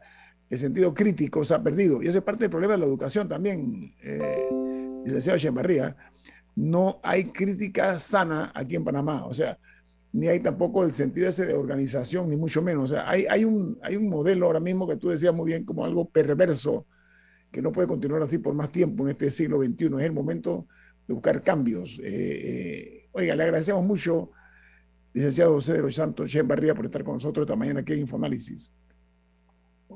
el 0.50 0.60
sentido 0.60 0.94
crítico, 0.94 1.46
se 1.46 1.54
ha 1.54 1.62
perdido. 1.62 2.02
Y 2.02 2.08
eso 2.08 2.18
es 2.18 2.24
parte 2.24 2.46
del 2.46 2.50
problema 2.50 2.74
de 2.74 2.80
la 2.80 2.86
educación 2.86 3.30
también, 3.30 3.94
eh, 4.04 4.50
licenciado 5.06 5.54
Barría. 5.54 5.96
No 6.56 7.00
hay 7.04 7.26
crítica 7.26 8.00
sana 8.00 8.52
aquí 8.54 8.76
en 8.76 8.84
Panamá. 8.84 9.26
O 9.26 9.34
sea, 9.34 9.58
ni 10.14 10.28
hay 10.28 10.40
tampoco 10.42 10.84
el 10.84 10.94
sentido 10.94 11.30
ese 11.30 11.46
de 11.46 11.54
organización, 11.54 12.30
ni 12.30 12.36
mucho 12.36 12.62
menos. 12.62 12.92
O 12.92 12.96
sea, 12.96 13.10
hay, 13.10 13.26
hay, 13.30 13.46
un, 13.46 13.78
hay 13.82 13.96
un 13.96 14.10
modelo 14.10 14.48
ahora 14.48 14.60
mismo 14.60 14.88
que 14.88 14.98
tú 14.98 15.10
decías 15.10 15.34
muy 15.34 15.48
bien 15.48 15.64
como 15.64 15.86
algo 15.86 16.06
perverso, 16.06 16.86
que 17.52 17.62
no 17.62 17.72
puede 17.72 17.88
continuar 17.88 18.22
así 18.22 18.38
por 18.38 18.54
más 18.54 18.72
tiempo 18.72 19.04
en 19.04 19.12
este 19.12 19.30
siglo 19.30 19.64
XXI. 19.64 19.86
Es 19.86 20.06
el 20.06 20.12
momento 20.12 20.68
de 21.08 21.14
buscar 21.14 21.42
cambios. 21.42 22.00
Eh, 22.00 22.04
eh, 22.04 23.08
oiga, 23.14 23.36
le 23.36 23.44
agradecemos 23.44 23.84
mucho, 23.84 24.32
licenciado 25.14 25.54
José 25.54 25.74
de 25.74 25.82
los 25.82 25.96
Santos, 25.96 26.30
Chen 26.30 26.48
Barría, 26.48 26.76
por 26.76 26.86
estar 26.86 27.04
con 27.04 27.16
nosotros 27.16 27.46
esta 27.46 27.56
mañana 27.56 27.80
aquí 27.80 27.94
en 27.94 28.00
Infoanálisis. 28.00 28.74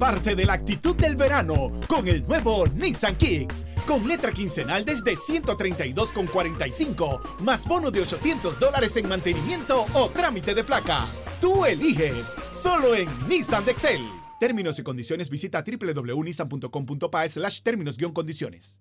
Parte 0.00 0.34
de 0.34 0.46
la 0.46 0.54
actitud 0.54 0.96
del 0.96 1.14
verano 1.14 1.70
con 1.86 2.08
el 2.08 2.26
nuevo 2.26 2.66
Nissan 2.68 3.18
Kicks, 3.18 3.66
con 3.86 4.08
letra 4.08 4.32
quincenal 4.32 4.82
desde 4.82 5.14
132,45, 5.14 7.40
más 7.40 7.68
bono 7.68 7.90
de 7.90 8.00
800 8.00 8.58
dólares 8.58 8.96
en 8.96 9.06
mantenimiento 9.06 9.84
o 9.92 10.08
trámite 10.08 10.54
de 10.54 10.64
placa. 10.64 11.04
Tú 11.38 11.66
eliges, 11.66 12.34
solo 12.50 12.94
en 12.94 13.10
Nissan 13.28 13.66
de 13.66 13.72
Excel. 13.72 14.00
Términos 14.40 14.78
y 14.78 14.82
condiciones 14.82 15.28
visita 15.28 15.62
www.nissan.com.pa 15.62 17.28
slash 17.28 17.60
términos-condiciones. 17.60 18.80